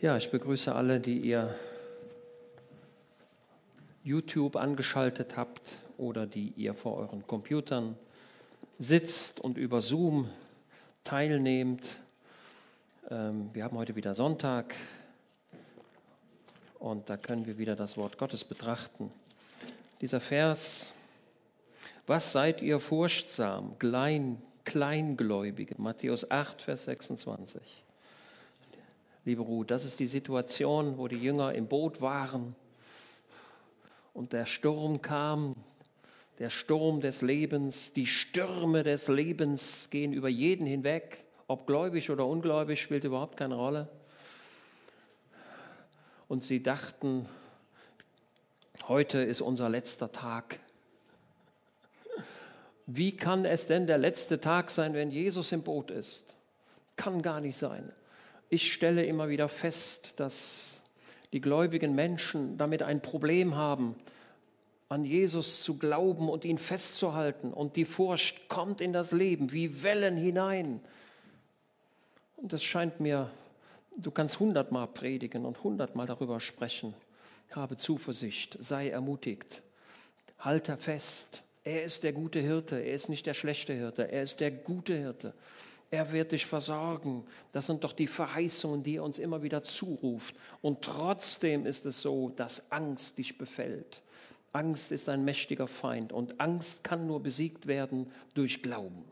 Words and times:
Ja, 0.00 0.16
ich 0.16 0.30
begrüße 0.30 0.72
alle, 0.72 1.00
die 1.00 1.18
ihr 1.18 1.52
YouTube 4.04 4.54
angeschaltet 4.54 5.36
habt 5.36 5.72
oder 5.96 6.24
die 6.24 6.50
ihr 6.50 6.72
vor 6.72 6.98
euren 6.98 7.26
Computern 7.26 7.96
sitzt 8.78 9.40
und 9.40 9.58
über 9.58 9.80
Zoom 9.80 10.30
teilnehmt. 11.02 11.98
Ähm, 13.10 13.50
wir 13.52 13.64
haben 13.64 13.76
heute 13.76 13.96
wieder 13.96 14.14
Sonntag 14.14 14.76
und 16.78 17.10
da 17.10 17.16
können 17.16 17.46
wir 17.46 17.58
wieder 17.58 17.74
das 17.74 17.96
Wort 17.96 18.18
Gottes 18.18 18.44
betrachten. 18.44 19.10
Dieser 20.00 20.20
Vers, 20.20 20.94
was 22.06 22.30
seid 22.30 22.62
ihr 22.62 22.78
furchtsam, 22.78 23.76
klein, 23.80 24.40
Kleingläubige, 24.64 25.74
Matthäus 25.76 26.30
8, 26.30 26.62
Vers 26.62 26.84
26 26.84 27.87
liebe 29.28 29.42
Ruth, 29.42 29.70
das 29.70 29.84
ist 29.84 30.00
die 30.00 30.06
Situation, 30.06 30.96
wo 30.96 31.06
die 31.06 31.18
Jünger 31.18 31.52
im 31.52 31.66
Boot 31.66 32.00
waren 32.00 32.56
und 34.14 34.32
der 34.32 34.46
Sturm 34.46 35.02
kam, 35.02 35.54
der 36.38 36.48
Sturm 36.48 37.02
des 37.02 37.20
Lebens, 37.20 37.92
die 37.92 38.06
Stürme 38.06 38.84
des 38.84 39.08
Lebens 39.08 39.90
gehen 39.90 40.14
über 40.14 40.30
jeden 40.30 40.66
hinweg, 40.66 41.26
ob 41.46 41.66
gläubig 41.66 42.10
oder 42.10 42.24
ungläubig, 42.24 42.80
spielt 42.80 43.04
überhaupt 43.04 43.36
keine 43.36 43.56
Rolle. 43.56 43.90
Und 46.26 46.42
sie 46.42 46.62
dachten, 46.62 47.28
heute 48.88 49.18
ist 49.18 49.42
unser 49.42 49.68
letzter 49.68 50.10
Tag. 50.10 50.58
Wie 52.86 53.14
kann 53.14 53.44
es 53.44 53.66
denn 53.66 53.86
der 53.86 53.98
letzte 53.98 54.40
Tag 54.40 54.70
sein, 54.70 54.94
wenn 54.94 55.10
Jesus 55.10 55.52
im 55.52 55.62
Boot 55.62 55.90
ist? 55.90 56.24
Kann 56.96 57.20
gar 57.20 57.42
nicht 57.42 57.58
sein. 57.58 57.92
Ich 58.50 58.72
stelle 58.72 59.04
immer 59.04 59.28
wieder 59.28 59.48
fest, 59.48 60.14
dass 60.16 60.82
die 61.32 61.40
gläubigen 61.40 61.94
Menschen 61.94 62.56
damit 62.56 62.82
ein 62.82 63.02
Problem 63.02 63.56
haben, 63.56 63.94
an 64.88 65.04
Jesus 65.04 65.62
zu 65.62 65.76
glauben 65.76 66.30
und 66.30 66.46
ihn 66.46 66.56
festzuhalten. 66.56 67.52
Und 67.52 67.76
die 67.76 67.84
Furcht 67.84 68.48
kommt 68.48 68.80
in 68.80 68.94
das 68.94 69.12
Leben 69.12 69.52
wie 69.52 69.82
Wellen 69.82 70.16
hinein. 70.16 70.80
Und 72.36 72.52
es 72.54 72.64
scheint 72.64 73.00
mir, 73.00 73.30
du 73.96 74.10
kannst 74.10 74.40
hundertmal 74.40 74.86
predigen 74.86 75.44
und 75.44 75.62
hundertmal 75.62 76.06
darüber 76.06 76.40
sprechen. 76.40 76.94
Habe 77.50 77.76
Zuversicht, 77.76 78.56
sei 78.60 78.88
ermutigt, 78.88 79.62
halte 80.38 80.76
fest. 80.78 81.42
Er 81.64 81.82
ist 81.82 82.04
der 82.04 82.12
gute 82.12 82.40
Hirte, 82.40 82.76
er 82.76 82.94
ist 82.94 83.08
nicht 83.10 83.26
der 83.26 83.34
schlechte 83.34 83.74
Hirte, 83.74 84.10
er 84.10 84.22
ist 84.22 84.40
der 84.40 84.50
gute 84.50 84.96
Hirte. 84.96 85.34
Er 85.90 86.12
wird 86.12 86.32
dich 86.32 86.44
versorgen. 86.44 87.24
Das 87.52 87.66
sind 87.66 87.82
doch 87.82 87.92
die 87.92 88.06
Verheißungen, 88.06 88.82
die 88.82 88.96
er 88.96 89.04
uns 89.04 89.18
immer 89.18 89.42
wieder 89.42 89.62
zuruft. 89.62 90.34
Und 90.60 90.82
trotzdem 90.82 91.64
ist 91.64 91.86
es 91.86 92.02
so, 92.02 92.28
dass 92.30 92.70
Angst 92.70 93.16
dich 93.16 93.38
befällt. 93.38 94.02
Angst 94.52 94.92
ist 94.92 95.08
ein 95.08 95.24
mächtiger 95.24 95.66
Feind 95.66 96.12
und 96.12 96.40
Angst 96.40 96.84
kann 96.84 97.06
nur 97.06 97.22
besiegt 97.22 97.66
werden 97.66 98.10
durch 98.34 98.62
Glauben. 98.62 99.04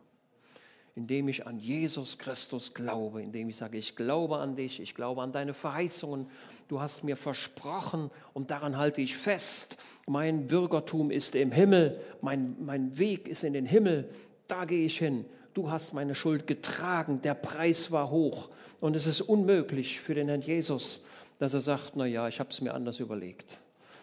Indem 0.95 1.29
ich 1.29 1.47
an 1.47 1.59
Jesus 1.59 2.19
Christus 2.19 2.73
glaube, 2.73 3.23
indem 3.23 3.51
ich 3.51 3.57
sage, 3.57 3.77
ich 3.77 3.97
glaube 3.97 4.39
an 4.39 4.57
dich, 4.57 4.81
ich 4.81 4.95
glaube 4.95 5.23
an 5.23 5.33
deine 5.33 5.53
Verheißungen, 5.53 6.27
du 6.69 6.81
hast 6.81 7.05
mir 7.05 7.17
versprochen 7.17 8.11
und 8.33 8.51
daran 8.51 8.79
halte 8.79 9.03
ich 9.03 9.15
fest. 9.17 9.77
Mein 10.07 10.47
Bürgertum 10.47 11.11
ist 11.11 11.35
im 11.35 11.53
Himmel, 11.53 12.01
mein, 12.23 12.57
mein 12.65 12.97
Weg 12.99 13.29
ist 13.29 13.45
in 13.45 13.53
den 13.53 13.67
Himmel, 13.67 14.11
da 14.49 14.65
gehe 14.65 14.87
ich 14.87 14.99
hin 14.99 15.27
du 15.57 15.71
hast 15.71 15.95
meine 15.95 16.15
Schuld 16.15 16.47
getragen, 16.47 17.23
der 17.23 17.35
Preis 17.35 17.91
war 17.91 18.11
hoch. 18.11 18.51
Und 18.81 18.95
es 18.95 19.07
ist 19.07 19.23
unmöglich 19.23 20.01
für 20.01 20.15
den 20.15 20.29
Herrn 20.29 20.43
Jesus, 20.43 21.05
dass 21.39 21.55
er 21.55 21.61
sagt, 21.61 21.93
na 21.95 22.05
ja, 22.05 22.29
ich 22.29 22.41
habe 22.41 22.51
es 22.51 22.61
mir 22.61 22.75
anders 22.75 23.01
überlegt. 23.01 23.59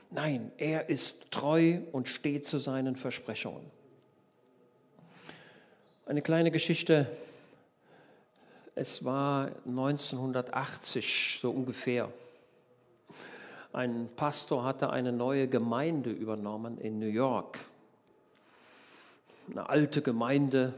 Nein, 0.09 0.51
er 0.57 0.89
ist 0.89 1.31
treu 1.31 1.79
und 1.91 2.07
steht 2.07 2.47
zu 2.47 2.57
seinen 2.57 2.95
Versprechungen. 2.95 3.65
Eine 6.07 6.21
kleine 6.21 6.51
Geschichte. 6.51 7.07
Es 8.75 9.05
war 9.05 9.51
1980 9.65 11.39
so 11.41 11.51
ungefähr. 11.51 12.11
Ein 13.71 14.09
Pastor 14.15 14.63
hatte 14.63 14.89
eine 14.89 15.11
neue 15.11 15.47
Gemeinde 15.47 16.09
übernommen 16.09 16.79
in 16.79 16.99
New 16.99 17.07
York. 17.07 17.59
Eine 19.49 19.69
alte 19.69 20.01
Gemeinde, 20.01 20.73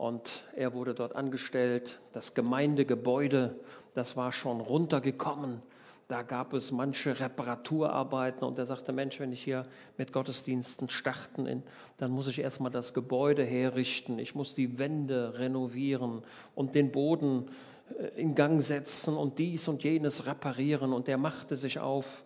und 0.00 0.44
er 0.56 0.72
wurde 0.72 0.94
dort 0.94 1.14
angestellt. 1.14 2.00
Das 2.14 2.32
Gemeindegebäude, 2.32 3.54
das 3.92 4.16
war 4.16 4.32
schon 4.32 4.62
runtergekommen. 4.62 5.60
Da 6.08 6.22
gab 6.22 6.54
es 6.54 6.72
manche 6.72 7.20
Reparaturarbeiten 7.20 8.42
und 8.42 8.58
er 8.58 8.64
sagte, 8.64 8.94
Mensch, 8.94 9.20
wenn 9.20 9.30
ich 9.30 9.44
hier 9.44 9.66
mit 9.98 10.10
Gottesdiensten 10.10 10.88
starten, 10.88 11.62
dann 11.98 12.10
muss 12.12 12.28
ich 12.28 12.38
erstmal 12.38 12.72
das 12.72 12.94
Gebäude 12.94 13.44
herrichten. 13.44 14.18
Ich 14.18 14.34
muss 14.34 14.54
die 14.54 14.78
Wände 14.78 15.38
renovieren 15.38 16.22
und 16.54 16.74
den 16.74 16.92
Boden 16.92 17.50
äh, 17.98 18.20
in 18.20 18.34
Gang 18.34 18.62
setzen 18.62 19.18
und 19.18 19.38
dies 19.38 19.68
und 19.68 19.84
jenes 19.84 20.24
reparieren. 20.24 20.94
Und 20.94 21.10
er 21.10 21.18
machte 21.18 21.56
sich 21.56 21.78
auf, 21.78 22.24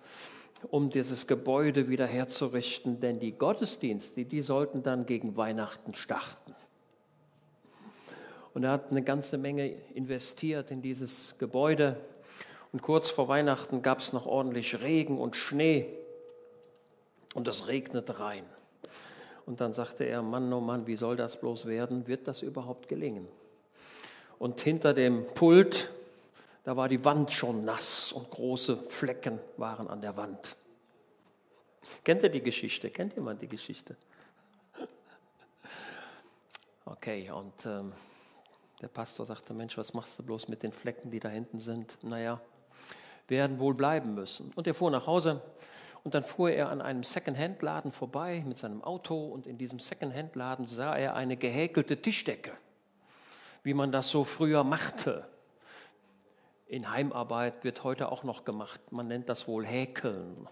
um 0.70 0.90
dieses 0.90 1.26
Gebäude 1.26 1.88
wieder 1.88 2.06
herzurichten, 2.06 3.00
denn 3.00 3.18
die 3.18 3.32
Gottesdienste, 3.32 4.24
die 4.24 4.42
sollten 4.42 4.84
dann 4.84 5.06
gegen 5.06 5.36
Weihnachten 5.36 5.94
starten. 5.94 6.54
Und 8.54 8.62
er 8.62 8.70
hat 8.70 8.90
eine 8.90 9.02
ganze 9.02 9.36
Menge 9.36 9.74
investiert 9.94 10.70
in 10.70 10.80
dieses 10.80 11.36
Gebäude. 11.38 11.96
Und 12.72 12.82
kurz 12.82 13.10
vor 13.10 13.28
Weihnachten 13.28 13.82
gab 13.82 13.98
es 13.98 14.12
noch 14.12 14.26
ordentlich 14.26 14.80
Regen 14.80 15.18
und 15.18 15.36
Schnee. 15.36 15.86
Und 17.34 17.48
es 17.48 17.66
regnete 17.66 18.20
rein. 18.20 18.44
Und 19.44 19.60
dann 19.60 19.72
sagte 19.72 20.04
er, 20.04 20.22
Mann, 20.22 20.52
oh 20.52 20.60
Mann, 20.60 20.86
wie 20.86 20.96
soll 20.96 21.16
das 21.16 21.38
bloß 21.40 21.66
werden? 21.66 22.06
Wird 22.06 22.28
das 22.28 22.42
überhaupt 22.42 22.88
gelingen? 22.88 23.28
Und 24.38 24.60
hinter 24.60 24.94
dem 24.94 25.26
Pult, 25.34 25.90
da 26.62 26.76
war 26.76 26.88
die 26.88 27.04
Wand 27.04 27.32
schon 27.32 27.64
nass 27.64 28.12
und 28.12 28.30
große 28.30 28.76
Flecken 28.76 29.40
waren 29.56 29.88
an 29.88 30.00
der 30.00 30.16
Wand. 30.16 30.56
Kennt 32.02 32.22
ihr 32.22 32.30
die 32.30 32.42
Geschichte? 32.42 32.90
Kennt 32.90 33.14
jemand 33.14 33.42
die 33.42 33.48
Geschichte? 33.48 33.96
Okay, 36.86 37.30
und 37.30 37.66
ähm, 37.66 37.92
der 38.84 38.88
Pastor 38.88 39.24
sagte, 39.24 39.54
Mensch, 39.54 39.78
was 39.78 39.94
machst 39.94 40.18
du 40.18 40.22
bloß 40.22 40.48
mit 40.48 40.62
den 40.62 40.70
Flecken, 40.70 41.10
die 41.10 41.18
da 41.18 41.30
hinten 41.30 41.58
sind? 41.58 41.96
Naja, 42.02 42.38
werden 43.28 43.58
wohl 43.58 43.72
bleiben 43.72 44.12
müssen. 44.14 44.52
Und 44.56 44.66
er 44.66 44.74
fuhr 44.74 44.90
nach 44.90 45.06
Hause 45.06 45.40
und 46.02 46.12
dann 46.12 46.22
fuhr 46.22 46.50
er 46.50 46.68
an 46.68 46.82
einem 46.82 47.02
Second-Hand-Laden 47.02 47.92
vorbei 47.92 48.44
mit 48.46 48.58
seinem 48.58 48.84
Auto 48.84 49.28
und 49.28 49.46
in 49.46 49.56
diesem 49.56 49.78
Second-Hand-Laden 49.78 50.66
sah 50.66 50.94
er 50.94 51.16
eine 51.16 51.38
gehäkelte 51.38 52.02
Tischdecke, 52.02 52.52
wie 53.62 53.72
man 53.72 53.90
das 53.90 54.10
so 54.10 54.22
früher 54.22 54.64
machte. 54.64 55.26
In 56.66 56.90
Heimarbeit 56.90 57.64
wird 57.64 57.84
heute 57.84 58.12
auch 58.12 58.22
noch 58.22 58.44
gemacht. 58.44 58.92
Man 58.92 59.08
nennt 59.08 59.30
das 59.30 59.48
wohl 59.48 59.64
Häkeln. 59.64 60.46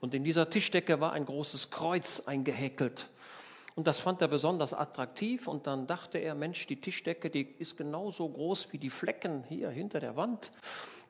Und 0.00 0.14
in 0.14 0.24
dieser 0.24 0.48
Tischdecke 0.48 0.98
war 0.98 1.12
ein 1.12 1.26
großes 1.26 1.70
Kreuz 1.70 2.26
eingehäkelt. 2.26 3.10
Und 3.78 3.86
das 3.86 4.00
fand 4.00 4.20
er 4.22 4.26
besonders 4.26 4.74
attraktiv 4.74 5.46
und 5.46 5.68
dann 5.68 5.86
dachte 5.86 6.18
er, 6.18 6.34
Mensch, 6.34 6.66
die 6.66 6.80
Tischdecke, 6.80 7.30
die 7.30 7.42
ist 7.42 7.76
genauso 7.76 8.28
groß 8.28 8.72
wie 8.72 8.78
die 8.78 8.90
Flecken 8.90 9.44
hier 9.44 9.70
hinter 9.70 10.00
der 10.00 10.16
Wand. 10.16 10.50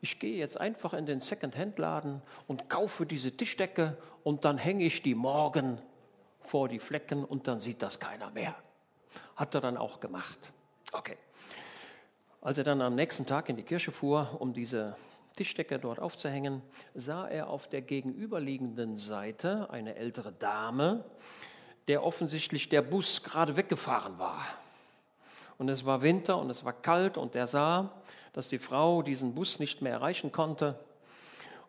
Ich 0.03 0.19
gehe 0.19 0.37
jetzt 0.37 0.61
einfach 0.61 0.93
in 0.93 1.06
den 1.06 1.23
Second-Hand-Laden 1.23 2.21
und 2.47 2.69
kaufe 2.69 3.06
diese 3.06 3.34
Tischdecke 3.34 3.97
und 4.23 4.45
dann 4.45 4.59
hänge 4.59 4.84
ich 4.84 5.01
die 5.01 5.15
morgen 5.15 5.81
vor 6.43 6.69
die 6.69 6.79
Flecken 6.79 7.25
und 7.25 7.49
dann 7.49 7.59
sieht 7.59 7.81
das 7.81 8.01
keiner 8.01 8.31
mehr. 8.33 8.55
Hat 9.35 9.55
er 9.55 9.62
dann 9.62 9.79
auch 9.79 9.99
gemacht. 9.99 10.39
Okay. 10.93 11.17
Als 12.43 12.59
er 12.59 12.65
dann 12.65 12.83
am 12.83 12.97
nächsten 12.97 13.25
Tag 13.25 13.49
in 13.49 13.56
die 13.56 13.62
Kirche 13.62 13.93
fuhr, 13.93 14.37
um 14.41 14.53
diese 14.53 14.94
Tischdecke 15.37 15.79
dort 15.79 16.00
aufzuhängen, 16.00 16.61
sah 16.94 17.26
er 17.26 17.49
auf 17.49 17.67
der 17.67 17.81
gegenüberliegenden 17.81 18.99
Seite 18.99 19.71
eine 19.71 19.94
ältere 19.94 20.32
Dame, 20.32 21.06
der 21.88 22.05
offensichtlich 22.05 22.69
der 22.69 22.82
Bus 22.82 23.23
gerade 23.23 23.56
weggefahren 23.56 24.19
war. 24.19 24.44
Und 25.56 25.69
es 25.69 25.85
war 25.85 26.02
Winter 26.02 26.38
und 26.38 26.50
es 26.50 26.64
war 26.64 26.73
kalt 26.73 27.17
und 27.17 27.35
er 27.35 27.46
sah, 27.46 27.90
dass 28.32 28.49
die 28.49 28.58
Frau 28.58 29.02
diesen 29.02 29.35
Bus 29.35 29.58
nicht 29.58 29.82
mehr 29.82 29.93
erreichen 29.93 30.31
konnte. 30.31 30.79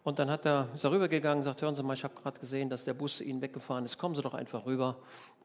Und 0.04 0.20
dann 0.20 0.30
hat 0.30 0.46
er, 0.46 0.70
ist 0.76 0.84
er 0.84 0.92
rübergegangen 0.92 1.40
und 1.40 1.44
sagt, 1.44 1.62
hören 1.62 1.76
Sie 1.76 1.84
mal, 1.84 1.94
ich 1.94 2.04
habe 2.04 2.16
gerade 2.16 2.40
gesehen, 2.40 2.70
dass 2.70 2.84
der 2.84 2.94
Bus 2.94 3.20
Ihnen 3.22 3.42
weggefahren 3.42 3.86
ist. 3.86 3.98
Kommen 3.98 4.16
Sie 4.16 4.22
doch 4.22 4.34
einfach 4.34 4.66
rüber. 4.66 4.98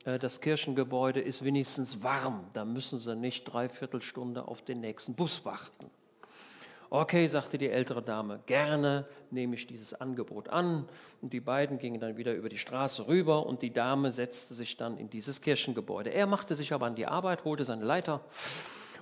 Äh, 0.04 0.18
das 0.18 0.40
Kirchengebäude 0.40 1.20
ist 1.20 1.44
wenigstens 1.44 2.02
warm. 2.02 2.44
Da 2.52 2.64
müssen 2.64 2.98
Sie 2.98 3.16
nicht 3.16 3.44
dreiviertel 3.44 4.02
Stunde 4.02 4.46
auf 4.46 4.62
den 4.62 4.80
nächsten 4.80 5.14
Bus 5.14 5.44
warten. 5.44 5.90
Okay, 6.96 7.26
sagte 7.26 7.58
die 7.58 7.70
ältere 7.70 8.02
Dame, 8.02 8.38
gerne 8.46 9.04
nehme 9.32 9.56
ich 9.56 9.66
dieses 9.66 9.94
Angebot 9.94 10.48
an. 10.48 10.88
Und 11.20 11.32
die 11.32 11.40
beiden 11.40 11.78
gingen 11.78 11.98
dann 11.98 12.16
wieder 12.16 12.32
über 12.34 12.48
die 12.48 12.56
Straße 12.56 13.08
rüber 13.08 13.46
und 13.46 13.62
die 13.62 13.72
Dame 13.72 14.12
setzte 14.12 14.54
sich 14.54 14.76
dann 14.76 14.96
in 14.96 15.10
dieses 15.10 15.40
Kirchengebäude. 15.40 16.10
Er 16.10 16.28
machte 16.28 16.54
sich 16.54 16.72
aber 16.72 16.86
an 16.86 16.94
die 16.94 17.06
Arbeit, 17.06 17.42
holte 17.44 17.64
seine 17.64 17.84
Leiter 17.84 18.24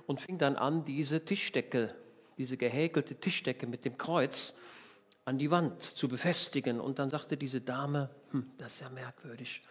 und 0.07 0.19
fing 0.19 0.39
dann 0.39 0.55
an, 0.55 0.85
diese 0.85 1.23
Tischdecke 1.23 1.93
diese 2.39 2.57
gehäkelte 2.57 3.13
Tischdecke 3.13 3.67
mit 3.67 3.85
dem 3.85 3.95
Kreuz 3.95 4.57
an 5.23 5.37
die 5.37 5.51
Wand 5.51 5.79
zu 5.79 6.07
befestigen. 6.07 6.79
Und 6.79 6.97
dann 6.97 7.11
sagte 7.11 7.37
diese 7.37 7.61
Dame, 7.61 8.09
hm, 8.31 8.49
das 8.57 8.73
ist 8.73 8.79
ja 8.81 8.89
merkwürdig, 8.89 9.61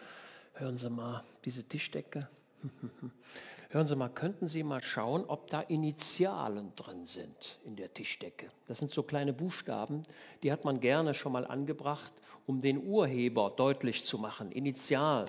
hören 0.52 0.78
Sie 0.78 0.90
mal, 0.90 1.24
diese 1.44 1.64
Tischdecke. 1.64 2.28
hören 3.72 3.86
Sie 3.86 3.96
mal, 3.96 4.08
könnten 4.08 4.48
Sie 4.48 4.62
mal 4.62 4.82
schauen, 4.82 5.24
ob 5.26 5.48
da 5.48 5.62
Initialen 5.62 6.74
drin 6.76 7.06
sind 7.06 7.58
in 7.64 7.76
der 7.76 7.92
Tischdecke. 7.92 8.48
Das 8.68 8.78
sind 8.78 8.90
so 8.90 9.02
kleine 9.02 9.32
Buchstaben, 9.32 10.04
die 10.42 10.52
hat 10.52 10.64
man 10.64 10.80
gerne 10.80 11.14
schon 11.14 11.32
mal 11.32 11.46
angebracht, 11.46 12.12
um 12.46 12.60
den 12.60 12.84
Urheber 12.84 13.52
deutlich 13.56 14.04
zu 14.04 14.18
machen. 14.18 14.52
Initialen. 14.52 15.28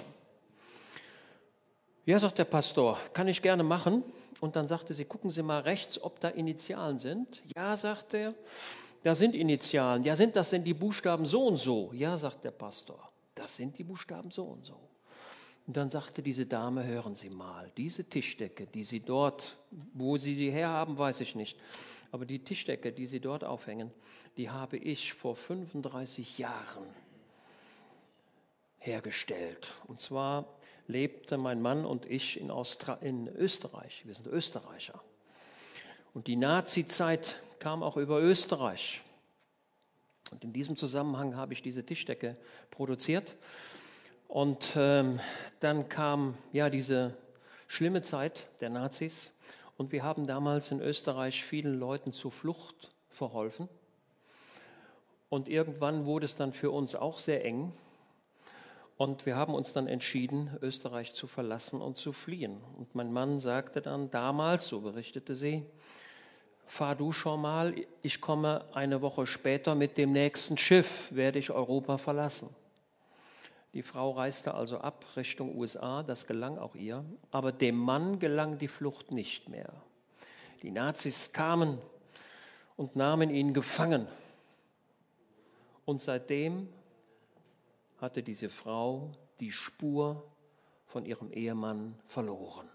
Ja, 2.06 2.20
sagt 2.20 2.38
der 2.38 2.46
Pastor, 2.46 2.98
kann 3.14 3.30
ich 3.30 3.42
gerne 3.42 3.64
machen. 3.64 4.04
Und 4.42 4.58
dann 4.58 4.68
sagte 4.68 4.94
sie, 4.94 5.06
gucken 5.06 5.32
Sie 5.32 5.42
mal 5.42 5.62
rechts, 5.62 6.04
ob 6.04 6.20
da 6.20 6.28
Initialen 6.28 6.98
sind. 7.00 7.42
Ja, 7.56 7.78
sagt 7.78 8.14
er, 8.14 8.34
da 9.02 9.16
sind 9.16 9.36
Initialen. 9.36 10.04
Ja, 10.04 10.18
sind 10.18 10.36
das 10.36 10.50
denn 10.50 10.66
die 10.66 10.74
Buchstaben 10.74 11.26
so 11.26 11.48
und 11.48 11.56
so? 11.56 11.92
Ja, 11.94 12.18
sagt 12.18 12.44
der 12.44 12.52
Pastor, 12.52 13.10
das 13.36 13.56
sind 13.56 13.78
die 13.78 13.86
Buchstaben 13.86 14.32
so 14.32 14.44
und 14.44 14.66
so. 14.66 14.76
Und 15.66 15.78
dann 15.78 15.90
sagte 15.90 16.22
diese 16.22 16.46
Dame, 16.46 16.86
hören 16.86 17.16
Sie 17.16 17.30
mal, 17.30 17.72
diese 17.78 18.04
Tischdecke, 18.04 18.68
die 18.68 18.84
Sie 18.84 19.00
dort, 19.00 19.58
wo 19.94 20.18
Sie 20.18 20.36
sie 20.36 20.52
herhaben, 20.52 20.98
weiß 20.98 21.22
ich 21.22 21.36
nicht, 21.36 21.58
aber 22.12 22.26
die 22.26 22.40
Tischdecke, 22.40 22.92
die 22.92 23.08
Sie 23.08 23.20
dort 23.20 23.44
aufhängen, 23.44 23.92
die 24.38 24.50
habe 24.50 24.78
ich 24.78 25.14
vor 25.14 25.36
35 25.36 26.38
Jahren 26.38 26.86
hergestellt. 28.78 29.68
Und 29.88 30.02
zwar 30.02 30.46
lebte 30.88 31.38
mein 31.38 31.62
Mann 31.62 31.86
und 31.86 32.06
ich 32.06 32.40
in, 32.40 32.52
Austra 32.52 32.96
in 32.96 33.28
Österreich. 33.28 34.06
Wir 34.06 34.14
sind 34.14 34.28
Österreicher. 34.28 35.02
Und 36.14 36.28
die 36.28 36.36
Nazi-Zeit 36.36 37.42
kam 37.60 37.82
auch 37.82 37.98
über 37.98 38.22
Österreich. 38.22 39.02
Und 40.32 40.44
in 40.44 40.52
diesem 40.52 40.76
Zusammenhang 40.76 41.36
habe 41.36 41.54
ich 41.54 41.62
diese 41.62 41.86
Tischdecke 41.86 42.36
produziert. 42.70 43.36
Und 44.34 44.74
ähm, 44.78 45.20
dann 45.60 45.90
kam 45.90 46.36
ja 46.54 46.72
diese 46.72 47.14
schlimme 47.68 48.02
Zeit 48.02 48.48
der 48.62 48.72
Nazis. 48.72 49.38
Und 49.78 49.92
wir 49.92 50.02
haben 50.02 50.26
damals 50.26 50.72
in 50.72 50.82
Österreich 50.82 51.44
vielen 51.44 51.78
Leuten 51.80 52.14
zur 52.14 52.32
Flucht 52.32 52.90
verholfen. 53.12 53.70
Und 55.30 55.50
irgendwann 55.50 56.06
wurde 56.06 56.26
es 56.26 56.36
dann 56.36 56.52
für 56.52 56.72
uns 56.72 56.96
auch 56.96 57.20
sehr 57.20 57.46
eng. 57.46 57.74
Und 58.98 59.28
wir 59.28 59.36
haben 59.36 59.54
uns 59.54 59.72
dann 59.72 59.86
entschieden, 59.86 60.50
Österreich 60.64 61.14
zu 61.14 61.28
verlassen 61.28 61.80
und 61.80 62.00
zu 62.00 62.12
fliehen. 62.12 62.58
Und 62.80 62.96
mein 62.96 63.14
Mann 63.14 63.38
sagte 63.38 63.84
dann 63.84 64.10
damals, 64.10 64.66
so 64.66 64.82
berichtete 64.82 65.36
sie, 65.36 65.64
fahr 66.66 66.96
du 66.96 67.12
schon 67.12 67.40
mal, 67.40 67.76
ich 68.02 68.20
komme 68.20 68.66
eine 68.74 69.04
Woche 69.04 69.28
später 69.28 69.76
mit 69.76 70.00
dem 70.00 70.12
nächsten 70.12 70.58
Schiff, 70.58 71.14
werde 71.14 71.38
ich 71.38 71.52
Europa 71.52 72.00
verlassen. 72.00 72.50
Die 73.74 73.82
Frau 73.82 74.12
reiste 74.12 74.54
also 74.54 74.80
ab 74.80 75.04
Richtung 75.16 75.58
USA, 75.58 76.04
das 76.04 76.28
gelang 76.28 76.58
auch 76.60 76.76
ihr, 76.76 77.04
aber 77.32 77.52
dem 77.52 77.76
Mann 77.76 78.20
gelang 78.20 78.60
die 78.60 78.68
Flucht 78.68 79.12
nicht 79.12 79.50
mehr. 79.50 79.74
Die 80.62 80.72
Nazis 80.72 81.34
kamen 81.34 81.80
und 82.78 82.96
nahmen 82.96 83.30
ihn 83.30 83.54
gefangen. 83.54 84.08
Und 85.86 86.02
seitdem 86.02 86.70
hatte 88.00 88.22
diese 88.22 88.50
Frau 88.50 89.12
die 89.40 89.52
Spur 89.52 90.24
von 90.86 91.06
ihrem 91.06 91.32
Ehemann 91.32 91.96
verloren. 92.08 92.70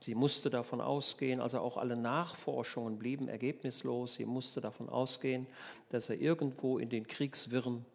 Sie 0.00 0.14
musste 0.14 0.50
davon 0.50 0.80
ausgehen, 0.80 1.40
also 1.40 1.60
auch 1.60 1.78
alle 1.78 1.96
Nachforschungen 1.96 2.98
blieben 2.98 3.28
ergebnislos, 3.28 4.14
sie 4.14 4.26
musste 4.26 4.60
davon 4.60 4.90
ausgehen, 4.90 5.46
dass 5.88 6.10
er 6.10 6.20
irgendwo 6.20 6.78
in 6.78 6.90
den 6.90 7.06
Kriegswirren, 7.06 7.86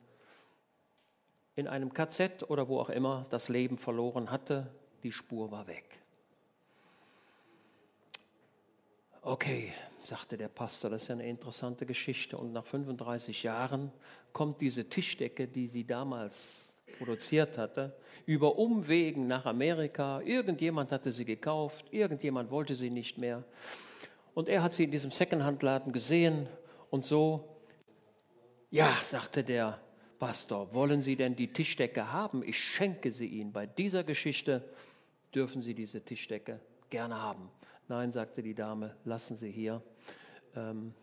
in 1.59 1.67
einem 1.67 1.93
KZ 1.93 2.49
oder 2.49 2.67
wo 2.67 2.79
auch 2.79 2.89
immer, 2.89 3.25
das 3.29 3.49
Leben 3.49 3.77
verloren 3.77 4.31
hatte. 4.31 4.71
Die 5.03 5.11
Spur 5.11 5.51
war 5.51 5.67
weg. 5.67 5.85
Okay, 9.21 9.73
sagte 10.03 10.37
der 10.37 10.47
Pastor, 10.47 10.89
das 10.89 11.03
ist 11.03 11.07
ja 11.09 11.15
eine 11.15 11.27
interessante 11.27 11.85
Geschichte. 11.85 12.37
Und 12.37 12.53
nach 12.53 12.65
35 12.65 13.43
Jahren 13.43 13.91
kommt 14.31 14.61
diese 14.61 14.85
Tischdecke, 14.89 15.47
die 15.47 15.67
sie 15.67 15.85
damals 15.85 16.73
produziert 16.97 17.57
hatte, 17.57 17.95
über 18.25 18.57
Umwegen 18.57 19.27
nach 19.27 19.45
Amerika. 19.45 20.21
Irgendjemand 20.21 20.91
hatte 20.91 21.11
sie 21.11 21.25
gekauft, 21.25 21.85
irgendjemand 21.91 22.49
wollte 22.49 22.75
sie 22.75 22.89
nicht 22.89 23.17
mehr. 23.17 23.43
Und 24.33 24.47
er 24.47 24.63
hat 24.63 24.73
sie 24.73 24.85
in 24.85 24.91
diesem 24.91 25.11
Secondhand-Laden 25.11 25.91
gesehen 25.91 26.47
und 26.89 27.05
so, 27.05 27.57
ja, 28.71 28.89
sagte 29.03 29.43
der 29.43 29.79
Pastor, 30.19 30.73
wollen 30.73 31.01
Sie 31.01 31.15
denn 31.15 31.35
die 31.35 31.51
Tischdecke 31.51 32.11
haben? 32.11 32.43
Ich 32.43 32.61
schenke 32.61 33.11
sie 33.11 33.27
Ihnen. 33.27 33.53
Bei 33.53 33.65
dieser 33.65 34.03
Geschichte 34.03 34.69
dürfen 35.33 35.61
Sie 35.61 35.73
diese 35.73 36.03
Tischdecke 36.03 36.59
gerne 36.89 37.21
haben. 37.21 37.49
Nein, 37.87 38.11
sagte 38.11 38.43
die 38.43 38.53
Dame, 38.53 38.95
lassen 39.05 39.37
Sie 39.37 39.49
hier. 39.49 39.81
Ähm, 40.55 40.93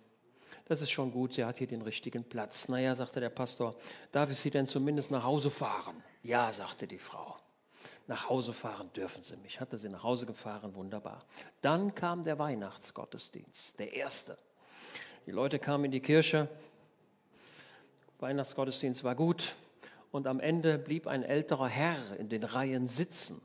das 0.67 0.83
ist 0.83 0.91
schon 0.91 1.11
gut, 1.11 1.35
sie 1.35 1.45
hat 1.45 1.59
hier 1.59 1.67
den 1.67 1.83
richtigen 1.83 2.25
Platz. 2.25 2.69
Naja, 2.69 2.95
sagte 2.95 3.21
der 3.21 3.31
Pastor, 3.31 3.75
darf 4.13 4.31
ich 4.31 4.39
Sie 4.39 4.51
denn 4.51 4.67
zumindest 4.67 5.11
nach 5.11 5.25
Hause 5.25 5.51
fahren? 5.51 6.03
Ja, 6.23 6.53
sagte 6.53 6.87
die 6.87 6.99
Frau. 6.99 7.37
Nach 8.09 8.29
Hause 8.29 8.53
fahren 8.53 8.91
dürfen 8.95 9.25
Sie 9.25 9.37
mich. 9.37 9.61
Hatte 9.61 9.79
sie 9.79 9.89
nach 9.89 10.03
Hause 10.03 10.27
gefahren, 10.27 10.75
wunderbar. 10.75 11.25
Dann 11.61 11.95
kam 11.95 12.23
der 12.23 12.39
Weihnachtsgottesdienst, 12.39 13.79
der 13.79 13.95
erste. 13.95 14.39
Die 15.27 15.33
Leute 15.33 15.59
kamen 15.59 15.87
in 15.87 15.91
die 15.91 16.01
Kirche. 16.01 16.49
Weihnachtsgottesdienst 18.19 19.05
war 19.05 19.15
gut. 19.15 19.55
Und 20.11 20.27
am 20.27 20.41
Ende 20.41 20.79
blieb 20.79 21.07
ein 21.07 21.23
älterer 21.23 21.69
Herr 21.69 22.17
in 22.19 22.29
den 22.29 22.43
Reihen 22.45 22.89
sitzen. 22.89 23.41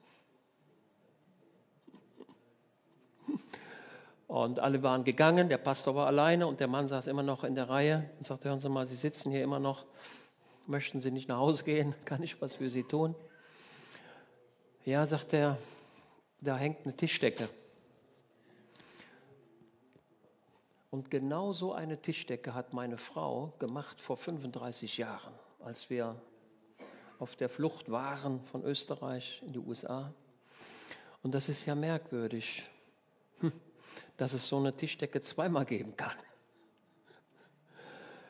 Und 4.31 4.59
alle 4.59 4.81
waren 4.81 5.03
gegangen, 5.03 5.49
der 5.49 5.57
Pastor 5.57 5.93
war 5.93 6.07
alleine 6.07 6.47
und 6.47 6.61
der 6.61 6.69
Mann 6.69 6.87
saß 6.87 7.07
immer 7.07 7.21
noch 7.21 7.43
in 7.43 7.53
der 7.53 7.67
Reihe 7.67 8.09
und 8.17 8.25
sagte, 8.25 8.47
hören 8.47 8.61
Sie 8.61 8.69
mal, 8.69 8.87
Sie 8.87 8.95
sitzen 8.95 9.29
hier 9.29 9.43
immer 9.43 9.59
noch, 9.59 9.85
möchten 10.67 11.01
Sie 11.01 11.11
nicht 11.11 11.27
nach 11.27 11.37
Hause 11.39 11.65
gehen, 11.65 11.93
kann 12.05 12.23
ich 12.23 12.41
was 12.41 12.55
für 12.55 12.69
Sie 12.69 12.83
tun? 12.83 13.13
Ja, 14.85 15.05
sagt 15.05 15.33
er, 15.33 15.57
da 16.39 16.55
hängt 16.55 16.85
eine 16.85 16.95
Tischdecke. 16.95 17.49
Und 20.91 21.09
genau 21.09 21.53
so 21.53 21.73
eine 21.73 21.99
Tischdecke 21.99 22.53
hat 22.53 22.73
meine 22.73 22.99
Frau 22.99 23.53
gemacht 23.57 23.99
vor 23.99 24.17
35 24.17 24.97
Jahren, 24.97 25.33
als 25.61 25.89
wir 25.89 26.21
auf 27.17 27.35
der 27.35 27.49
Flucht 27.49 27.89
waren 27.89 28.45
von 28.45 28.63
Österreich 28.63 29.41
in 29.45 29.53
die 29.53 29.59
USA. 29.59 30.13
Und 31.23 31.33
das 31.33 31.49
ist 31.49 31.65
ja 31.65 31.73
merkwürdig. 31.73 32.69
Hm 33.39 33.51
dass 34.17 34.33
es 34.33 34.47
so 34.47 34.57
eine 34.57 34.75
Tischdecke 34.75 35.21
zweimal 35.21 35.65
geben 35.65 35.95
kann. 35.95 36.15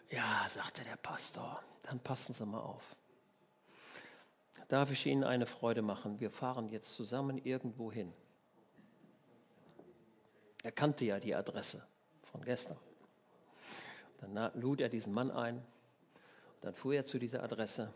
Ja, 0.09 0.47
sagte 0.49 0.83
der 0.83 0.97
Pastor, 0.97 1.61
dann 1.83 1.99
passen 1.99 2.33
Sie 2.33 2.45
mal 2.45 2.61
auf. 2.61 2.95
Darf 4.67 4.91
ich 4.91 5.05
Ihnen 5.05 5.23
eine 5.23 5.45
Freude 5.45 5.81
machen? 5.81 6.19
Wir 6.19 6.31
fahren 6.31 6.69
jetzt 6.69 6.95
zusammen 6.95 7.37
irgendwo 7.43 7.91
hin. 7.91 8.13
Er 10.63 10.71
kannte 10.71 11.03
ja 11.05 11.19
die 11.19 11.35
Adresse 11.35 11.85
von 12.31 12.43
gestern. 12.43 12.77
Dann 14.19 14.51
lud 14.55 14.81
er 14.81 14.89
diesen 14.89 15.13
Mann 15.13 15.31
ein. 15.31 15.63
Dann 16.61 16.75
fuhr 16.75 16.93
er 16.93 17.05
zu 17.05 17.17
dieser 17.17 17.43
Adresse, 17.43 17.91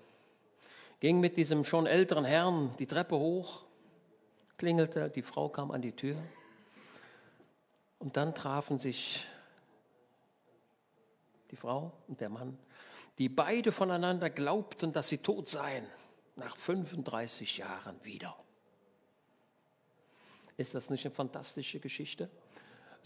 ging 1.00 1.20
mit 1.20 1.38
diesem 1.38 1.64
schon 1.64 1.86
älteren 1.86 2.26
Herrn 2.26 2.76
die 2.80 2.88
Treppe 2.88 3.18
hoch, 3.18 3.64
klingelte, 4.58 5.10
die 5.10 5.22
Frau 5.22 5.50
kam 5.50 5.70
an 5.70 5.82
die 5.82 5.92
Tür. 5.92 6.18
Und 8.00 8.18
dann 8.18 8.34
trafen 8.34 8.80
sich 8.80 9.26
die 11.52 11.56
Frau 11.56 11.92
und 12.08 12.22
der 12.22 12.30
Mann, 12.30 12.58
die 13.20 13.30
beide 13.30 13.72
voneinander 13.72 14.30
glaubten, 14.30 14.92
dass 14.92 15.08
sie 15.08 15.20
tot 15.20 15.48
seien, 15.48 15.86
nach 16.36 16.58
35 16.58 17.58
Jahren 17.58 18.04
wieder. 18.04 18.36
Ist 20.58 20.74
das 20.74 20.90
nicht 20.90 21.06
eine 21.06 21.14
fantastische 21.14 21.80
Geschichte? 21.80 22.30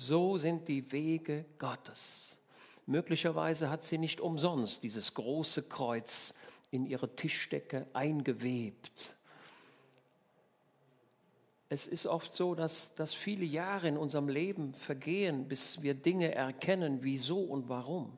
So 0.01 0.38
sind 0.38 0.68
die 0.68 0.91
Wege 0.91 1.46
Gottes. 1.58 2.38
Möglicherweise 2.86 3.70
hat 3.70 3.84
sie 3.84 3.98
nicht 3.98 4.22
umsonst 4.22 4.82
dieses 4.82 5.13
große 5.13 5.70
Kreuz 5.70 6.34
in 6.72 6.86
ihre 6.86 7.15
Tischdecke 7.15 7.86
eingewebt 7.94 9.13
es 11.70 11.86
ist 11.86 12.08
oft 12.08 12.36
so, 12.36 12.56
dass, 12.56 12.96
dass 12.96 13.13
viele 13.13 13.46
Jahre 13.46 13.88
in 13.88 13.98
unserem 13.98 14.27
Leben 14.27 14.74
vergehen, 14.74 15.48
bis 15.48 15.84
wir 15.84 15.94
Dinge 15.94 16.34
erkennen, 16.34 17.00
wieso 17.03 17.39
und 17.39 17.70
warum. 17.70 18.18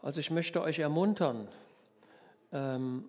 Also 0.00 0.20
ich 0.20 0.30
möchte 0.30 0.62
euch 0.62 0.78
ermuntern, 0.78 1.48
ähm, 2.52 3.06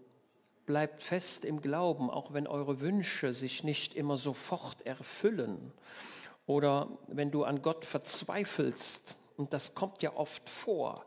bleibt 0.65 1.03
fest 1.03 1.45
im 1.45 1.61
Glauben, 1.61 2.09
auch 2.09 2.33
wenn 2.33 2.47
eure 2.47 2.79
Wünsche 2.79 3.33
sich 3.33 3.63
nicht 3.63 3.93
immer 3.93 4.17
sofort 4.17 4.83
erfüllen 4.83 5.71
oder 6.45 6.89
wenn 7.07 7.31
du 7.31 7.43
an 7.43 7.61
Gott 7.61 7.85
verzweifelst, 7.85 9.15
und 9.37 9.51
das 9.51 9.75
kommt 9.75 10.01
ja 10.01 10.15
oft 10.15 10.49
vor, 10.49 11.05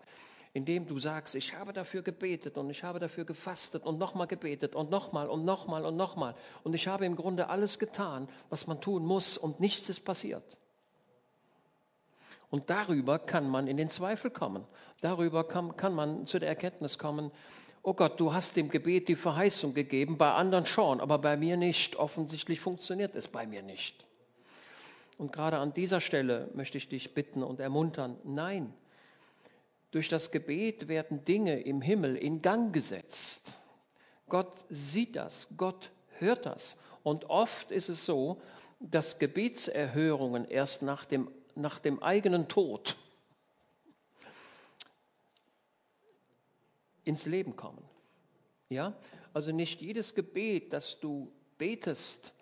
indem 0.52 0.86
du 0.86 0.98
sagst, 0.98 1.34
ich 1.34 1.54
habe 1.54 1.72
dafür 1.72 2.02
gebetet 2.02 2.58
und 2.58 2.68
ich 2.70 2.82
habe 2.82 2.98
dafür 2.98 3.24
gefastet 3.24 3.86
und 3.86 3.98
nochmal 3.98 4.26
gebetet 4.26 4.74
und 4.74 4.90
nochmal 4.90 5.28
und 5.28 5.44
nochmal 5.44 5.84
und 5.84 5.96
nochmal. 5.96 6.34
Und 6.64 6.74
ich 6.74 6.88
habe 6.88 7.06
im 7.06 7.16
Grunde 7.16 7.48
alles 7.48 7.78
getan, 7.78 8.28
was 8.50 8.66
man 8.66 8.80
tun 8.80 9.04
muss 9.04 9.38
und 9.38 9.60
nichts 9.60 9.88
ist 9.88 10.00
passiert. 10.00 10.58
Und 12.50 12.70
darüber 12.70 13.18
kann 13.18 13.48
man 13.48 13.68
in 13.68 13.76
den 13.76 13.88
Zweifel 13.88 14.30
kommen. 14.30 14.64
Darüber 15.00 15.46
kann, 15.46 15.76
kann 15.76 15.94
man 15.94 16.26
zu 16.26 16.38
der 16.38 16.48
Erkenntnis 16.48 16.98
kommen, 16.98 17.30
oh 17.82 17.94
Gott, 17.94 18.18
du 18.18 18.32
hast 18.32 18.56
dem 18.56 18.68
Gebet 18.68 19.08
die 19.08 19.16
Verheißung 19.16 19.74
gegeben, 19.74 20.18
bei 20.18 20.32
anderen 20.32 20.66
schon, 20.66 21.00
aber 21.00 21.18
bei 21.18 21.36
mir 21.36 21.56
nicht. 21.56 21.96
Offensichtlich 21.96 22.58
funktioniert 22.58 23.14
es 23.14 23.28
bei 23.28 23.46
mir 23.46 23.62
nicht. 23.62 24.07
Und 25.18 25.32
gerade 25.32 25.58
an 25.58 25.72
dieser 25.72 26.00
Stelle 26.00 26.48
möchte 26.54 26.78
ich 26.78 26.88
dich 26.88 27.12
bitten 27.12 27.42
und 27.42 27.60
ermuntern, 27.60 28.16
nein, 28.24 28.72
durch 29.90 30.08
das 30.08 30.30
Gebet 30.30 30.86
werden 30.86 31.24
Dinge 31.24 31.60
im 31.60 31.82
Himmel 31.82 32.16
in 32.16 32.40
Gang 32.40 32.72
gesetzt. 32.72 33.52
Gott 34.28 34.54
sieht 34.68 35.16
das, 35.16 35.48
Gott 35.56 35.90
hört 36.18 36.46
das. 36.46 36.78
Und 37.02 37.30
oft 37.30 37.72
ist 37.72 37.88
es 37.88 38.04
so, 38.04 38.40
dass 38.80 39.18
Gebetserhörungen 39.18 40.48
erst 40.48 40.82
nach 40.82 41.04
dem, 41.04 41.30
nach 41.54 41.78
dem 41.80 42.02
eigenen 42.02 42.46
Tod 42.46 42.96
ins 47.04 47.26
Leben 47.26 47.56
kommen. 47.56 47.82
Ja? 48.68 48.94
Also 49.32 49.50
nicht 49.50 49.80
jedes 49.80 50.14
Gebet, 50.14 50.72
das 50.72 51.00
du 51.00 51.32
betest, 51.56 52.34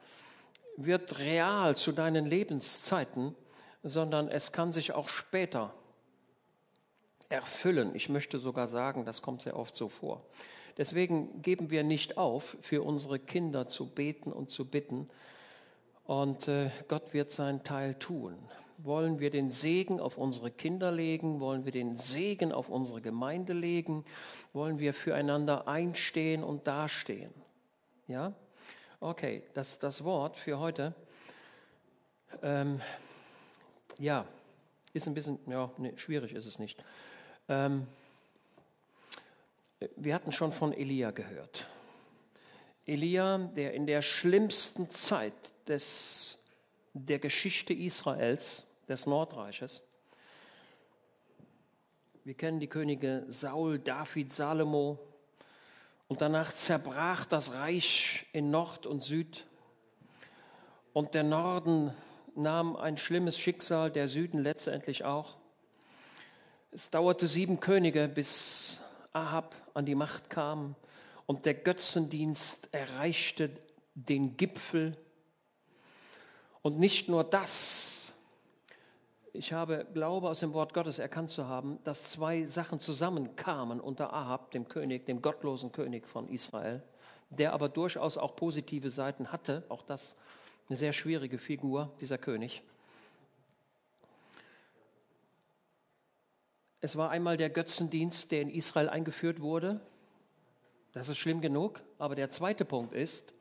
wird 0.77 1.19
real 1.19 1.77
zu 1.77 1.93
deinen 1.93 2.27
Lebenszeiten, 2.27 3.35
sondern 3.83 4.29
es 4.29 4.53
kann 4.53 4.73
sich 4.73 4.93
auch 4.93 5.09
später 5.09 5.75
erfüllen. 7.29 7.95
Ich 7.95 8.09
möchte 8.09 8.39
sogar 8.39 8.67
sagen, 8.67 9.05
das 9.05 9.23
kommt 9.23 9.43
sehr 9.43 9.57
oft 9.57 9.75
so 9.75 9.89
vor. 9.89 10.25
Deswegen 10.77 11.41
geben 11.43 11.71
wir 11.71 11.85
nicht 11.85 12.19
auf, 12.19 12.57
für 12.61 12.83
unsere 12.83 13.19
Kinder 13.19 13.67
zu 13.67 13.95
beten 13.95 14.33
und 14.33 14.51
zu 14.51 14.71
bitten. 14.71 15.09
Und 16.05 16.49
äh, 16.49 16.71
Gott 16.89 17.15
wird 17.15 17.31
seinen 17.31 17.65
Teil 17.65 17.95
tun. 17.95 18.37
Wollen 18.79 19.19
wir 19.19 19.31
den 19.31 19.49
Segen 19.49 20.01
auf 20.01 20.19
unsere 20.19 20.51
Kinder 20.51 20.93
legen? 20.93 21.41
Wollen 21.41 21.65
wir 21.65 21.73
den 21.73 21.97
Segen 21.97 22.53
auf 22.53 22.69
unsere 22.69 23.01
Gemeinde 23.01 23.55
legen? 23.55 24.05
Wollen 24.53 24.79
wir 24.79 24.93
füreinander 24.93 25.67
einstehen 25.67 26.45
und 26.45 26.67
dastehen? 26.67 27.33
Ja? 28.07 28.35
Okay, 29.07 29.45
das, 29.55 29.79
das 29.79 30.03
Wort 30.03 30.37
für 30.37 30.59
heute. 30.59 30.93
Ähm, 32.43 32.83
ja, 33.99 34.27
ist 34.95 35.07
ein 35.07 35.15
bisschen, 35.15 35.39
ja, 35.47 35.71
nee, 35.79 35.93
schwierig 35.95 36.33
ist 36.33 36.45
es 36.45 36.59
nicht. 36.59 36.83
Ähm, 37.49 37.87
wir 39.95 40.13
hatten 40.13 40.33
schon 40.33 40.51
von 40.51 40.73
Elia 40.73 41.13
gehört. 41.13 41.69
Elia, 42.85 43.39
der 43.39 43.75
in 43.75 43.87
der 43.87 44.03
schlimmsten 44.03 44.91
Zeit 44.91 45.35
des, 45.69 46.45
der 46.93 47.21
Geschichte 47.21 47.75
Israels, 47.75 48.67
des 48.89 49.07
Nordreiches, 49.07 49.83
wir 52.25 52.35
kennen 52.35 52.59
die 52.59 52.67
Könige 52.67 53.25
Saul, 53.29 53.79
David, 53.79 54.33
Salomo, 54.33 54.99
und 56.09 56.21
danach 56.23 56.53
zerbrach 56.53 57.25
das 57.25 57.55
Reich 57.55 58.27
in 58.33 58.51
Nord 58.51 58.87
und 58.87 59.03
Süd. 59.03 59.47
Und 60.93 61.15
der 61.15 61.25
Norden 61.25 61.93
nahm 62.35 62.77
ein 62.77 62.97
schlimmes 62.97 63.39
Schicksal, 63.39 63.91
der 63.91 64.09
Süden 64.09 64.43
letztendlich 64.43 65.05
auch. 65.05 65.37
Es 66.71 66.91
dauerte 66.91 67.27
sieben 67.27 67.61
Könige, 67.61 68.09
bis 68.09 68.83
Ahab 69.13 69.55
an 69.75 69.87
die 69.87 69.95
Macht 69.95 70.31
kam 70.31 70.75
und 71.27 71.45
der 71.45 71.55
Götzendienst 71.55 72.69
erreichte 72.73 73.51
den 73.95 74.37
Gipfel. 74.37 74.97
Und 76.63 76.79
nicht 76.79 77.09
nur 77.09 77.25
das, 77.25 77.96
ich 79.37 79.53
habe 79.53 79.87
Glaube 79.93 80.29
aus 80.29 80.41
dem 80.41 80.53
Wort 80.55 80.75
Gottes 80.75 80.99
erkannt 80.99 81.31
zu 81.31 81.47
haben, 81.47 81.79
dass 81.85 82.11
zwei 82.11 82.45
Sachen 82.45 82.81
zusammenkamen 82.81 83.81
unter 83.81 84.13
Ahab, 84.13 84.51
dem 84.51 84.67
König, 84.69 85.07
dem 85.07 85.23
gottlosen 85.23 85.73
König 85.73 86.09
von 86.09 86.29
Israel, 86.29 86.83
der 87.31 87.53
aber 87.53 87.69
durchaus 87.69 88.19
auch 88.19 88.35
positive 88.35 88.91
Seiten 88.91 89.31
hatte, 89.33 89.65
auch 89.69 89.83
das 89.83 90.17
eine 90.69 90.77
sehr 90.77 90.93
schwierige 90.93 91.39
Figur, 91.39 91.93
dieser 92.01 92.19
König. 92.19 92.63
Es 96.81 96.97
war 96.97 97.11
einmal 97.11 97.37
der 97.37 97.51
Götzendienst, 97.51 98.33
der 98.33 98.43
in 98.43 98.51
Israel 98.51 98.89
eingeführt 98.89 99.41
wurde. 99.41 99.81
Das 100.93 101.09
ist 101.09 101.19
schlimm 101.19 101.41
genug. 101.41 101.83
Aber 101.99 102.15
der 102.15 102.31
zweite 102.31 102.65
Punkt 102.65 102.93
ist, 102.93 103.35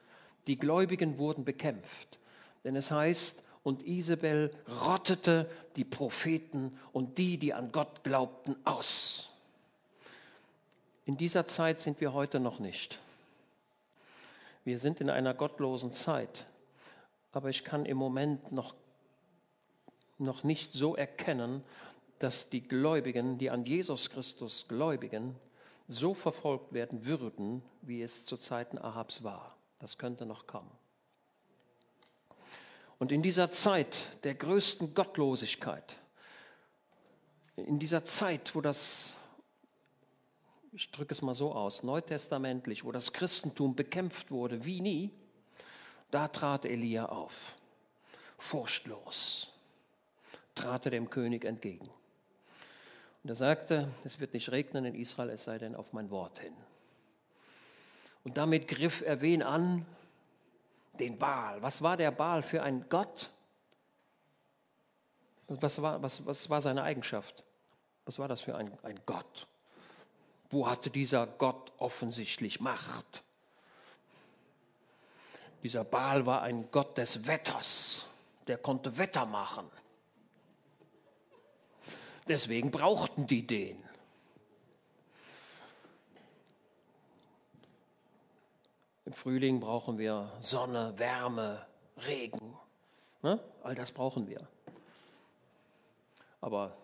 die 0.48 0.58
Gläubigen 0.58 1.18
wurden 1.18 1.46
bekämpft. 1.46 2.20
Denn 2.64 2.76
es 2.76 2.92
heißt, 2.92 3.48
und 3.66 3.82
Isabel 3.88 4.52
rottete 4.86 5.50
die 5.76 5.86
Propheten 5.86 6.78
und 6.94 7.18
die, 7.18 7.40
die 7.40 7.52
an 7.52 7.72
Gott 7.72 8.04
glaubten, 8.04 8.56
aus. 8.64 9.32
In 11.06 11.18
dieser 11.18 11.48
Zeit 11.48 11.80
sind 11.80 12.00
wir 12.00 12.14
heute 12.14 12.40
noch 12.40 12.60
nicht. 12.60 13.00
Wir 14.66 14.78
sind 14.78 15.02
in 15.02 15.10
einer 15.10 15.34
gottlosen 15.34 15.92
Zeit. 15.92 16.46
Aber 17.32 17.50
ich 17.50 17.64
kann 17.64 17.88
im 17.88 17.98
Moment 17.98 18.52
noch, 18.52 18.76
noch 20.20 20.44
nicht 20.44 20.72
so 20.72 20.96
erkennen, 20.96 21.64
dass 22.20 22.52
die 22.52 22.68
Gläubigen, 22.68 23.40
die 23.40 23.50
an 23.50 23.66
Jesus 23.66 24.12
Christus 24.12 24.68
gläubigen, 24.68 25.36
so 25.88 26.14
verfolgt 26.14 26.72
werden 26.72 27.04
würden, 27.08 27.64
wie 27.82 28.04
es 28.04 28.28
zu 28.28 28.38
Zeiten 28.38 28.78
Ahabs 28.78 29.24
war. 29.24 29.58
Das 29.80 29.98
könnte 29.98 30.28
noch 30.28 30.46
kommen. 30.46 30.70
Und 33.00 33.12
in 33.12 33.22
dieser 33.22 33.52
Zeit 33.52 34.24
der 34.24 34.36
größten 34.36 34.94
Gottlosigkeit, 34.94 36.00
in 37.56 37.80
dieser 37.80 38.06
Zeit, 38.06 38.56
wo 38.56 38.62
das, 38.62 39.16
ich 40.72 40.92
drücke 40.92 41.14
es 41.14 41.22
mal 41.22 41.36
so 41.36 41.54
aus, 41.54 41.84
neutestamentlich, 41.84 42.84
wo 42.84 42.92
das 42.92 43.14
Christentum 43.14 43.76
bekämpft 43.76 44.32
wurde 44.32 44.66
wie 44.66 44.82
nie, 44.82 45.12
da 46.12 46.28
trat 46.28 46.66
Elia 46.66 47.08
auf, 47.08 47.56
furchtlos, 48.38 49.52
trat 50.54 50.86
er 50.86 50.92
dem 50.92 51.10
König 51.10 51.46
entgegen. 51.46 51.90
Und 53.24 53.30
er 53.30 53.36
sagte, 53.36 53.90
es 54.04 54.20
wird 54.20 54.34
nicht 54.34 54.52
regnen 54.52 54.86
in 54.86 54.96
Israel, 54.96 55.32
es 55.32 55.46
sei 55.46 55.58
denn 55.58 55.76
auf 55.76 55.94
mein 55.94 56.12
Wort 56.12 56.40
hin. 56.40 56.54
Und 58.24 58.38
damit 58.38 58.68
griff 58.68 59.02
er 59.02 59.22
wen 59.22 59.42
an? 59.42 59.86
Den 61.00 61.18
Baal. 61.18 61.62
Was 61.62 61.82
war 61.82 61.98
der 61.98 62.12
Baal 62.12 62.44
für 62.44 62.64
ein 62.64 62.86
Gott? 62.90 63.32
Was 65.48 65.82
war, 65.82 66.02
was, 66.02 66.26
was 66.26 66.50
war 66.50 66.62
seine 66.62 66.84
Eigenschaft? 66.84 67.44
Was 68.06 68.20
war 68.20 68.28
das 68.28 68.42
für 68.42 68.56
ein, 68.56 68.72
ein 68.84 69.00
Gott? 69.06 69.48
Wo 70.50 70.68
hatte 70.68 70.90
dieser 70.90 71.28
Gott 71.28 71.72
offensichtlich 71.78 72.60
Macht? 72.60 73.24
Dieser 75.64 75.84
Baal 75.84 76.26
war 76.26 76.44
ein 76.44 76.70
Gott 76.72 76.98
des 76.98 77.26
Wetters. 77.28 78.08
Der 78.48 78.58
konnte 78.58 78.98
Wetter 78.98 79.26
machen. 79.26 79.70
Deswegen 82.28 82.72
brauchten 82.72 83.28
die 83.28 83.46
den. 83.46 83.84
Im 89.06 89.14
Frühling 89.14 89.60
brauchen 89.60 89.98
wir 89.98 90.32
Sonne, 90.40 90.94
Wärme, 90.98 91.66
Regen. 92.08 92.58
Ne? 93.22 93.40
All 93.64 93.76
das 93.76 93.92
brauchen 93.92 94.28
wir. 94.28 94.48
Aber 96.42 96.76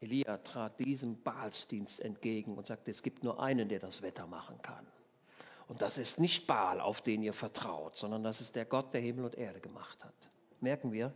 Elia 0.00 0.38
trat 0.38 0.78
diesem 0.80 1.22
Baalsdienst 1.22 2.00
entgegen 2.00 2.56
und 2.56 2.66
sagte, 2.66 2.90
es 2.90 3.02
gibt 3.02 3.22
nur 3.22 3.42
einen, 3.42 3.68
der 3.68 3.78
das 3.78 4.02
Wetter 4.02 4.26
machen 4.26 4.60
kann. 4.62 4.86
Und 5.68 5.82
das 5.82 5.98
ist 5.98 6.18
nicht 6.18 6.46
Baal, 6.46 6.80
auf 6.80 7.00
den 7.00 7.22
ihr 7.22 7.32
vertraut, 7.32 7.96
sondern 7.96 8.24
das 8.24 8.40
ist 8.40 8.56
der 8.56 8.64
Gott, 8.64 8.92
der 8.92 9.00
Himmel 9.00 9.26
und 9.26 9.36
Erde 9.36 9.60
gemacht 9.60 10.02
hat. 10.04 10.14
Merken 10.60 10.92
wir, 10.92 11.12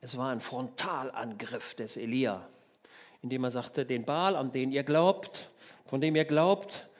es 0.00 0.16
war 0.16 0.30
ein 0.30 0.40
Frontalangriff 0.40 1.74
des 1.74 1.96
Elia 1.96 2.48
indem 3.24 3.44
er 3.44 3.50
sagte, 3.50 3.86
den 3.86 4.04
Baal, 4.04 4.36
an 4.36 4.52
den 4.52 4.70
ihr 4.70 4.82
glaubt, 4.84 5.50
von 5.86 5.98
dem 5.98 6.14
ihr 6.14 6.26
glaubt, 6.26 6.90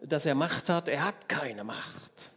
dass 0.00 0.26
er 0.26 0.34
Macht 0.34 0.68
hat, 0.68 0.88
er 0.88 1.04
hat 1.04 1.28
keine 1.28 1.64
Macht. 1.64 2.32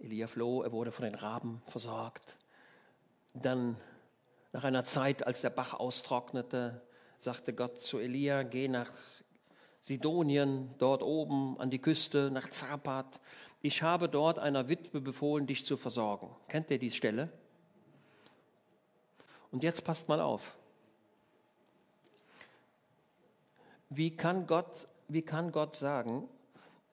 Elia 0.00 0.26
floh, 0.26 0.62
er 0.62 0.72
wurde 0.72 0.92
von 0.92 1.04
den 1.04 1.14
Raben 1.14 1.62
versorgt. 1.66 2.36
Dann, 3.34 3.76
nach 4.52 4.64
einer 4.64 4.84
Zeit, 4.84 5.26
als 5.26 5.40
der 5.40 5.50
Bach 5.50 5.74
austrocknete, 5.74 6.82
sagte 7.18 7.54
Gott 7.54 7.80
zu 7.80 7.98
Elia, 7.98 8.42
geh 8.42 8.68
nach 8.68 8.90
Sidonien, 9.80 10.74
dort 10.78 11.02
oben 11.02 11.58
an 11.58 11.70
die 11.70 11.80
Küste, 11.80 12.30
nach 12.30 12.50
Zapat. 12.50 13.20
ich 13.62 13.82
habe 13.82 14.08
dort 14.08 14.38
einer 14.38 14.68
Witwe 14.68 15.00
befohlen, 15.00 15.46
dich 15.46 15.64
zu 15.64 15.76
versorgen. 15.76 16.34
Kennt 16.48 16.70
ihr 16.70 16.78
die 16.78 16.90
Stelle? 16.90 17.30
Und 19.50 19.62
jetzt 19.62 19.84
passt 19.84 20.08
mal 20.08 20.20
auf. 20.20 20.56
Wie 23.94 24.16
kann 24.16 24.46
Gott, 24.46 24.88
wie 25.08 25.20
kann 25.20 25.52
Gott 25.52 25.76
sagen, 25.76 26.26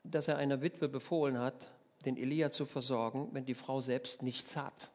dass 0.04 0.28
er 0.28 0.38
einer 0.38 0.62
Witwe 0.62 0.90
befohlen 0.90 1.40
hat, 1.40 1.72
den 2.04 2.18
Elia 2.18 2.52
zu 2.52 2.66
versorgen, 2.66 3.30
wenn 3.32 3.46
die 3.46 3.54
Frau 3.54 3.80
selbst 3.80 4.22
nichts 4.22 4.58
hat? 4.58 4.92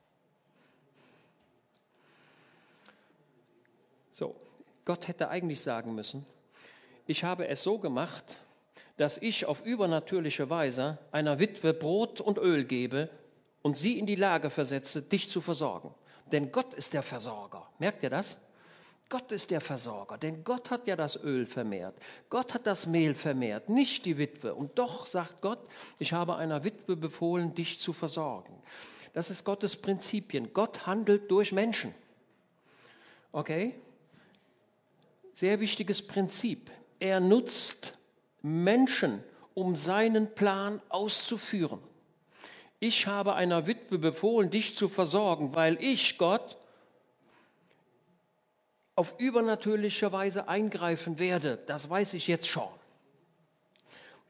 So, 4.13 4.37
Gott 4.85 5.09
hätte 5.09 5.31
eigentlich 5.31 5.63
sagen 5.63 5.95
müssen, 5.95 6.27
ich 7.07 7.25
habe 7.25 7.49
es 7.49 7.63
so 7.63 7.79
gemacht, 7.79 8.39
dass 8.99 9.17
ich 9.17 9.47
auf 9.47 9.65
übernatürliche 9.65 10.51
Weise 10.51 10.99
einer 11.11 11.39
Witwe 11.39 11.73
Brot 11.73 12.21
und 12.21 12.37
Öl 12.37 12.65
gebe 12.65 13.09
und 13.63 13.79
sie 13.79 13.99
in 13.99 14.05
die 14.05 14.15
Lage 14.15 14.51
versetze, 14.51 15.01
dich 15.01 15.31
zu 15.31 15.41
versorgen. 15.41 15.95
Denn 16.33 16.53
Gott 16.53 16.75
ist 16.75 16.93
der 16.93 17.03
Versorger. 17.03 17.67
Merkt 17.79 18.03
ihr 18.03 18.11
das? 18.11 18.43
Gott 19.09 19.31
ist 19.33 19.51
der 19.51 19.61
Versorger, 19.61 20.19
denn 20.19 20.45
Gott 20.45 20.71
hat 20.71 20.87
ja 20.87 20.97
das 20.97 21.23
Öl 21.23 21.47
vermehrt. 21.47 21.95
Gott 22.31 22.55
hat 22.55 22.67
das 22.67 22.87
Mehl 22.87 23.15
vermehrt, 23.15 23.69
nicht 23.69 24.07
die 24.07 24.19
Witwe. 24.19 24.55
Und 24.55 24.79
doch 24.79 25.07
sagt 25.07 25.41
Gott, 25.41 25.61
ich 25.99 26.13
habe 26.13 26.37
einer 26.37 26.65
Witwe 26.65 26.97
befohlen, 26.97 27.55
dich 27.55 27.79
zu 27.79 27.93
versorgen. 27.93 28.55
Das 29.13 29.31
ist 29.31 29.45
Gottes 29.45 29.77
Prinzipien. 29.77 30.53
Gott 30.53 30.87
handelt 30.87 31.31
durch 31.31 31.53
Menschen. 31.53 31.95
Okay? 33.31 33.75
Sehr 35.35 35.61
wichtiges 35.61 36.07
Prinzip. 36.07 36.71
Er 36.99 37.21
nutzt 37.21 37.97
Menschen, 38.43 39.23
um 39.55 39.77
seinen 39.77 40.35
Plan 40.35 40.81
auszuführen. 40.89 41.81
Ich 42.81 43.07
habe 43.07 43.35
einer 43.35 43.67
Witwe 43.67 43.99
befohlen, 43.99 44.51
dich 44.51 44.75
zu 44.75 44.89
versorgen, 44.89 45.55
weil 45.55 45.83
ich, 45.83 46.19
Gott, 46.19 46.57
auf 48.97 49.15
übernatürliche 49.19 50.13
Weise 50.13 50.49
eingreifen 50.49 51.19
werde. 51.19 51.59
Das 51.67 51.91
weiß 51.91 52.15
ich 52.15 52.29
jetzt 52.29 52.47
schon. 52.47 52.69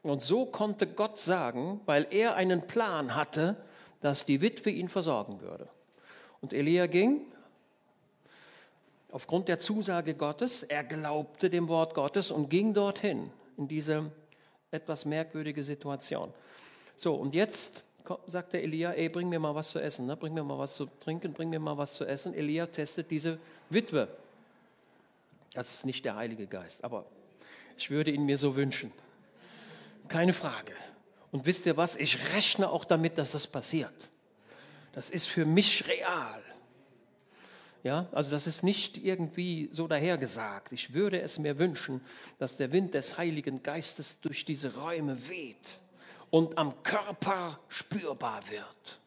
Und 0.01 0.21
so 0.21 0.45
konnte 0.45 0.87
Gott 0.87 1.17
sagen, 1.17 1.81
weil 1.85 2.07
er 2.11 2.35
einen 2.35 2.67
Plan 2.67 3.15
hatte, 3.15 3.55
dass 4.01 4.25
die 4.25 4.41
Witwe 4.41 4.69
ihn 4.69 4.89
versorgen 4.89 5.41
würde. 5.41 5.67
Und 6.41 6.53
Elia 6.53 6.85
ging 6.85 7.21
aufgrund 9.11 9.47
der 9.47 9.59
Zusage 9.59 10.13
Gottes, 10.13 10.61
er 10.61 10.83
glaubte 10.83 11.49
dem 11.49 11.69
Wort 11.69 11.95
Gottes 11.95 12.31
und 12.31 12.49
ging 12.49 12.73
dorthin 12.73 13.31
in 13.57 13.67
diese 13.67 14.11
etwas 14.71 15.05
merkwürdige 15.05 15.63
Situation. 15.63 16.31
So, 16.97 17.15
und 17.15 17.33
jetzt 17.33 17.83
sagt 18.27 18.53
der 18.53 18.61
Elia, 18.61 18.91
ey, 18.91 19.09
bring 19.09 19.29
mir 19.29 19.39
mal 19.39 19.55
was 19.55 19.69
zu 19.69 19.79
essen, 19.79 20.05
ne? 20.05 20.15
bring 20.15 20.33
mir 20.33 20.43
mal 20.43 20.59
was 20.59 20.75
zu 20.75 20.85
trinken, 20.99 21.33
bring 21.33 21.49
mir 21.49 21.59
mal 21.59 21.77
was 21.77 21.93
zu 21.93 22.05
essen. 22.05 22.33
Elia 22.33 22.67
testet 22.67 23.09
diese 23.09 23.39
Witwe. 23.69 24.07
Das 25.55 25.71
ist 25.71 25.85
nicht 25.85 26.05
der 26.05 26.15
Heilige 26.17 26.47
Geist, 26.47 26.83
aber 26.83 27.05
ich 27.77 27.89
würde 27.89 28.11
ihn 28.11 28.25
mir 28.25 28.37
so 28.37 28.55
wünschen. 28.55 28.91
Keine 30.09 30.33
Frage. 30.33 30.73
Und 31.31 31.45
wisst 31.45 31.65
ihr 31.65 31.77
was? 31.77 31.95
Ich 31.95 32.33
rechne 32.33 32.69
auch 32.69 32.85
damit, 32.85 33.17
dass 33.17 33.31
das 33.31 33.47
passiert. 33.47 34.09
Das 34.93 35.09
ist 35.09 35.27
für 35.27 35.45
mich 35.45 35.87
real. 35.87 36.41
Ja, 37.83 38.07
also 38.11 38.31
das 38.31 38.47
ist 38.47 38.63
nicht 38.63 38.97
irgendwie 38.97 39.69
so 39.71 39.87
dahergesagt. 39.87 40.71
Ich 40.71 40.93
würde 40.93 41.21
es 41.21 41.39
mir 41.39 41.57
wünschen, 41.57 42.01
dass 42.37 42.57
der 42.57 42.71
Wind 42.71 42.93
des 42.93 43.17
Heiligen 43.17 43.63
Geistes 43.63 44.19
durch 44.21 44.43
diese 44.43 44.75
Räume 44.75 45.29
weht 45.29 45.79
und 46.31 46.57
am 46.57 46.83
Körper 46.83 47.59
spürbar 47.69 48.43
wird. 48.49 48.99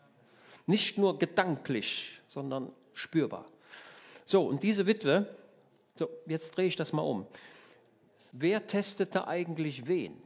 Nicht 0.66 0.96
nur 0.96 1.18
gedanklich, 1.18 2.20
sondern 2.26 2.72
spürbar. 2.94 3.46
So, 4.24 4.46
und 4.46 4.62
diese 4.62 4.86
Witwe, 4.86 5.34
so, 5.98 6.08
jetzt 6.26 6.56
drehe 6.56 6.66
ich 6.66 6.76
das 6.76 6.92
mal 6.92 7.02
um. 7.02 7.26
Wer 8.32 8.66
testete 8.66 9.26
eigentlich 9.26 9.86
wen? 9.86 10.16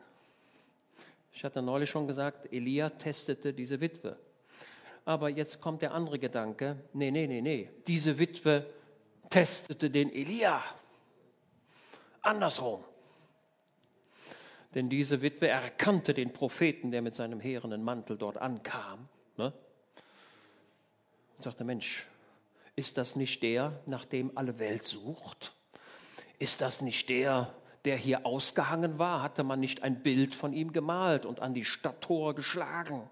Ich 1.32 1.44
hatte 1.44 1.62
neulich 1.62 1.90
schon 1.90 2.06
gesagt, 2.06 2.52
Elia 2.52 2.90
testete 2.90 3.52
diese 3.52 3.80
Witwe. 3.80 4.16
Aber 5.04 5.28
jetzt 5.28 5.61
kommt 5.61 5.82
der 5.82 5.92
andere 5.92 6.18
Gedanke, 6.18 6.76
nee, 6.92 7.11
nee, 7.11 7.26
nee, 7.26 7.40
nee, 7.40 7.70
diese 7.87 8.18
Witwe 8.18 8.66
testete 9.30 9.90
den 9.90 10.12
Elia. 10.12 10.62
Andersrum. 12.20 12.85
Denn 14.74 14.88
diese 14.88 15.20
Witwe 15.22 15.48
erkannte 15.48 16.14
den 16.14 16.32
Propheten, 16.32 16.90
der 16.90 17.02
mit 17.02 17.14
seinem 17.14 17.40
heerenden 17.40 17.82
Mantel 17.82 18.16
dort 18.16 18.38
ankam. 18.38 19.08
Ne? 19.37 19.52
Und 21.37 21.42
sagte, 21.42 21.64
Mensch, 21.64 22.06
ist 22.76 22.96
das 22.96 23.16
nicht 23.16 23.42
der, 23.42 23.80
nach 23.87 24.04
dem 24.06 24.37
alle 24.37 24.58
Welt 24.58 24.85
sucht? 24.85 25.52
Ist 26.42 26.61
das 26.61 26.81
nicht 26.81 27.09
der, 27.09 27.55
der 27.85 27.96
hier 27.96 28.26
ausgehangen 28.26 28.98
war? 28.98 29.22
Hatte 29.22 29.44
man 29.44 29.61
nicht 29.61 29.85
ein 29.85 30.02
Bild 30.02 30.35
von 30.35 30.52
ihm 30.52 30.72
gemalt 30.72 31.24
und 31.24 31.38
an 31.38 31.55
die 31.55 31.64
Stadttore 31.64 32.35
geschlagen? 32.35 33.09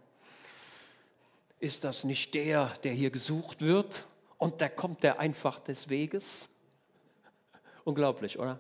Ist 1.60 1.84
das 1.84 2.02
nicht 2.02 2.34
der, 2.34 2.72
der 2.82 2.92
hier 2.92 3.10
gesucht 3.10 3.60
wird? 3.60 4.04
Und 4.36 4.60
da 4.60 4.68
kommt 4.68 5.04
der 5.04 5.20
einfach 5.20 5.60
des 5.60 5.88
Weges? 5.88 6.48
Unglaublich, 7.84 8.36
oder? 8.36 8.58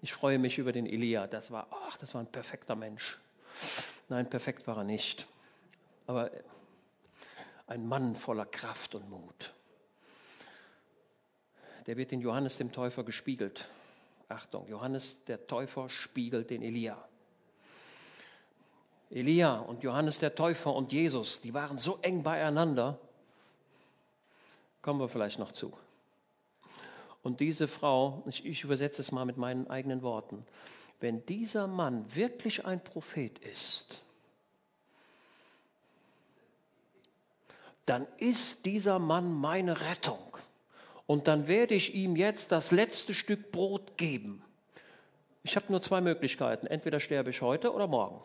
Ich 0.00 0.14
freue 0.14 0.38
mich 0.38 0.56
über 0.56 0.72
den 0.72 0.86
Elia. 0.86 1.26
Das 1.26 1.50
war, 1.50 1.66
ach, 1.70 1.98
das 1.98 2.14
war 2.14 2.22
ein 2.22 2.32
perfekter 2.32 2.76
Mensch. 2.76 3.18
Nein, 4.08 4.30
perfekt 4.30 4.66
war 4.66 4.78
er 4.78 4.84
nicht. 4.84 5.26
Aber 6.06 6.30
ein 7.66 7.86
Mann 7.86 8.14
voller 8.14 8.46
Kraft 8.46 8.94
und 8.94 9.10
Mut. 9.10 9.52
Der 11.84 11.98
wird 11.98 12.12
in 12.12 12.22
Johannes 12.22 12.56
dem 12.56 12.72
Täufer 12.72 13.04
gespiegelt. 13.04 13.68
Achtung, 14.30 14.68
Johannes 14.68 15.24
der 15.24 15.46
Täufer 15.46 15.88
spiegelt 15.88 16.50
den 16.50 16.62
Elia. 16.62 17.02
Elia 19.10 19.58
und 19.58 19.82
Johannes 19.82 20.20
der 20.20 20.34
Täufer 20.34 20.72
und 20.72 20.92
Jesus, 20.92 21.40
die 21.40 21.52
waren 21.52 21.78
so 21.78 21.98
eng 22.02 22.22
beieinander. 22.22 22.98
Kommen 24.82 25.00
wir 25.00 25.08
vielleicht 25.08 25.38
noch 25.38 25.52
zu. 25.52 25.76
Und 27.22 27.40
diese 27.40 27.68
Frau, 27.68 28.22
ich, 28.26 28.46
ich 28.46 28.64
übersetze 28.64 29.02
es 29.02 29.12
mal 29.12 29.24
mit 29.24 29.36
meinen 29.36 29.68
eigenen 29.68 30.02
Worten, 30.02 30.46
wenn 31.00 31.26
dieser 31.26 31.66
Mann 31.66 32.14
wirklich 32.14 32.64
ein 32.64 32.82
Prophet 32.82 33.38
ist, 33.40 34.02
dann 37.86 38.06
ist 38.18 38.64
dieser 38.64 38.98
Mann 38.98 39.32
meine 39.32 39.80
Rettung. 39.80 40.18
Und 41.10 41.26
dann 41.26 41.48
werde 41.48 41.74
ich 41.74 41.96
ihm 41.96 42.14
jetzt 42.14 42.52
das 42.52 42.70
letzte 42.70 43.14
Stück 43.14 43.50
Brot 43.50 43.96
geben. 43.96 44.44
Ich 45.42 45.56
habe 45.56 45.66
nur 45.68 45.80
zwei 45.80 46.00
Möglichkeiten. 46.00 46.68
Entweder 46.68 47.00
sterbe 47.00 47.30
ich 47.30 47.42
heute 47.42 47.74
oder 47.74 47.88
morgen. 47.88 48.22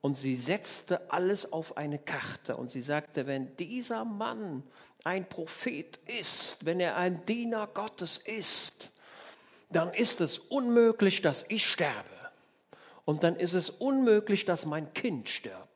Und 0.00 0.14
sie 0.14 0.34
setzte 0.34 1.12
alles 1.12 1.52
auf 1.52 1.76
eine 1.76 2.00
Karte 2.00 2.56
und 2.56 2.72
sie 2.72 2.80
sagte, 2.80 3.28
wenn 3.28 3.56
dieser 3.56 4.04
Mann 4.04 4.64
ein 5.04 5.28
Prophet 5.28 6.00
ist, 6.18 6.64
wenn 6.64 6.80
er 6.80 6.96
ein 6.96 7.24
Diener 7.24 7.68
Gottes 7.68 8.16
ist, 8.16 8.90
dann 9.70 9.94
ist 9.94 10.20
es 10.20 10.38
unmöglich, 10.38 11.22
dass 11.22 11.48
ich 11.48 11.68
sterbe. 11.68 12.10
Und 13.04 13.22
dann 13.22 13.36
ist 13.36 13.54
es 13.54 13.70
unmöglich, 13.70 14.44
dass 14.44 14.66
mein 14.66 14.92
Kind 14.92 15.28
stirbt. 15.28 15.67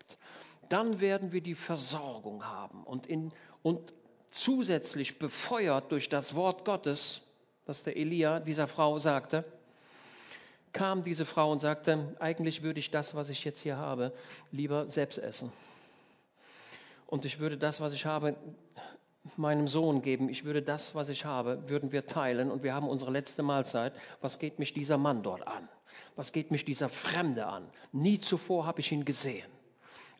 Dann 0.72 1.00
werden 1.00 1.32
wir 1.32 1.42
die 1.42 1.54
Versorgung 1.54 2.46
haben 2.46 2.82
und, 2.84 3.06
in, 3.06 3.30
und 3.62 3.92
zusätzlich 4.30 5.18
befeuert 5.18 5.92
durch 5.92 6.08
das 6.08 6.34
Wort 6.34 6.64
Gottes, 6.64 7.20
was 7.66 7.82
der 7.82 7.94
Elia 7.98 8.40
dieser 8.40 8.66
Frau 8.66 8.98
sagte, 8.98 9.44
kam 10.72 11.04
diese 11.04 11.26
Frau 11.26 11.52
und 11.52 11.58
sagte, 11.58 12.16
eigentlich 12.18 12.62
würde 12.62 12.80
ich 12.80 12.90
das, 12.90 13.14
was 13.14 13.28
ich 13.28 13.44
jetzt 13.44 13.60
hier 13.60 13.76
habe, 13.76 14.14
lieber 14.50 14.88
selbst 14.88 15.18
essen. 15.18 15.52
Und 17.06 17.26
ich 17.26 17.38
würde 17.38 17.58
das, 17.58 17.82
was 17.82 17.92
ich 17.92 18.06
habe, 18.06 18.34
meinem 19.36 19.68
Sohn 19.68 20.00
geben. 20.00 20.30
Ich 20.30 20.46
würde 20.46 20.62
das, 20.62 20.94
was 20.94 21.10
ich 21.10 21.26
habe, 21.26 21.68
würden 21.68 21.92
wir 21.92 22.06
teilen 22.06 22.50
und 22.50 22.62
wir 22.62 22.72
haben 22.72 22.88
unsere 22.88 23.10
letzte 23.10 23.42
Mahlzeit. 23.42 23.92
Was 24.22 24.38
geht 24.38 24.58
mich 24.58 24.72
dieser 24.72 24.96
Mann 24.96 25.22
dort 25.22 25.46
an? 25.46 25.68
Was 26.16 26.32
geht 26.32 26.50
mich 26.50 26.64
dieser 26.64 26.88
Fremde 26.88 27.44
an? 27.44 27.68
Nie 27.92 28.18
zuvor 28.18 28.64
habe 28.64 28.80
ich 28.80 28.90
ihn 28.90 29.04
gesehen. 29.04 29.52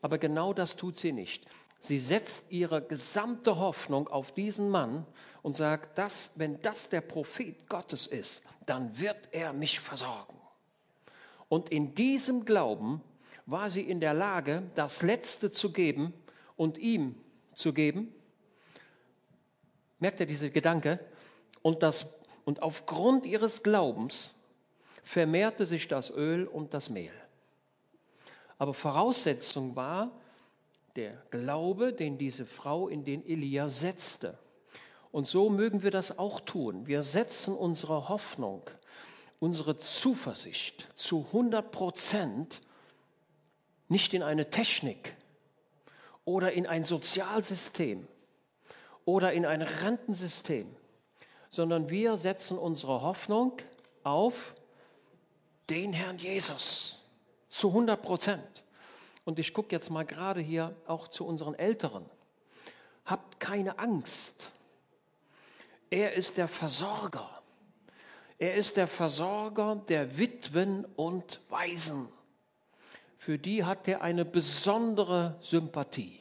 Aber 0.02 0.18
genau 0.18 0.52
das 0.52 0.76
tut 0.76 0.98
sie 0.98 1.12
nicht. 1.12 1.46
Sie 1.78 1.98
setzt 1.98 2.52
ihre 2.52 2.82
gesamte 2.82 3.58
Hoffnung 3.58 4.08
auf 4.08 4.32
diesen 4.32 4.68
Mann 4.68 5.06
und 5.42 5.56
sagt, 5.56 5.98
dass, 5.98 6.38
wenn 6.38 6.60
das 6.60 6.88
der 6.88 7.00
Prophet 7.00 7.68
Gottes 7.68 8.06
ist, 8.06 8.44
dann 8.66 8.98
wird 8.98 9.28
er 9.32 9.52
mich 9.52 9.80
versorgen. 9.80 10.36
Und 11.48 11.70
in 11.70 11.94
diesem 11.94 12.44
Glauben 12.44 13.00
war 13.46 13.70
sie 13.70 13.82
in 13.82 14.00
der 14.00 14.14
Lage, 14.14 14.62
das 14.74 15.02
Letzte 15.02 15.50
zu 15.50 15.72
geben 15.72 16.12
und 16.56 16.78
ihm 16.78 17.16
zu 17.52 17.72
geben. 17.72 18.14
Merkt 19.98 20.20
ihr 20.20 20.26
diese 20.26 20.50
Gedanke? 20.50 20.98
Und, 21.62 21.82
das, 21.82 22.20
und 22.44 22.62
aufgrund 22.62 23.26
ihres 23.26 23.62
Glaubens 23.62 24.40
vermehrte 25.02 25.66
sich 25.66 25.88
das 25.88 26.10
Öl 26.10 26.46
und 26.46 26.74
das 26.74 26.90
Mehl. 26.90 27.12
Aber 28.62 28.74
Voraussetzung 28.74 29.74
war 29.74 30.12
der 30.94 31.20
Glaube, 31.32 31.92
den 31.92 32.16
diese 32.16 32.46
Frau 32.46 32.86
in 32.86 33.02
den 33.02 33.26
Elia 33.26 33.68
setzte. 33.68 34.38
Und 35.10 35.26
so 35.26 35.50
mögen 35.50 35.82
wir 35.82 35.90
das 35.90 36.20
auch 36.20 36.38
tun. 36.38 36.86
Wir 36.86 37.02
setzen 37.02 37.56
unsere 37.56 38.08
Hoffnung, 38.08 38.62
unsere 39.40 39.78
Zuversicht 39.78 40.86
zu 40.94 41.26
100 41.32 41.72
Prozent 41.72 42.60
nicht 43.88 44.14
in 44.14 44.22
eine 44.22 44.48
Technik 44.48 45.16
oder 46.24 46.52
in 46.52 46.68
ein 46.68 46.84
Sozialsystem 46.84 48.06
oder 49.04 49.32
in 49.32 49.44
ein 49.44 49.62
Rentensystem, 49.62 50.72
sondern 51.50 51.90
wir 51.90 52.16
setzen 52.16 52.58
unsere 52.58 53.02
Hoffnung 53.02 53.54
auf 54.04 54.54
den 55.68 55.92
Herrn 55.92 56.18
Jesus 56.18 57.01
zu 57.52 57.68
100 57.68 58.00
Prozent. 58.00 58.64
Und 59.24 59.38
ich 59.38 59.52
gucke 59.52 59.72
jetzt 59.72 59.90
mal 59.90 60.04
gerade 60.04 60.40
hier 60.40 60.74
auch 60.86 61.08
zu 61.08 61.26
unseren 61.26 61.54
Älteren. 61.54 62.04
Habt 63.04 63.38
keine 63.40 63.78
Angst. 63.78 64.50
Er 65.90 66.14
ist 66.14 66.38
der 66.38 66.48
Versorger. 66.48 67.42
Er 68.38 68.54
ist 68.54 68.76
der 68.76 68.88
Versorger 68.88 69.76
der 69.88 70.18
Witwen 70.18 70.84
und 70.96 71.40
Waisen. 71.50 72.08
Für 73.18 73.38
die 73.38 73.64
hat 73.64 73.86
er 73.86 74.00
eine 74.00 74.24
besondere 74.24 75.36
Sympathie. 75.40 76.20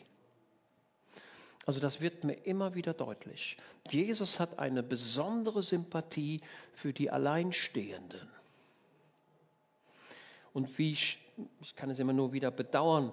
Also 1.66 1.80
das 1.80 2.02
wird 2.02 2.24
mir 2.24 2.34
immer 2.34 2.76
wieder 2.76 2.94
deutlich. 2.94 3.58
Jesus 3.90 4.40
hat 4.40 4.60
eine 4.60 4.84
besondere 4.84 5.64
Sympathie 5.64 6.42
für 6.74 6.92
die 6.92 7.10
Alleinstehenden. 7.10 8.30
Und 10.54 10.78
wie 10.78 10.92
ich, 10.92 11.20
ich 11.62 11.76
kann 11.76 11.90
es 11.90 12.00
immer 12.00 12.14
nur 12.14 12.34
wieder 12.34 12.52
bedauern, 12.52 13.12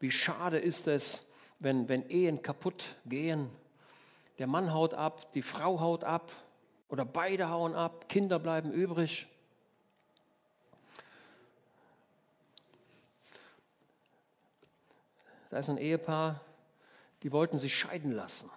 wie 0.00 0.10
schade 0.10 0.58
ist 0.58 0.88
es, 0.88 1.32
wenn, 1.58 1.88
wenn 1.88 2.08
Ehen 2.08 2.42
kaputt 2.42 2.84
gehen. 3.06 3.50
Der 4.38 4.46
Mann 4.46 4.72
haut 4.72 4.94
ab, 4.94 5.32
die 5.32 5.42
Frau 5.42 5.80
haut 5.80 6.04
ab 6.04 6.32
oder 6.88 7.04
beide 7.04 7.50
hauen 7.50 7.74
ab, 7.74 8.08
Kinder 8.08 8.38
bleiben 8.38 8.72
übrig. 8.72 9.28
Da 15.50 15.58
ist 15.58 15.68
ein 15.68 15.78
Ehepaar, 15.78 16.40
die 17.22 17.32
wollten 17.32 17.58
sich 17.58 17.76
scheiden 17.76 18.12
lassen, 18.12 18.48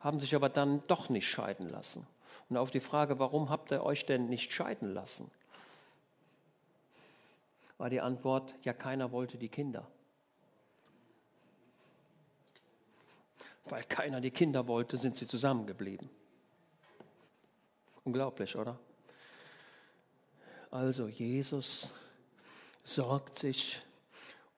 haben 0.00 0.20
sich 0.20 0.34
aber 0.34 0.48
dann 0.48 0.82
doch 0.88 1.08
nicht 1.08 1.28
scheiden 1.28 1.68
lassen. 1.70 2.06
Und 2.48 2.56
auf 2.56 2.70
die 2.70 2.80
Frage, 2.80 3.18
warum 3.18 3.50
habt 3.50 3.72
ihr 3.72 3.82
euch 3.84 4.04
denn 4.04 4.28
nicht 4.28 4.52
scheiden 4.52 4.92
lassen? 4.92 5.30
War 7.78 7.88
die 7.88 8.00
Antwort, 8.00 8.54
ja, 8.62 8.72
keiner 8.72 9.12
wollte 9.12 9.38
die 9.38 9.48
Kinder. 9.48 9.86
Weil 13.64 13.84
keiner 13.84 14.20
die 14.20 14.30
Kinder 14.30 14.66
wollte, 14.66 14.96
sind 14.96 15.16
sie 15.16 15.26
zusammengeblieben. 15.26 16.10
Unglaublich, 18.04 18.56
oder? 18.56 18.78
Also 20.70 21.08
Jesus 21.08 21.94
sorgt 22.82 23.36
sich 23.36 23.80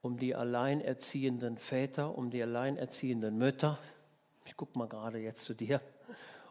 um 0.02 0.18
die 0.18 0.34
alleinerziehenden 0.34 1.58
Väter, 1.58 2.16
um 2.16 2.30
die 2.30 2.42
alleinerziehenden 2.42 3.36
Mütter. 3.36 3.78
Ich 4.44 4.56
gucke 4.56 4.78
mal 4.78 4.88
gerade 4.88 5.18
jetzt 5.18 5.44
zu 5.44 5.54
dir. 5.54 5.80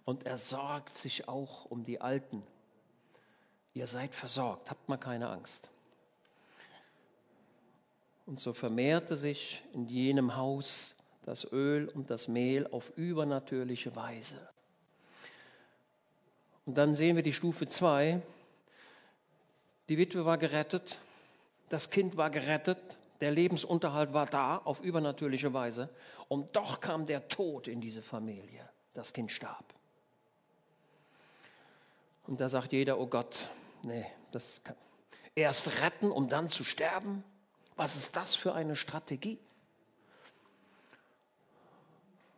Und 0.05 0.25
er 0.25 0.37
sorgt 0.37 0.97
sich 0.97 1.27
auch 1.27 1.65
um 1.65 1.83
die 1.83 1.99
Alten. 2.01 2.43
Ihr 3.73 3.87
seid 3.87 4.13
versorgt, 4.13 4.69
habt 4.69 4.87
mal 4.89 4.97
keine 4.97 5.29
Angst. 5.29 5.69
Und 8.29 8.39
so 8.39 8.53
vermehrte 8.53 9.15
sich 9.15 9.63
in 9.73 9.87
jenem 9.87 10.35
Haus 10.35 10.95
das 11.23 11.51
Öl 11.51 11.89
und 11.89 12.11
das 12.11 12.27
Mehl 12.27 12.67
auf 12.67 12.95
übernatürliche 12.95 13.95
Weise. 13.95 14.35
Und 16.67 16.75
dann 16.77 16.93
sehen 16.93 17.15
wir 17.15 17.23
die 17.23 17.33
Stufe 17.33 17.65
2. 17.65 18.21
Die 19.89 19.97
Witwe 19.97 20.25
war 20.25 20.37
gerettet, 20.37 20.99
das 21.69 21.89
Kind 21.89 22.17
war 22.17 22.29
gerettet, 22.29 22.77
der 23.19 23.31
Lebensunterhalt 23.31 24.13
war 24.13 24.27
da 24.27 24.57
auf 24.57 24.81
übernatürliche 24.81 25.51
Weise. 25.51 25.89
Und 26.27 26.55
doch 26.55 26.81
kam 26.81 27.07
der 27.07 27.29
Tod 27.29 27.67
in 27.67 27.81
diese 27.81 28.03
Familie. 28.03 28.69
Das 28.93 29.11
Kind 29.11 29.31
starb. 29.31 29.73
Und 32.27 32.39
da 32.39 32.47
sagt 32.47 32.73
jeder, 32.73 32.99
oh 32.99 33.07
Gott, 33.07 33.49
nee, 33.81 34.05
das 34.31 34.63
kann 34.63 34.75
erst 35.33 35.81
retten, 35.81 36.11
um 36.11 36.29
dann 36.29 36.47
zu 36.47 36.63
sterben. 36.63 37.23
Was 37.79 37.95
ist 37.95 38.17
das 38.17 38.35
für 38.35 38.53
eine 38.53 38.75
Strategie? 38.75 39.39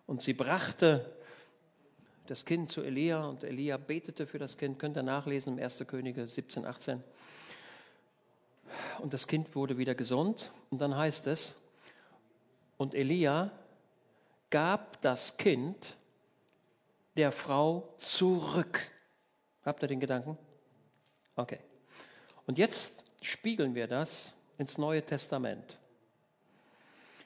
Und 0.06 0.22
sie 0.22 0.34
brachte 0.34 1.18
das 2.28 2.46
Kind 2.46 2.70
zu 2.70 2.84
Elia 2.84 3.26
und 3.26 3.44
Elia 3.44 3.78
betete 3.78 4.28
für 4.28 4.38
das 4.38 4.56
Kind. 4.56 4.78
Könnt 4.78 4.98
ihr 4.98 5.02
nachlesen 5.02 5.58
im 5.58 5.64
1. 5.64 5.84
Könige 5.88 6.28
17, 6.28 6.64
18. 6.64 7.04
Und 9.00 9.14
das 9.14 9.26
Kind 9.26 9.56
wurde 9.56 9.80
wieder 9.80 9.96
gesund. 9.96 10.52
Und 10.70 10.80
dann 10.80 10.96
heißt 10.96 11.26
es, 11.26 11.60
und 12.78 12.94
Elia 12.94 13.50
gab 14.52 15.02
das 15.02 15.38
Kind 15.38 15.98
der 17.18 17.32
Frau 17.32 17.96
zurück. 17.98 18.80
Habt 19.66 19.82
ihr 19.84 19.88
den 19.88 20.00
Gedanken? 20.00 20.38
Okay. 21.36 21.62
Und 22.46 22.60
jetzt 22.60 23.06
spiegeln 23.24 23.74
wir 23.74 23.88
das 23.88 24.36
ins 24.58 24.78
Neue 24.78 25.04
Testament. 25.04 25.78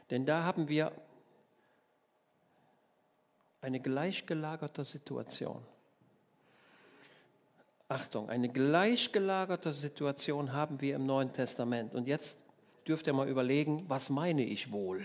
Denn 0.09 0.25
da 0.25 0.43
haben 0.43 0.67
wir 0.69 0.91
eine 3.61 3.79
gleichgelagerte 3.79 4.83
Situation. 4.83 5.65
Achtung, 7.87 8.29
eine 8.29 8.49
gleichgelagerte 8.49 9.73
Situation 9.73 10.53
haben 10.53 10.81
wir 10.81 10.95
im 10.95 11.05
Neuen 11.05 11.33
Testament. 11.33 11.93
Und 11.93 12.07
jetzt 12.07 12.39
dürft 12.87 13.07
ihr 13.07 13.13
mal 13.13 13.27
überlegen, 13.27 13.83
was 13.87 14.09
meine 14.09 14.43
ich 14.43 14.71
wohl? 14.71 15.03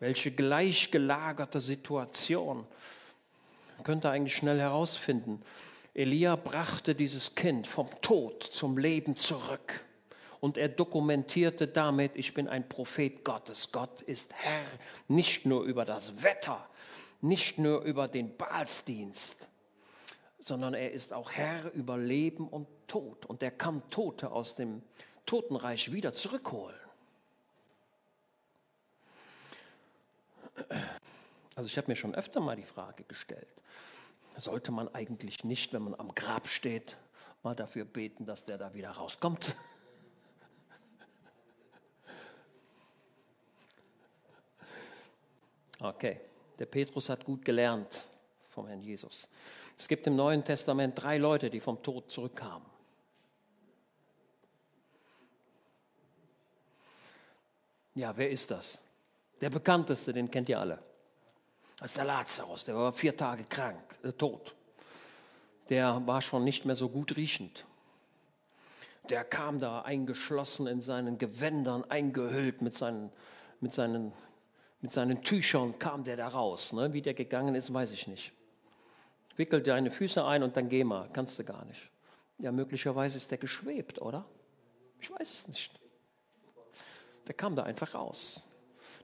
Welche 0.00 0.30
gleichgelagerte 0.30 1.60
Situation 1.60 2.66
könnt 3.82 4.04
ihr 4.04 4.10
eigentlich 4.10 4.36
schnell 4.36 4.58
herausfinden? 4.58 5.42
Elia 5.94 6.36
brachte 6.36 6.94
dieses 6.94 7.34
Kind 7.34 7.66
vom 7.66 7.88
Tod 8.02 8.42
zum 8.42 8.76
Leben 8.76 9.16
zurück 9.16 9.84
und 10.44 10.58
er 10.58 10.68
dokumentierte 10.68 11.66
damit, 11.66 12.16
ich 12.16 12.34
bin 12.34 12.48
ein 12.48 12.68
Prophet 12.68 13.24
Gottes. 13.24 13.72
Gott 13.72 14.02
ist 14.02 14.34
Herr 14.34 14.60
nicht 15.08 15.46
nur 15.46 15.62
über 15.62 15.86
das 15.86 16.22
Wetter, 16.22 16.68
nicht 17.22 17.56
nur 17.56 17.80
über 17.80 18.08
den 18.08 18.36
Baalsdienst, 18.36 19.48
sondern 20.38 20.74
er 20.74 20.92
ist 20.92 21.14
auch 21.14 21.30
Herr 21.30 21.72
über 21.72 21.96
Leben 21.96 22.46
und 22.46 22.68
Tod. 22.88 23.24
Und 23.24 23.42
er 23.42 23.52
kann 23.52 23.88
Tote 23.88 24.32
aus 24.32 24.54
dem 24.54 24.82
Totenreich 25.24 25.92
wieder 25.92 26.12
zurückholen. 26.12 26.76
Also 31.54 31.68
ich 31.68 31.78
habe 31.78 31.90
mir 31.90 31.96
schon 31.96 32.14
öfter 32.14 32.40
mal 32.40 32.56
die 32.56 32.64
Frage 32.64 33.04
gestellt, 33.04 33.62
sollte 34.36 34.72
man 34.72 34.94
eigentlich 34.94 35.42
nicht, 35.42 35.72
wenn 35.72 35.84
man 35.84 35.94
am 35.94 36.14
Grab 36.14 36.48
steht, 36.48 36.98
mal 37.42 37.56
dafür 37.56 37.86
beten, 37.86 38.26
dass 38.26 38.44
der 38.44 38.58
da 38.58 38.74
wieder 38.74 38.90
rauskommt? 38.90 39.56
Okay, 45.84 46.18
der 46.58 46.64
Petrus 46.64 47.10
hat 47.10 47.26
gut 47.26 47.44
gelernt 47.44 48.04
vom 48.48 48.66
Herrn 48.66 48.80
Jesus. 48.80 49.28
Es 49.76 49.86
gibt 49.86 50.06
im 50.06 50.16
Neuen 50.16 50.42
Testament 50.42 50.94
drei 51.02 51.18
Leute, 51.18 51.50
die 51.50 51.60
vom 51.60 51.82
Tod 51.82 52.10
zurückkamen. 52.10 52.66
Ja, 57.94 58.16
wer 58.16 58.30
ist 58.30 58.50
das? 58.50 58.80
Der 59.42 59.50
bekannteste, 59.50 60.14
den 60.14 60.30
kennt 60.30 60.48
ihr 60.48 60.58
alle. 60.58 60.82
Das 61.76 61.90
ist 61.90 61.98
der 61.98 62.06
Lazarus, 62.06 62.64
der 62.64 62.76
war 62.76 62.92
vier 62.94 63.14
Tage 63.14 63.44
krank, 63.44 63.98
äh, 64.02 64.12
tot. 64.12 64.54
Der 65.68 66.00
war 66.06 66.22
schon 66.22 66.44
nicht 66.44 66.64
mehr 66.64 66.76
so 66.76 66.88
gut 66.88 67.14
riechend. 67.16 67.66
Der 69.10 69.22
kam 69.22 69.58
da 69.58 69.82
eingeschlossen 69.82 70.66
in 70.66 70.80
seinen 70.80 71.18
Gewändern, 71.18 71.84
eingehüllt 71.90 72.62
mit 72.62 72.72
seinen, 72.74 73.12
mit 73.60 73.74
seinen 73.74 74.14
mit 74.84 74.92
seinen 74.92 75.22
Tüchern 75.22 75.78
kam 75.78 76.04
der 76.04 76.18
da 76.18 76.28
raus. 76.28 76.74
Ne? 76.74 76.92
Wie 76.92 77.00
der 77.00 77.14
gegangen 77.14 77.54
ist, 77.54 77.72
weiß 77.72 77.92
ich 77.92 78.06
nicht. 78.06 78.32
Wickel 79.38 79.62
deine 79.62 79.90
Füße 79.90 80.22
ein 80.22 80.42
und 80.42 80.58
dann 80.58 80.68
geh 80.68 80.84
mal. 80.84 81.08
Kannst 81.10 81.38
du 81.38 81.44
gar 81.44 81.64
nicht. 81.64 81.88
Ja, 82.38 82.52
möglicherweise 82.52 83.16
ist 83.16 83.30
der 83.30 83.38
geschwebt, 83.38 83.98
oder? 84.02 84.26
Ich 85.00 85.10
weiß 85.10 85.32
es 85.32 85.48
nicht. 85.48 85.72
Der 87.26 87.34
kam 87.34 87.56
da 87.56 87.62
einfach 87.62 87.94
raus. 87.94 88.44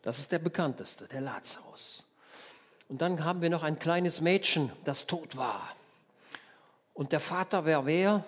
Das 0.03 0.19
ist 0.19 0.31
der 0.31 0.41
bekannteste, 0.41 1.07
der 1.09 1.23
Lazarus. 1.23 2.05
Und 2.91 3.01
dann 3.01 3.25
haben 3.25 3.41
wir 3.41 3.49
noch 3.49 3.63
ein 3.63 3.79
kleines 3.79 4.21
Mädchen, 4.21 4.71
das 4.85 5.07
tot 5.07 5.39
war. 5.39 5.67
Und 6.93 7.13
der 7.13 7.21
Vater 7.21 7.65
war 7.65 7.87
wer? 7.87 8.23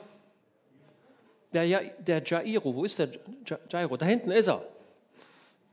Der, 1.52 1.66
der 1.98 2.22
Jairo, 2.24 2.74
wo 2.74 2.86
ist 2.86 2.98
der 2.98 3.10
Ja- 3.46 3.58
Jairo? 3.68 3.98
Da 3.98 4.06
hinten 4.06 4.30
ist 4.30 4.46
er. 4.46 4.64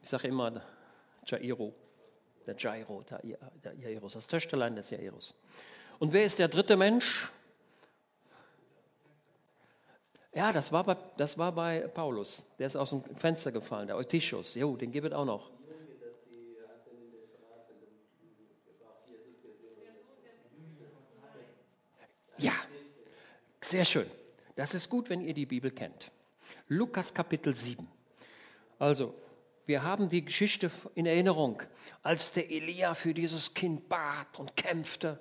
Ich 0.04 0.10
sage 0.10 0.28
immer 0.28 0.62
Jairo, 1.30 1.74
der 2.46 2.56
Jairo, 2.58 3.04
der, 3.04 3.22
der 3.64 3.74
Jairus, 3.76 4.14
das 4.14 4.28
Töchterlein 4.28 4.76
des 4.76 4.90
Jairus. 4.90 5.38
Und 6.00 6.14
wer 6.14 6.24
ist 6.24 6.40
der 6.40 6.48
dritte 6.48 6.78
Mensch? 6.78 7.30
Ja, 10.34 10.52
das 10.52 10.72
war 10.72 10.84
bei, 10.84 10.96
das 11.18 11.38
war 11.38 11.52
bei 11.52 11.82
Paulus. 11.88 12.44
Der 12.60 12.68
ist 12.68 12.76
aus 12.76 12.92
dem 12.92 13.04
Fenster 13.16 13.52
gefallen, 13.52 13.88
der 13.88 13.98
Eutychus. 13.98 14.56
Jo, 14.56 14.76
den 14.76 14.92
gibt 14.92 15.08
es 15.08 15.14
auch 15.14 15.26
noch. 15.26 15.50
Ja, 22.38 22.54
sehr 23.60 23.84
schön. 23.84 24.10
Das 24.56 24.74
ist 24.74 24.90
gut, 24.90 25.10
wenn 25.10 25.22
ihr 25.22 25.34
die 25.34 25.46
Bibel 25.46 25.72
kennt. 25.72 26.12
Lukas 26.68 27.14
Kapitel 27.14 27.54
7. 27.54 27.86
Also, 28.78 29.14
wir 29.70 29.84
haben 29.84 30.10
die 30.10 30.26
Geschichte 30.26 30.72
in 30.96 31.06
Erinnerung, 31.06 31.62
als 32.02 32.32
der 32.32 32.50
Elia 32.50 32.96
für 32.96 33.14
dieses 33.14 33.54
Kind 33.54 33.88
bat 33.88 34.40
und 34.40 34.56
kämpfte. 34.56 35.20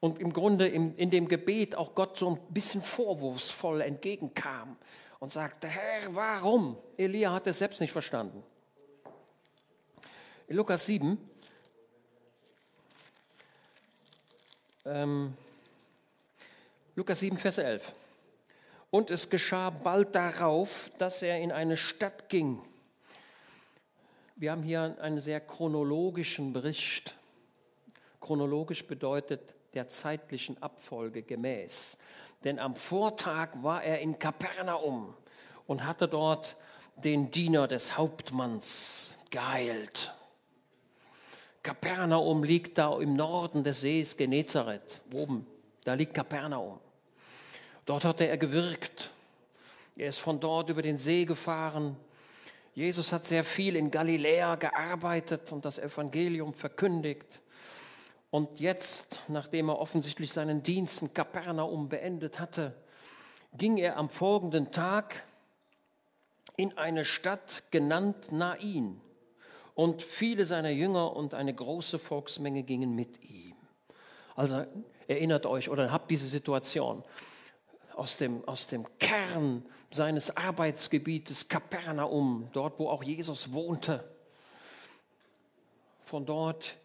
Und 0.00 0.18
im 0.18 0.32
Grunde 0.32 0.66
in, 0.66 0.96
in 0.96 1.10
dem 1.10 1.28
Gebet 1.28 1.74
auch 1.74 1.94
Gott 1.94 2.16
so 2.16 2.30
ein 2.30 2.40
bisschen 2.48 2.80
vorwurfsvoll 2.80 3.82
entgegenkam 3.82 4.78
und 5.20 5.30
sagte, 5.30 5.68
Herr, 5.68 6.14
warum? 6.14 6.78
Elia 6.96 7.34
hat 7.34 7.46
es 7.46 7.58
selbst 7.58 7.82
nicht 7.82 7.92
verstanden. 7.92 8.42
In 10.48 10.56
Lukas 10.56 10.86
7, 10.86 11.18
ähm, 14.86 15.36
Lukas 16.96 17.20
7, 17.20 17.36
Vers 17.36 17.58
11. 17.58 17.92
Und 18.90 19.10
es 19.10 19.28
geschah 19.28 19.68
bald 19.68 20.14
darauf, 20.14 20.90
dass 20.96 21.20
er 21.20 21.40
in 21.40 21.52
eine 21.52 21.76
Stadt 21.76 22.30
ging. 22.30 22.62
Wir 24.42 24.50
haben 24.50 24.64
hier 24.64 24.96
einen 25.00 25.20
sehr 25.20 25.38
chronologischen 25.38 26.52
Bericht. 26.52 27.14
Chronologisch 28.20 28.84
bedeutet 28.84 29.54
der 29.72 29.86
zeitlichen 29.86 30.60
Abfolge 30.60 31.22
gemäß. 31.22 31.96
Denn 32.42 32.58
am 32.58 32.74
Vortag 32.74 33.50
war 33.62 33.84
er 33.84 34.00
in 34.00 34.18
Kapernaum 34.18 35.14
und 35.68 35.86
hatte 35.86 36.08
dort 36.08 36.56
den 36.96 37.30
Diener 37.30 37.68
des 37.68 37.96
Hauptmanns 37.96 39.16
geheilt. 39.30 40.12
Kapernaum 41.62 42.42
liegt 42.42 42.78
da 42.78 42.98
im 42.98 43.14
Norden 43.14 43.62
des 43.62 43.82
Sees 43.82 44.16
Genezareth, 44.16 45.02
oben. 45.14 45.46
Da 45.84 45.94
liegt 45.94 46.14
Kapernaum. 46.14 46.80
Dort 47.86 48.04
hatte 48.04 48.26
er 48.26 48.38
gewirkt. 48.38 49.10
Er 49.94 50.08
ist 50.08 50.18
von 50.18 50.40
dort 50.40 50.68
über 50.68 50.82
den 50.82 50.96
See 50.96 51.26
gefahren. 51.26 51.96
Jesus 52.74 53.12
hat 53.12 53.24
sehr 53.24 53.44
viel 53.44 53.76
in 53.76 53.90
Galiläa 53.90 54.56
gearbeitet 54.56 55.52
und 55.52 55.64
das 55.64 55.78
Evangelium 55.78 56.54
verkündigt. 56.54 57.42
Und 58.30 58.60
jetzt, 58.60 59.20
nachdem 59.28 59.68
er 59.68 59.78
offensichtlich 59.78 60.32
seinen 60.32 60.62
Dienst 60.62 61.02
in 61.02 61.12
Kapernaum 61.12 61.90
beendet 61.90 62.40
hatte, 62.40 62.74
ging 63.52 63.76
er 63.76 63.98
am 63.98 64.08
folgenden 64.08 64.72
Tag 64.72 65.26
in 66.56 66.78
eine 66.78 67.04
Stadt 67.04 67.64
genannt 67.70 68.32
Nain. 68.32 69.00
Und 69.74 70.02
viele 70.02 70.46
seiner 70.46 70.70
Jünger 70.70 71.14
und 71.14 71.34
eine 71.34 71.52
große 71.52 71.98
Volksmenge 71.98 72.62
gingen 72.62 72.94
mit 72.94 73.22
ihm. 73.22 73.54
Also 74.34 74.64
erinnert 75.08 75.44
euch 75.44 75.68
oder 75.68 75.92
habt 75.92 76.10
diese 76.10 76.28
Situation 76.28 77.04
aus 77.94 78.16
dem, 78.16 78.46
aus 78.48 78.66
dem 78.66 78.86
Kern 78.98 79.66
seines 79.94 80.36
Arbeitsgebietes 80.36 81.48
Kapernaum, 81.48 82.48
dort 82.52 82.78
wo 82.78 82.88
auch 82.88 83.02
Jesus 83.02 83.52
wohnte. 83.52 84.04
Von 86.04 86.26
dort, 86.26 86.76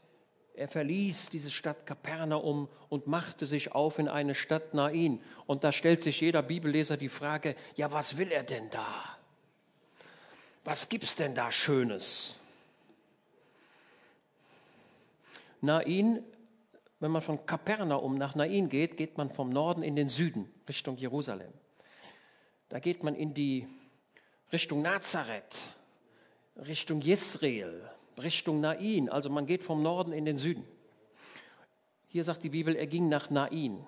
er 0.53 0.67
verließ 0.67 1.29
diese 1.29 1.51
Stadt 1.51 1.85
Kapernaum 1.85 2.67
und 2.89 3.07
machte 3.07 3.45
sich 3.45 3.73
auf 3.73 3.99
in 3.99 4.07
eine 4.07 4.35
Stadt 4.35 4.73
Nain. 4.73 5.21
Und 5.45 5.63
da 5.63 5.71
stellt 5.71 6.01
sich 6.01 6.21
jeder 6.21 6.41
Bibelleser 6.41 6.97
die 6.97 7.09
Frage, 7.09 7.55
ja, 7.75 7.91
was 7.91 8.17
will 8.17 8.31
er 8.31 8.43
denn 8.43 8.69
da? 8.69 9.17
Was 10.63 10.89
gibt's 10.89 11.15
denn 11.15 11.35
da 11.35 11.51
Schönes? 11.51 12.39
Nain, 15.61 16.23
wenn 16.99 17.11
man 17.11 17.21
von 17.21 17.45
Kapernaum 17.45 18.17
nach 18.17 18.35
Nain 18.35 18.69
geht, 18.69 18.97
geht 18.97 19.17
man 19.17 19.29
vom 19.29 19.49
Norden 19.49 19.83
in 19.83 19.95
den 19.95 20.09
Süden, 20.09 20.51
Richtung 20.67 20.97
Jerusalem. 20.97 21.53
Da 22.69 22.79
geht 22.79 23.03
man 23.03 23.15
in 23.15 23.33
die 23.33 23.67
Richtung 24.51 24.81
Nazareth, 24.81 25.55
Richtung 26.57 27.01
Jesreel, 27.01 27.89
Richtung 28.17 28.59
Nain. 28.59 29.09
Also 29.09 29.29
man 29.29 29.45
geht 29.45 29.63
vom 29.63 29.81
Norden 29.81 30.11
in 30.11 30.25
den 30.25 30.37
Süden. 30.37 30.65
Hier 32.09 32.23
sagt 32.23 32.43
die 32.43 32.49
Bibel, 32.49 32.75
er 32.75 32.87
ging 32.87 33.09
nach 33.09 33.29
Nain. 33.29 33.85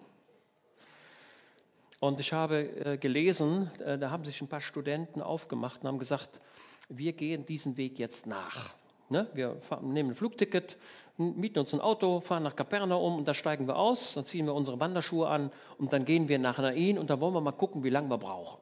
Und 1.99 2.19
ich 2.21 2.31
habe 2.31 2.69
äh, 2.85 2.97
gelesen, 2.97 3.69
äh, 3.79 3.97
da 3.97 4.09
haben 4.09 4.23
sich 4.23 4.39
ein 4.41 4.47
paar 4.47 4.61
Studenten 4.61 5.21
aufgemacht 5.21 5.81
und 5.81 5.87
haben 5.87 5.99
gesagt, 5.99 6.39
wir 6.87 7.11
gehen 7.13 7.45
diesen 7.45 7.75
Weg 7.75 7.99
jetzt 7.99 8.27
nach. 8.27 8.75
Ne? 9.09 9.27
Wir 9.33 9.59
nehmen 9.81 10.11
ein 10.11 10.15
Flugticket, 10.15 10.77
mieten 11.17 11.59
uns 11.59 11.73
ein 11.73 11.81
Auto, 11.81 12.21
fahren 12.21 12.43
nach 12.43 12.55
Kapernaum 12.55 13.17
und 13.17 13.27
da 13.27 13.33
steigen 13.33 13.67
wir 13.67 13.75
aus, 13.75 14.13
dann 14.13 14.25
ziehen 14.25 14.45
wir 14.45 14.53
unsere 14.53 14.79
Wanderschuhe 14.79 15.27
an 15.27 15.51
und 15.77 15.91
dann 15.91 16.05
gehen 16.05 16.29
wir 16.29 16.39
nach 16.39 16.59
Nain 16.59 16.97
und 16.97 17.09
da 17.09 17.19
wollen 17.19 17.33
wir 17.33 17.41
mal 17.41 17.51
gucken, 17.51 17.83
wie 17.83 17.89
lange 17.89 18.09
wir 18.09 18.17
brauchen. 18.17 18.58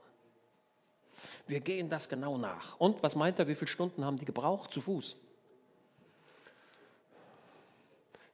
Wir 1.47 1.61
gehen 1.61 1.89
das 1.89 2.09
genau 2.09 2.37
nach. 2.37 2.79
Und 2.79 3.01
was 3.03 3.15
meint 3.15 3.39
er, 3.39 3.47
wie 3.47 3.55
viele 3.55 3.69
Stunden 3.69 4.03
haben 4.03 4.17
die 4.17 4.25
gebraucht 4.25 4.71
zu 4.71 4.81
Fuß? 4.81 5.15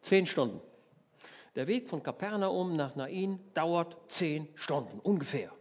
Zehn 0.01 0.27
Stunden. 0.27 0.59
Der 1.55 1.67
Weg 1.67 1.87
von 1.87 2.01
Kapernaum 2.01 2.75
nach 2.75 2.95
Nain 2.95 3.39
dauert 3.53 3.95
zehn 4.11 4.47
Stunden 4.55 4.99
ungefähr. 4.99 5.51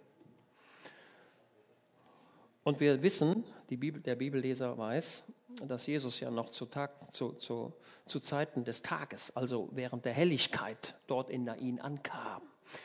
Und 2.64 2.80
wir 2.80 3.02
wissen, 3.02 3.44
Bibel, 3.76 4.00
der 4.00 4.16
Bibelleser 4.16 4.76
weiß, 4.76 5.24
dass 5.66 5.86
Jesus 5.86 6.20
ja 6.20 6.30
noch 6.30 6.50
zu, 6.50 6.66
Tag, 6.66 7.12
zu, 7.12 7.32
zu, 7.32 7.72
zu 8.06 8.20
Zeiten 8.20 8.64
des 8.64 8.82
Tages, 8.82 9.36
also 9.36 9.68
während 9.72 10.04
der 10.04 10.12
Helligkeit, 10.12 10.94
dort 11.06 11.30
in 11.30 11.44
Nain 11.44 11.80
ankam. 11.80 12.42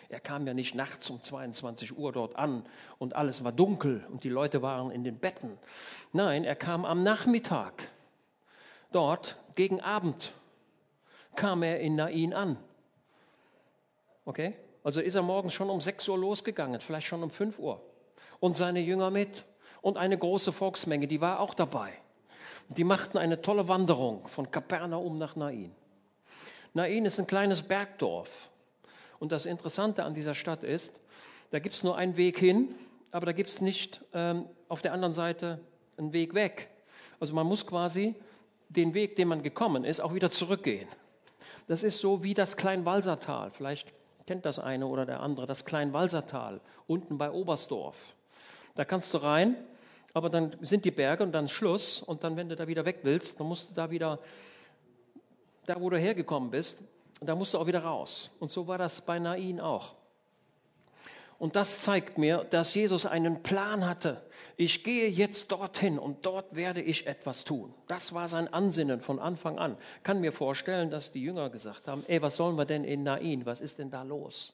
Er 0.09 0.19
kam 0.19 0.47
ja 0.47 0.53
nicht 0.53 0.75
nachts 0.75 1.09
um 1.09 1.21
22 1.21 1.97
Uhr 1.97 2.11
dort 2.11 2.35
an 2.35 2.65
und 2.97 3.15
alles 3.15 3.43
war 3.43 3.51
dunkel 3.51 4.05
und 4.11 4.23
die 4.23 4.29
Leute 4.29 4.61
waren 4.61 4.91
in 4.91 5.03
den 5.03 5.19
Betten. 5.19 5.57
Nein, 6.13 6.43
er 6.43 6.55
kam 6.55 6.85
am 6.85 7.03
Nachmittag. 7.03 7.89
Dort 8.91 9.37
gegen 9.55 9.81
Abend 9.81 10.33
kam 11.35 11.63
er 11.63 11.79
in 11.79 11.95
Nain 11.95 12.33
an. 12.33 12.57
Okay? 14.25 14.55
Also 14.83 15.01
ist 15.01 15.15
er 15.15 15.21
morgens 15.21 15.53
schon 15.53 15.69
um 15.69 15.81
6 15.81 16.07
Uhr 16.07 16.17
losgegangen, 16.17 16.79
vielleicht 16.79 17.07
schon 17.07 17.23
um 17.23 17.29
5 17.29 17.59
Uhr. 17.59 17.81
Und 18.39 18.55
seine 18.55 18.79
Jünger 18.79 19.09
mit. 19.09 19.45
Und 19.81 19.97
eine 19.97 20.17
große 20.17 20.51
Volksmenge, 20.51 21.07
die 21.07 21.21
war 21.21 21.39
auch 21.39 21.53
dabei. 21.53 21.93
Die 22.69 22.83
machten 22.83 23.17
eine 23.17 23.41
tolle 23.41 23.67
Wanderung 23.67 24.27
von 24.27 24.51
Kapernaum 24.51 25.17
nach 25.17 25.35
Nain. 25.35 25.73
Nain 26.73 27.05
ist 27.05 27.19
ein 27.19 27.27
kleines 27.27 27.61
Bergdorf. 27.61 28.49
Und 29.19 29.31
das 29.31 29.45
Interessante 29.45 30.03
an 30.03 30.13
dieser 30.13 30.35
Stadt 30.35 30.63
ist, 30.63 30.99
da 31.51 31.59
gibt 31.59 31.75
es 31.75 31.83
nur 31.83 31.97
einen 31.97 32.17
Weg 32.17 32.37
hin, 32.37 32.75
aber 33.11 33.25
da 33.25 33.31
gibt 33.31 33.49
es 33.49 33.61
nicht 33.61 34.01
ähm, 34.13 34.45
auf 34.67 34.81
der 34.81 34.93
anderen 34.93 35.13
Seite 35.13 35.59
einen 35.97 36.13
Weg 36.13 36.33
weg. 36.33 36.69
Also 37.19 37.33
man 37.33 37.47
muss 37.47 37.65
quasi 37.65 38.15
den 38.69 38.93
Weg, 38.93 39.15
den 39.15 39.29
man 39.29 39.43
gekommen 39.43 39.85
ist, 39.85 39.99
auch 39.99 40.13
wieder 40.13 40.29
zurückgehen. 40.29 40.87
Das 41.67 41.83
ist 41.83 41.99
so 41.99 42.23
wie 42.23 42.33
das 42.33 42.57
Kleinwalsertal. 42.57 43.51
Vielleicht 43.51 43.91
kennt 44.25 44.45
das 44.45 44.59
eine 44.59 44.87
oder 44.87 45.05
der 45.05 45.21
andere, 45.21 45.47
das 45.47 45.65
Kleinwalsertal, 45.65 46.59
unten 46.85 47.17
bei 47.17 47.31
Oberstdorf. 47.31 48.13
Da 48.75 48.85
kannst 48.85 49.13
du 49.13 49.17
rein, 49.17 49.55
aber 50.13 50.29
dann 50.29 50.55
sind 50.61 50.85
die 50.85 50.91
Berge 50.91 51.23
und 51.23 51.31
dann 51.31 51.47
Schluss. 51.47 52.01
Und 52.01 52.23
dann, 52.23 52.35
wenn 52.35 52.49
du 52.49 52.55
da 52.55 52.67
wieder 52.67 52.85
weg 52.85 52.99
willst, 53.03 53.39
dann 53.39 53.47
musst 53.47 53.71
du 53.71 53.73
da 53.73 53.89
wieder, 53.89 54.19
da 55.65 55.79
wo 55.79 55.89
du 55.89 55.97
hergekommen 55.97 56.51
bist, 56.51 56.83
da 57.21 57.35
musst 57.35 57.53
du 57.53 57.57
auch 57.57 57.67
wieder 57.67 57.83
raus. 57.83 58.31
Und 58.39 58.51
so 58.51 58.67
war 58.67 58.77
das 58.77 59.01
bei 59.01 59.19
Nain 59.19 59.59
auch. 59.59 59.95
Und 61.39 61.55
das 61.55 61.81
zeigt 61.81 62.17
mir, 62.17 62.45
dass 62.49 62.73
Jesus 62.73 63.05
einen 63.05 63.43
Plan 63.43 63.85
hatte. 63.85 64.23
Ich 64.55 64.83
gehe 64.83 65.07
jetzt 65.07 65.51
dorthin 65.51 65.99
und 65.99 66.25
dort 66.25 66.55
werde 66.55 66.81
ich 66.81 67.05
etwas 67.05 67.43
tun. 67.43 67.73
Das 67.87 68.13
war 68.13 68.27
sein 68.27 68.51
Ansinnen 68.51 69.01
von 69.01 69.19
Anfang 69.19 69.59
an. 69.59 69.77
Kann 70.01 70.19
mir 70.19 70.31
vorstellen, 70.31 70.89
dass 70.89 71.11
die 71.11 71.21
Jünger 71.21 71.51
gesagt 71.51 71.87
haben, 71.87 72.03
ey, 72.07 72.21
was 72.23 72.37
sollen 72.37 72.55
wir 72.55 72.65
denn 72.65 72.83
in 72.83 73.03
Nain? 73.03 73.45
Was 73.45 73.61
ist 73.61 73.77
denn 73.77 73.91
da 73.91 74.01
los? 74.01 74.53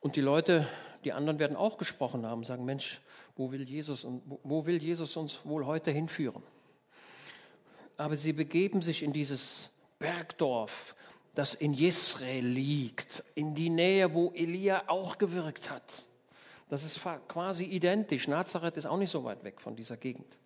Und 0.00 0.16
die 0.16 0.20
Leute, 0.20 0.66
die 1.04 1.12
anderen 1.12 1.38
werden 1.38 1.56
auch 1.56 1.78
gesprochen 1.78 2.26
haben, 2.26 2.42
sagen, 2.42 2.64
Mensch, 2.64 3.00
wo 3.36 3.52
will 3.52 3.62
Jesus, 3.62 4.04
wo 4.42 4.66
will 4.66 4.82
Jesus 4.82 5.16
uns 5.16 5.40
wohl 5.44 5.64
heute 5.64 5.92
hinführen? 5.92 6.42
Aber 7.96 8.16
sie 8.16 8.32
begeben 8.32 8.82
sich 8.82 9.04
in 9.04 9.12
dieses 9.12 9.70
Bergdorf, 10.00 10.96
das 11.34 11.54
in 11.54 11.72
Jesrael 11.72 12.44
liegt, 12.44 13.24
in 13.34 13.54
die 13.54 13.70
Nähe, 13.70 14.12
wo 14.12 14.32
Elia 14.32 14.84
auch 14.86 15.18
gewirkt 15.18 15.70
hat. 15.70 16.04
Das 16.68 16.84
ist 16.84 17.00
quasi 17.28 17.64
identisch. 17.64 18.28
Nazareth 18.28 18.76
ist 18.76 18.86
auch 18.86 18.96
nicht 18.96 19.10
so 19.10 19.24
weit 19.24 19.44
weg 19.44 19.60
von 19.60 19.76
dieser 19.76 19.96
Gegend. 19.96 20.36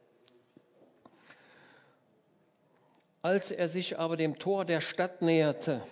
Als 3.23 3.51
er 3.51 3.69
sich 3.69 3.99
aber 3.99 4.17
dem 4.17 4.39
Tor 4.39 4.65
der 4.65 4.81
Stadt 4.81 5.23
näherte, 5.23 5.83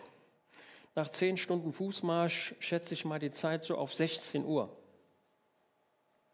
nach 0.95 1.09
zehn 1.09 1.37
Stunden 1.37 1.73
Fußmarsch 1.73 2.55
schätze 2.61 2.95
ich 2.95 3.05
mal 3.05 3.19
die 3.19 3.33
Zeit 3.33 3.65
so 3.65 3.77
auf 3.77 3.93
16 3.93 4.45
Uhr. 4.45 4.77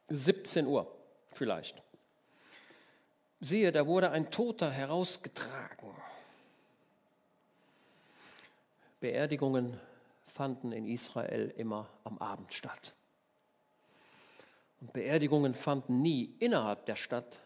17 0.09 0.67
Uhr 0.67 0.91
vielleicht. 1.33 1.83
Siehe, 3.41 3.73
da 3.73 3.87
wurde 3.87 4.11
ein 4.11 4.31
Toter 4.31 4.71
herausgetragen. 4.71 5.95
Beerdigungen 9.01 9.81
fanden 10.27 10.73
in 10.73 10.87
Israel 10.87 11.53
immer 11.57 11.89
am 12.05 12.19
Abend 12.19 12.53
statt. 12.55 12.95
Und 14.81 14.93
Beerdigungen 14.93 15.55
fanden 15.55 16.01
nie 16.03 16.35
innerhalb 16.39 16.87
der 16.87 16.97
Stadt 16.97 17.39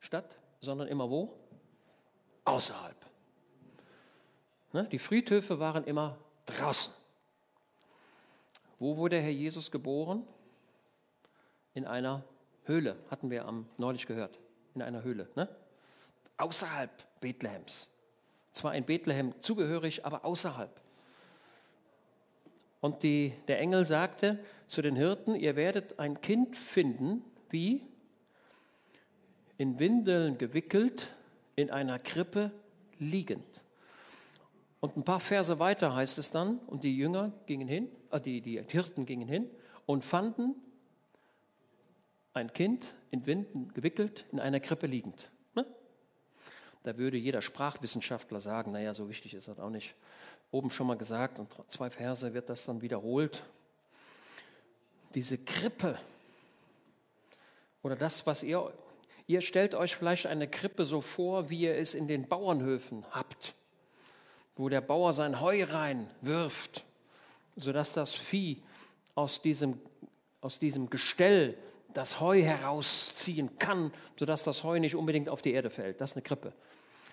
statt, 0.00 0.36
sondern 0.60 0.88
immer 0.88 1.10
wo? 1.10 1.32
Außerhalb. 2.44 2.96
Ne? 4.72 4.84
Die 4.84 4.98
Friedhöfe 4.98 5.58
waren 5.58 5.84
immer 5.84 6.18
draußen. 6.46 6.92
Wo 8.78 8.96
wurde 8.96 9.20
Herr 9.20 9.30
Jesus 9.30 9.70
geboren? 9.70 10.26
In 11.74 11.84
einer 11.84 12.24
Höhle, 12.64 12.96
hatten 13.10 13.30
wir 13.30 13.44
am 13.46 13.68
neulich 13.76 14.06
gehört. 14.06 14.38
In 14.74 14.82
einer 14.82 15.02
Höhle, 15.02 15.28
ne? 15.34 15.48
außerhalb 16.36 16.90
Bethlehems. 17.20 17.92
Zwar 18.52 18.74
in 18.74 18.84
Bethlehem 18.84 19.40
zugehörig, 19.40 20.04
aber 20.04 20.24
außerhalb. 20.24 20.80
Und 22.80 23.02
die, 23.02 23.32
der 23.48 23.58
Engel 23.58 23.84
sagte 23.84 24.38
zu 24.66 24.82
den 24.82 24.96
Hirten, 24.96 25.34
ihr 25.34 25.56
werdet 25.56 25.98
ein 25.98 26.20
Kind 26.20 26.56
finden, 26.56 27.24
wie 27.50 27.82
in 29.56 29.78
Windeln 29.78 30.38
gewickelt, 30.38 31.14
in 31.56 31.70
einer 31.70 31.98
Krippe 31.98 32.52
liegend. 32.98 33.60
Und 34.80 34.96
ein 34.96 35.04
paar 35.04 35.18
Verse 35.18 35.58
weiter 35.58 35.94
heißt 35.94 36.18
es 36.18 36.30
dann, 36.30 36.58
und 36.66 36.84
die 36.84 36.96
Jünger 36.96 37.32
gingen 37.46 37.66
hin, 37.66 37.88
äh, 38.12 38.20
die, 38.20 38.40
die 38.40 38.62
Hirten 38.62 39.06
gingen 39.06 39.28
hin 39.28 39.50
und 39.86 40.04
fanden 40.04 40.54
ein 42.32 42.52
Kind 42.52 42.86
in 43.10 43.26
Winden 43.26 43.72
gewickelt, 43.74 44.24
in 44.30 44.38
einer 44.38 44.60
Krippe 44.60 44.86
liegend. 44.86 45.32
Ne? 45.56 45.66
Da 46.84 46.96
würde 46.96 47.16
jeder 47.16 47.42
Sprachwissenschaftler 47.42 48.38
sagen, 48.38 48.70
naja, 48.70 48.94
so 48.94 49.08
wichtig 49.08 49.34
ist 49.34 49.48
das 49.48 49.58
auch 49.58 49.70
nicht 49.70 49.96
oben 50.50 50.70
schon 50.70 50.86
mal 50.86 50.96
gesagt 50.96 51.38
und 51.38 51.54
zwei 51.68 51.90
Verse 51.90 52.32
wird 52.34 52.48
das 52.48 52.64
dann 52.64 52.80
wiederholt. 52.80 53.44
Diese 55.14 55.38
Krippe 55.38 55.98
oder 57.82 57.96
das, 57.96 58.26
was 58.26 58.42
ihr, 58.42 58.72
ihr 59.26 59.40
stellt 59.40 59.74
euch 59.74 59.96
vielleicht 59.96 60.26
eine 60.26 60.48
Krippe 60.48 60.84
so 60.84 61.00
vor, 61.00 61.50
wie 61.50 61.60
ihr 61.60 61.76
es 61.76 61.94
in 61.94 62.08
den 62.08 62.28
Bauernhöfen 62.28 63.04
habt, 63.10 63.54
wo 64.56 64.68
der 64.68 64.80
Bauer 64.80 65.12
sein 65.12 65.40
Heu 65.40 65.64
reinwirft, 65.64 66.84
sodass 67.56 67.92
das 67.92 68.14
Vieh 68.14 68.62
aus 69.14 69.42
diesem, 69.42 69.80
aus 70.40 70.58
diesem 70.58 70.90
Gestell 70.90 71.56
das 71.94 72.20
Heu 72.20 72.42
herausziehen 72.42 73.58
kann, 73.58 73.92
sodass 74.16 74.44
das 74.44 74.64
Heu 74.64 74.78
nicht 74.78 74.94
unbedingt 74.94 75.28
auf 75.28 75.42
die 75.42 75.52
Erde 75.52 75.70
fällt. 75.70 76.00
Das 76.00 76.10
ist 76.10 76.16
eine 76.16 76.22
Krippe. 76.22 76.52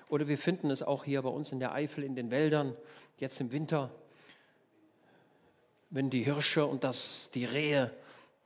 Oder 0.09 0.27
wir 0.27 0.37
finden 0.37 0.69
es 0.69 0.83
auch 0.83 1.03
hier 1.03 1.21
bei 1.21 1.29
uns 1.29 1.51
in 1.51 1.59
der 1.59 1.73
Eifel, 1.73 2.03
in 2.03 2.15
den 2.15 2.31
Wäldern, 2.31 2.75
jetzt 3.17 3.39
im 3.41 3.51
Winter, 3.51 3.91
wenn 5.89 6.09
die 6.09 6.23
Hirsche 6.23 6.65
und 6.65 6.83
das, 6.83 7.29
die 7.33 7.45
Rehe 7.45 7.91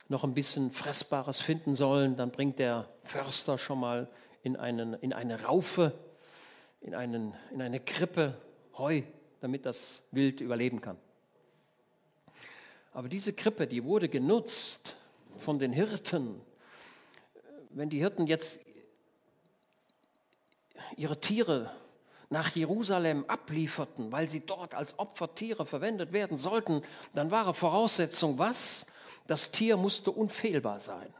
noch 0.08 0.24
ein 0.24 0.34
bisschen 0.34 0.70
Fressbares 0.70 1.40
finden 1.40 1.74
sollen, 1.74 2.16
dann 2.16 2.30
bringt 2.30 2.58
der 2.58 2.88
Förster 3.04 3.58
schon 3.58 3.80
mal 3.80 4.08
in, 4.42 4.56
einen, 4.56 4.94
in 4.94 5.12
eine 5.12 5.44
Raufe, 5.44 5.92
in, 6.80 6.94
einen, 6.94 7.34
in 7.52 7.62
eine 7.62 7.80
Krippe 7.80 8.36
Heu, 8.78 9.02
damit 9.40 9.66
das 9.66 10.04
Wild 10.10 10.40
überleben 10.40 10.80
kann. 10.80 10.96
Aber 12.92 13.08
diese 13.08 13.32
Krippe, 13.32 13.66
die 13.66 13.84
wurde 13.84 14.08
genutzt 14.08 14.96
von 15.36 15.58
den 15.58 15.72
Hirten. 15.72 16.40
Wenn 17.70 17.90
die 17.90 17.98
Hirten 17.98 18.26
jetzt 18.26 18.66
ihre 20.96 21.20
Tiere 21.20 21.70
nach 22.30 22.54
Jerusalem 22.54 23.24
ablieferten, 23.26 24.12
weil 24.12 24.28
sie 24.28 24.40
dort 24.40 24.74
als 24.74 24.98
Opfertiere 24.98 25.66
verwendet 25.66 26.12
werden 26.12 26.38
sollten, 26.38 26.82
dann 27.14 27.30
war 27.30 27.52
Voraussetzung 27.54 28.38
was? 28.38 28.86
Das 29.26 29.50
Tier 29.50 29.76
musste 29.76 30.10
unfehlbar 30.12 30.80
sein. 30.80 31.12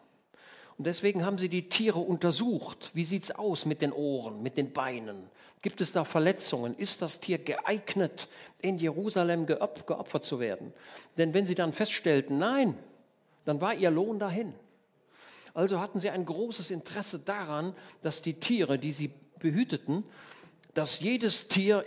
Und 0.79 0.87
deswegen 0.87 1.27
haben 1.27 1.37
sie 1.37 1.49
die 1.49 1.69
Tiere 1.69 1.99
untersucht. 1.99 2.91
Wie 2.95 3.05
sieht 3.05 3.25
es 3.25 3.31
aus 3.33 3.67
mit 3.67 3.83
den 3.83 3.93
Ohren, 3.93 4.43
mit 4.43 4.57
den 4.57 4.73
Beinen? 4.73 5.29
Gibt 5.63 5.81
es 5.81 5.93
da 5.93 6.05
Verletzungen? 6.05 6.75
Ist 6.77 7.03
das 7.03 7.21
Tier 7.21 7.39
geeignet, 7.39 8.29
in 8.61 8.79
Jerusalem 8.79 9.45
geopfert 9.45 10.25
zu 10.25 10.41
werden? 10.41 10.73
Denn 11.19 11.35
wenn 11.35 11.45
sie 11.45 11.55
dann 11.55 11.75
feststellten, 11.75 12.39
nein, 12.39 12.79
dann 13.45 13.61
war 13.61 13.75
ihr 13.75 13.91
Lohn 13.91 14.19
dahin. 14.19 14.55
Also 15.53 15.81
hatten 15.81 15.99
sie 15.99 16.09
ein 16.09 16.25
großes 16.25 16.71
Interesse 16.71 17.19
daran, 17.19 17.75
dass 18.03 18.23
die 18.23 18.41
Tiere, 18.41 18.79
die 18.79 18.93
sie 18.93 19.13
behüteten, 19.41 20.05
dass 20.75 21.01
jedes 21.01 21.49
Tier 21.49 21.85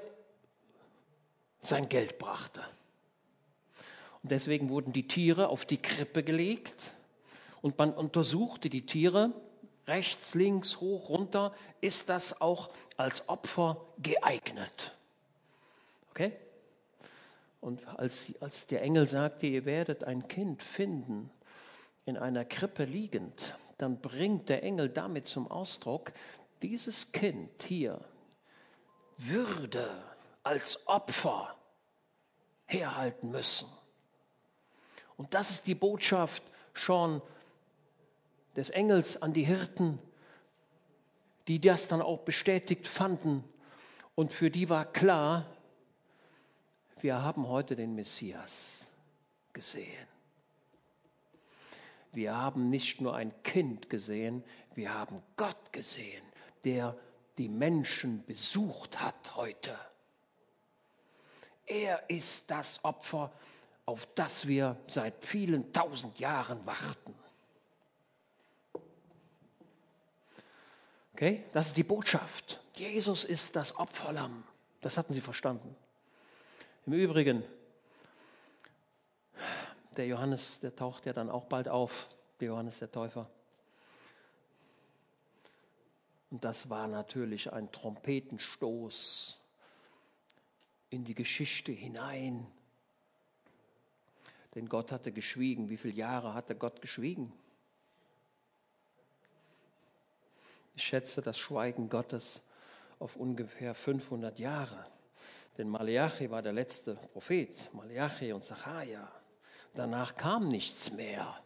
sein 1.61 1.87
Geld 1.87 2.17
brachte. 2.17 2.61
Und 4.21 4.31
deswegen 4.31 4.69
wurden 4.69 4.93
die 4.93 5.07
Tiere 5.07 5.47
auf 5.47 5.65
die 5.65 5.81
Krippe 5.81 6.23
gelegt 6.23 6.77
und 7.61 7.77
man 7.77 7.93
untersuchte 7.93 8.69
die 8.69 8.85
Tiere 8.85 9.31
rechts, 9.87 10.35
links, 10.35 10.79
hoch, 10.79 11.09
runter. 11.09 11.53
Ist 11.81 12.09
das 12.09 12.41
auch 12.41 12.69
als 12.97 13.29
Opfer 13.29 13.85
geeignet? 14.01 14.95
Okay? 16.11 16.33
Und 17.59 17.85
als, 17.97 18.33
als 18.41 18.67
der 18.67 18.81
Engel 18.81 19.07
sagte, 19.07 19.47
ihr 19.47 19.65
werdet 19.65 20.03
ein 20.03 20.27
Kind 20.27 20.61
finden, 20.61 21.29
in 22.05 22.17
einer 22.17 22.43
Krippe 22.43 22.83
liegend, 22.83 23.57
dann 23.77 24.01
bringt 24.01 24.49
der 24.49 24.63
Engel 24.63 24.89
damit 24.89 25.25
zum 25.25 25.49
Ausdruck, 25.49 26.11
dieses 26.63 27.11
Kind 27.11 27.61
hier 27.63 27.99
würde 29.17 29.89
als 30.43 30.87
Opfer 30.87 31.55
herhalten 32.65 33.31
müssen. 33.31 33.67
Und 35.17 35.33
das 35.33 35.51
ist 35.51 35.67
die 35.67 35.75
Botschaft 35.75 36.41
schon 36.73 37.21
des 38.55 38.69
Engels 38.69 39.21
an 39.21 39.33
die 39.33 39.43
Hirten, 39.43 39.99
die 41.47 41.59
das 41.59 41.89
dann 41.89 42.01
auch 42.01 42.19
bestätigt 42.19 42.87
fanden. 42.87 43.43
Und 44.15 44.31
für 44.31 44.49
die 44.49 44.69
war 44.69 44.85
klar, 44.85 45.45
wir 47.01 47.21
haben 47.21 47.49
heute 47.49 47.75
den 47.75 47.93
Messias 47.93 48.89
gesehen. 49.51 50.07
Wir 52.13 52.37
haben 52.37 52.69
nicht 52.69 53.01
nur 53.01 53.15
ein 53.15 53.33
Kind 53.43 53.89
gesehen, 53.89 54.43
wir 54.75 54.93
haben 54.93 55.21
Gott 55.35 55.73
gesehen 55.73 56.23
der 56.63 56.97
die 57.37 57.49
Menschen 57.49 58.23
besucht 58.25 58.99
hat 58.99 59.35
heute. 59.35 59.77
Er 61.65 62.09
ist 62.09 62.51
das 62.51 62.83
Opfer, 62.83 63.31
auf 63.85 64.07
das 64.15 64.47
wir 64.47 64.77
seit 64.87 65.25
vielen 65.25 65.73
tausend 65.73 66.19
Jahren 66.19 66.65
warten. 66.65 67.15
Okay, 71.13 71.43
das 71.53 71.67
ist 71.67 71.77
die 71.77 71.83
Botschaft. 71.83 72.59
Jesus 72.73 73.23
ist 73.23 73.55
das 73.55 73.77
Opferlamm. 73.77 74.43
Das 74.81 74.97
hatten 74.97 75.13
sie 75.13 75.21
verstanden. 75.21 75.75
Im 76.85 76.93
Übrigen, 76.93 77.43
der 79.95 80.07
Johannes, 80.07 80.59
der 80.59 80.75
taucht 80.75 81.05
ja 81.05 81.13
dann 81.13 81.29
auch 81.29 81.45
bald 81.45 81.69
auf, 81.69 82.07
der 82.39 82.49
Johannes 82.49 82.79
der 82.79 82.91
Täufer. 82.91 83.29
Und 86.33 86.43
das 86.43 86.71
war 86.71 86.87
natürlich 86.87 87.53
ein 87.53 87.71
Trompetenstoß 87.71 89.39
in 90.89 91.03
die 91.05 91.13
Geschichte 91.13 91.71
hinein. 91.71 92.47
Denn 94.55 94.67
Gott 94.67 94.91
hatte 94.91 95.11
geschwiegen. 95.11 95.69
Wie 95.69 95.77
viele 95.77 95.93
Jahre 95.93 96.33
hatte 96.33 96.55
Gott 96.55 96.81
geschwiegen? 96.81 97.31
Ich 100.73 100.83
schätze 100.83 101.21
das 101.21 101.37
Schweigen 101.37 101.87
Gottes 101.87 102.41
auf 102.97 103.15
ungefähr 103.15 103.75
500 103.75 104.39
Jahre. 104.39 104.87
Denn 105.59 105.69
Malachi 105.69 106.31
war 106.31 106.41
der 106.41 106.53
letzte 106.53 106.95
Prophet, 106.95 107.69
Malachi 107.73 108.33
und 108.33 108.43
Zachariah. 108.43 109.07
Danach 109.75 110.15
kam 110.15 110.49
nichts 110.49 110.93
mehr. 110.93 111.43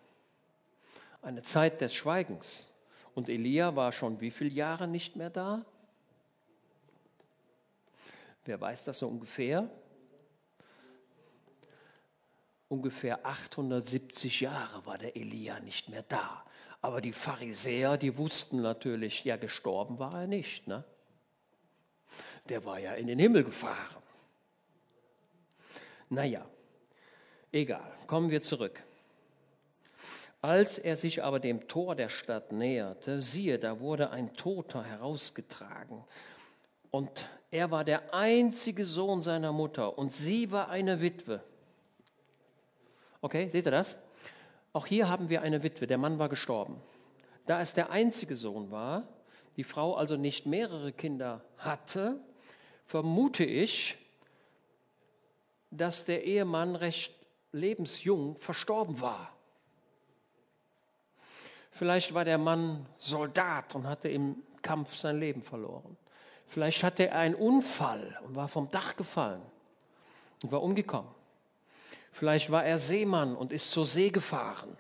Eine 1.21 1.41
Zeit 1.41 1.81
des 1.81 1.93
Schweigens. 1.93 2.69
Und 3.17 3.29
Elia 3.29 3.75
war 3.75 3.91
schon 3.91 4.21
wie 4.21 4.29
viele 4.29 4.51
Jahre 4.51 4.87
nicht 4.87 5.15
mehr 5.15 5.31
da? 5.31 5.65
Wer 8.45 8.61
weiß 8.61 8.83
das 8.83 8.99
so 8.99 9.07
ungefähr? 9.07 9.67
ungefähr 12.67 13.25
870 13.25 14.41
Jahre 14.41 14.85
war 14.85 14.97
der 14.97 15.15
Elia 15.15 15.59
nicht 15.61 15.89
mehr 15.89 16.03
da. 16.03 16.45
Aber 16.81 17.01
die 17.01 17.13
Pharisäer, 17.13 17.97
die 17.97 18.17
wussten 18.17 18.61
natürlich, 18.61 19.23
ja, 19.23 19.37
gestorben 19.37 19.97
war 19.97 20.13
er 20.13 20.27
nicht. 20.27 20.67
Ne? 20.67 20.83
Der 22.49 22.65
war 22.65 22.77
ja 22.77 22.93
in 22.93 23.07
den 23.07 23.17
Himmel 23.19 23.43
gefahren. 23.43 24.03
Naja, 26.09 26.47
egal, 27.51 27.97
kommen 28.05 28.29
wir 28.29 28.41
zurück. 28.41 28.83
Als 30.41 30.77
er 30.77 30.95
sich 30.95 31.23
aber 31.23 31.39
dem 31.39 31.67
Tor 31.67 31.95
der 31.95 32.09
Stadt 32.09 32.51
näherte, 32.51 33.21
siehe, 33.21 33.57
da 33.57 33.79
wurde 33.79 34.11
ein 34.11 34.33
Toter 34.35 34.83
herausgetragen. 34.83 36.03
Und 36.91 37.27
er 37.49 37.71
war 37.71 37.83
der 37.83 38.13
einzige 38.13 38.85
Sohn 38.85 39.21
seiner 39.21 39.51
Mutter 39.51 39.97
und 39.97 40.11
sie 40.11 40.51
war 40.51 40.69
eine 40.69 41.01
Witwe. 41.01 41.41
Okay, 43.21 43.49
seht 43.49 43.65
ihr 43.65 43.71
das? 43.71 44.01
Auch 44.73 44.85
hier 44.85 45.09
haben 45.09 45.29
wir 45.29 45.41
eine 45.41 45.63
Witwe, 45.63 45.87
der 45.87 45.97
Mann 45.97 46.19
war 46.19 46.29
gestorben. 46.29 46.81
Da 47.45 47.61
es 47.61 47.73
der 47.73 47.89
einzige 47.89 48.35
Sohn 48.35 48.69
war, 48.69 49.07
die 49.55 49.63
Frau 49.63 49.95
also 49.95 50.17
nicht 50.17 50.45
mehrere 50.45 50.91
Kinder 50.91 51.43
hatte, 51.57 52.19
vermute 52.85 53.43
ich, 53.43 53.97
dass 55.71 56.05
der 56.05 56.25
Ehemann 56.25 56.75
recht 56.75 57.13
lebensjung 57.51 58.37
verstorben 58.37 59.01
war. 59.01 59.36
Vielleicht 61.77 62.15
war 62.15 62.25
der 62.25 62.39
Mann 62.39 62.87
Soldat 62.97 63.75
und 63.75 63.85
hatte 63.85 64.09
im 64.09 64.37
Kampf 64.63 64.95
sein 64.95 65.19
Leben 65.19 65.43
verloren. 65.43 65.95
Vielleicht 66.47 66.81
hatte 66.81 67.09
er 67.09 67.19
einen 67.19 67.35
Unfall 67.35 68.17
und 68.25 68.35
war 68.35 68.47
vom 68.47 68.71
Dach 68.71 68.95
gefallen 68.95 69.43
und 70.41 70.51
war 70.51 70.63
umgekommen. 70.63 71.11
Vielleicht 72.11 72.49
war 72.49 72.65
er 72.65 72.79
Seemann 72.79 73.35
und 73.35 73.53
ist 73.53 73.69
zur 73.69 73.85
See 73.85 74.09
gefahren, 74.09 74.75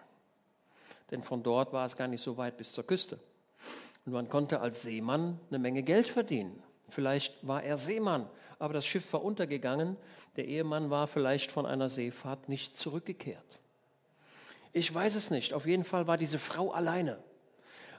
denn 1.11 1.21
von 1.21 1.43
dort 1.43 1.71
war 1.71 1.85
es 1.85 1.95
gar 1.95 2.07
nicht 2.07 2.23
so 2.23 2.35
weit 2.35 2.57
bis 2.57 2.73
zur 2.73 2.87
Küste. 2.87 3.19
Und 4.07 4.13
man 4.13 4.27
konnte 4.27 4.59
als 4.59 4.81
Seemann 4.81 5.39
eine 5.49 5.59
Menge 5.59 5.83
Geld 5.83 6.09
verdienen. 6.09 6.63
Vielleicht 6.89 7.45
war 7.45 7.61
er 7.61 7.77
Seemann, 7.77 8.27
aber 8.57 8.73
das 8.73 8.87
Schiff 8.87 9.13
war 9.13 9.23
untergegangen. 9.23 9.97
Der 10.35 10.47
Ehemann 10.47 10.89
war 10.89 11.05
vielleicht 11.05 11.51
von 11.51 11.67
einer 11.67 11.89
Seefahrt 11.89 12.49
nicht 12.49 12.75
zurückgekehrt. 12.75 13.59
Ich 14.73 14.93
weiß 14.93 15.15
es 15.15 15.31
nicht. 15.31 15.53
Auf 15.53 15.65
jeden 15.65 15.83
Fall 15.83 16.07
war 16.07 16.17
diese 16.17 16.39
Frau 16.39 16.71
alleine. 16.71 17.17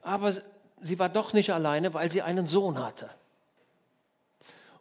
Aber 0.02 0.32
sie 0.80 0.98
war 0.98 1.08
doch 1.08 1.32
nicht 1.32 1.50
alleine, 1.50 1.94
weil 1.94 2.10
sie 2.10 2.22
einen 2.22 2.46
Sohn 2.46 2.78
hatte. 2.78 3.10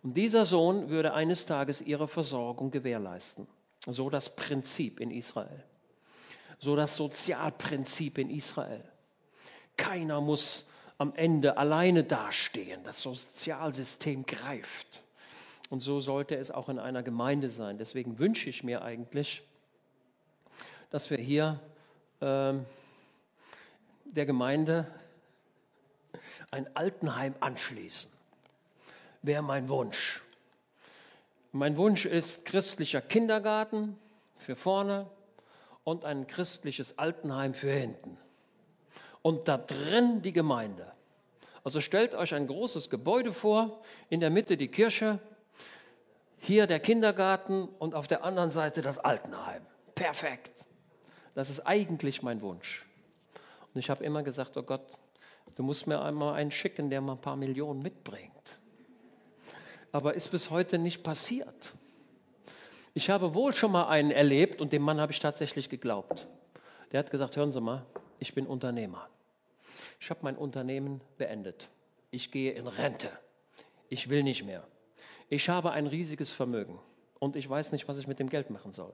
Und 0.03 0.15
dieser 0.15 0.45
Sohn 0.45 0.89
würde 0.89 1.13
eines 1.13 1.45
Tages 1.45 1.81
ihre 1.81 2.07
Versorgung 2.07 2.71
gewährleisten. 2.71 3.47
So 3.85 4.09
das 4.09 4.35
Prinzip 4.35 4.99
in 4.99 5.11
Israel. 5.11 5.63
So 6.59 6.75
das 6.75 6.95
Sozialprinzip 6.95 8.17
in 8.17 8.29
Israel. 8.29 8.83
Keiner 9.75 10.21
muss 10.21 10.69
am 10.97 11.13
Ende 11.15 11.57
alleine 11.57 12.03
dastehen. 12.03 12.83
Das 12.83 13.01
Sozialsystem 13.01 14.25
greift. 14.25 15.03
Und 15.69 15.79
so 15.79 15.99
sollte 15.99 16.35
es 16.35 16.51
auch 16.51 16.69
in 16.69 16.79
einer 16.79 17.03
Gemeinde 17.03 17.49
sein. 17.49 17.77
Deswegen 17.77 18.19
wünsche 18.19 18.49
ich 18.49 18.63
mir 18.63 18.81
eigentlich, 18.81 19.43
dass 20.89 21.09
wir 21.09 21.17
hier 21.17 21.59
äh, 22.20 22.53
der 24.05 24.26
Gemeinde 24.26 24.88
ein 26.51 26.76
Altenheim 26.76 27.36
anschließen. 27.39 28.09
Wäre 29.22 29.43
mein 29.43 29.70
Wunsch. 29.70 30.22
Mein 31.51 31.78
Wunsch 31.78 32.05
ist 32.05 32.45
christlicher 32.45 33.01
Kindergarten 33.01 33.97
für 34.38 34.55
vorne 34.55 35.09
und 35.84 36.05
ein 36.05 36.28
christliches 36.28 36.97
Altenheim 36.97 37.53
für 37.53 37.72
hinten. 37.72 38.18
Und 39.22 39.47
da 39.47 39.57
drin 39.57 40.22
die 40.22 40.34
Gemeinde. 40.34 40.91
Also 41.63 41.82
stellt 41.82 42.15
euch 42.15 42.34
ein 42.34 42.47
großes 42.47 42.89
Gebäude 42.89 43.34
vor, 43.34 43.82
in 44.09 44.20
der 44.20 44.30
Mitte 44.30 44.55
die 44.55 44.70
Kirche, 44.70 45.20
hier 46.38 46.68
der 46.68 46.80
Kindergarten 46.80 47.68
und 47.80 47.95
auf 47.95 48.07
der 48.07 48.24
anderen 48.24 48.51
Seite 48.51 48.82
das 48.82 48.99
Altenheim. 48.99 49.65
Perfekt. 49.95 50.66
Das 51.38 51.49
ist 51.49 51.59
eigentlich 51.61 52.23
mein 52.23 52.41
Wunsch. 52.41 52.85
Und 53.73 53.79
ich 53.79 53.89
habe 53.89 54.03
immer 54.03 54.23
gesagt, 54.23 54.57
oh 54.57 54.63
Gott, 54.63 54.81
du 55.55 55.61
musst 55.61 55.85
mir 55.85 56.01
einmal 56.01 56.33
einen 56.33 56.51
schicken, 56.51 56.89
der 56.89 56.99
mal 57.01 57.13
ein 57.13 57.21
paar 57.21 57.35
Millionen 57.35 57.81
mitbringt 57.81 58.38
aber 59.91 60.13
ist 60.13 60.29
bis 60.29 60.49
heute 60.49 60.77
nicht 60.77 61.03
passiert. 61.03 61.73
Ich 62.93 63.09
habe 63.09 63.33
wohl 63.33 63.53
schon 63.53 63.71
mal 63.71 63.88
einen 63.88 64.11
erlebt 64.11 64.61
und 64.61 64.73
dem 64.73 64.81
Mann 64.81 64.99
habe 64.99 65.11
ich 65.11 65.19
tatsächlich 65.19 65.69
geglaubt. 65.69 66.27
Der 66.91 66.99
hat 66.99 67.11
gesagt, 67.11 67.35
hören 67.35 67.51
Sie 67.51 67.61
mal, 67.61 67.85
ich 68.19 68.33
bin 68.33 68.47
Unternehmer. 68.47 69.09
Ich 69.99 70.09
habe 70.09 70.19
mein 70.23 70.35
Unternehmen 70.35 71.01
beendet. 71.17 71.69
Ich 72.11 72.31
gehe 72.31 72.51
in 72.51 72.67
Rente. 72.67 73.09
Ich 73.89 74.09
will 74.09 74.23
nicht 74.23 74.43
mehr. 74.43 74.67
Ich 75.29 75.49
habe 75.49 75.71
ein 75.71 75.88
riesiges 75.88 76.31
Vermögen 76.31 76.79
und 77.19 77.35
ich 77.35 77.49
weiß 77.49 77.71
nicht, 77.71 77.88
was 77.88 77.97
ich 77.97 78.07
mit 78.07 78.19
dem 78.19 78.29
Geld 78.29 78.49
machen 78.49 78.71
soll. 78.71 78.93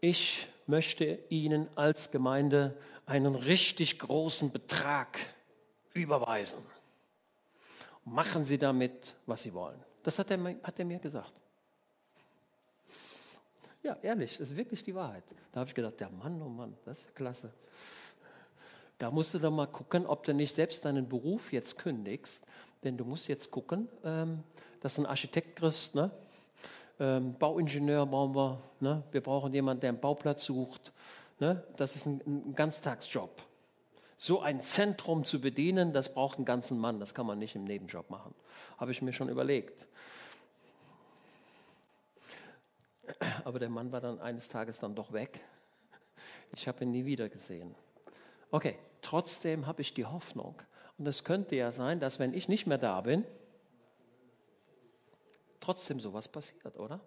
Ich 0.00 0.48
möchte 0.68 1.18
Ihnen 1.28 1.68
als 1.76 2.10
Gemeinde 2.10 2.76
einen 3.06 3.34
richtig 3.34 3.98
großen 3.98 4.52
Betrag 4.52 5.18
überweisen 5.94 6.58
machen 8.06 8.44
Sie 8.44 8.56
damit, 8.56 9.14
was 9.26 9.42
Sie 9.42 9.52
wollen. 9.52 9.78
Das 10.02 10.18
hat 10.18 10.30
er, 10.30 10.38
hat 10.62 10.78
er 10.78 10.84
mir 10.84 10.98
gesagt. 10.98 11.32
Ja, 13.82 13.96
ehrlich, 14.02 14.38
das 14.38 14.48
ist 14.50 14.56
wirklich 14.56 14.82
die 14.82 14.94
Wahrheit. 14.94 15.24
Da 15.52 15.60
habe 15.60 15.68
ich 15.68 15.74
gedacht, 15.74 16.00
der 16.00 16.10
Mann, 16.10 16.40
oh 16.40 16.48
Mann, 16.48 16.76
das 16.84 17.00
ist 17.00 17.14
klasse. 17.14 17.52
Da 18.98 19.10
musst 19.10 19.34
du 19.34 19.38
doch 19.38 19.50
mal 19.50 19.66
gucken, 19.66 20.06
ob 20.06 20.24
du 20.24 20.32
nicht 20.32 20.54
selbst 20.54 20.84
deinen 20.84 21.08
Beruf 21.08 21.52
jetzt 21.52 21.78
kündigst. 21.78 22.44
Denn 22.82 22.96
du 22.96 23.04
musst 23.04 23.28
jetzt 23.28 23.50
gucken, 23.50 23.88
ähm, 24.04 24.42
dass 24.80 24.98
einen 24.98 25.06
Architekt 25.06 25.56
kriegst, 25.56 25.94
ne? 25.94 26.10
Ähm, 26.98 27.34
Bauingenieur 27.38 28.06
brauchen 28.06 28.34
wir, 28.34 28.62
ne? 28.80 29.02
wir 29.12 29.20
brauchen 29.20 29.52
jemanden, 29.52 29.80
der 29.82 29.90
einen 29.90 30.00
Bauplatz 30.00 30.44
sucht. 30.44 30.92
Ne? 31.38 31.62
Das 31.76 31.96
ist 31.96 32.06
ein, 32.06 32.22
ein 32.26 32.54
Ganztagsjob. 32.54 33.42
So 34.16 34.40
ein 34.40 34.62
Zentrum 34.62 35.24
zu 35.24 35.40
bedienen, 35.40 35.92
das 35.92 36.14
braucht 36.14 36.38
einen 36.38 36.46
ganzen 36.46 36.78
Mann, 36.78 37.00
das 37.00 37.12
kann 37.12 37.26
man 37.26 37.38
nicht 37.38 37.54
im 37.54 37.64
Nebenjob 37.64 38.08
machen. 38.08 38.34
Habe 38.78 38.90
ich 38.90 39.02
mir 39.02 39.12
schon 39.12 39.28
überlegt. 39.28 39.86
Aber 43.44 43.58
der 43.58 43.68
Mann 43.68 43.92
war 43.92 44.00
dann 44.00 44.20
eines 44.20 44.48
Tages 44.48 44.80
dann 44.80 44.94
doch 44.94 45.12
weg. 45.12 45.40
Ich 46.54 46.66
habe 46.66 46.84
ihn 46.84 46.90
nie 46.90 47.04
wieder 47.04 47.28
gesehen. 47.28 47.74
Okay, 48.50 48.78
trotzdem 49.02 49.66
habe 49.66 49.82
ich 49.82 49.92
die 49.92 50.06
Hoffnung. 50.06 50.54
Und 50.98 51.06
es 51.06 51.24
könnte 51.24 51.56
ja 51.56 51.72
sein, 51.72 52.00
dass 52.00 52.18
wenn 52.18 52.32
ich 52.32 52.48
nicht 52.48 52.66
mehr 52.66 52.78
da 52.78 53.02
bin, 53.02 53.24
trotzdem 55.66 55.98
sowas 55.98 56.28
passiert, 56.28 56.78
oder? 56.78 57.00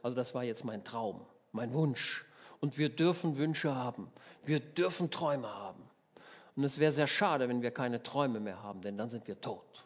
Also 0.00 0.14
das 0.14 0.32
war 0.32 0.44
jetzt 0.44 0.64
mein 0.64 0.84
Traum, 0.84 1.26
mein 1.50 1.72
Wunsch. 1.74 2.24
Und 2.60 2.78
wir 2.78 2.88
dürfen 2.88 3.36
Wünsche 3.36 3.74
haben. 3.74 4.12
Wir 4.44 4.60
dürfen 4.60 5.10
Träume 5.10 5.52
haben. 5.52 5.82
Und 6.54 6.62
es 6.62 6.78
wäre 6.78 6.92
sehr 6.92 7.08
schade, 7.08 7.48
wenn 7.48 7.62
wir 7.62 7.72
keine 7.72 8.02
Träume 8.02 8.38
mehr 8.38 8.62
haben, 8.62 8.80
denn 8.80 8.96
dann 8.96 9.08
sind 9.08 9.26
wir 9.26 9.40
tot. 9.40 9.84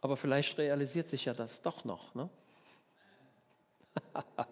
Aber 0.00 0.16
vielleicht 0.16 0.56
realisiert 0.56 1.10
sich 1.10 1.26
ja 1.26 1.34
das 1.34 1.60
doch 1.60 1.84
noch. 1.84 2.14
Ne? 2.14 2.30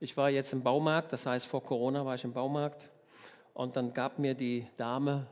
ich 0.00 0.16
war 0.16 0.30
jetzt 0.30 0.52
im 0.52 0.62
Baumarkt, 0.62 1.12
das 1.12 1.26
heißt 1.26 1.46
vor 1.46 1.64
Corona 1.64 2.06
war 2.06 2.14
ich 2.14 2.22
im 2.22 2.32
Baumarkt 2.32 2.88
und 3.52 3.74
dann 3.74 3.92
gab 3.92 4.20
mir 4.20 4.34
die 4.34 4.66
Dame 4.76 5.26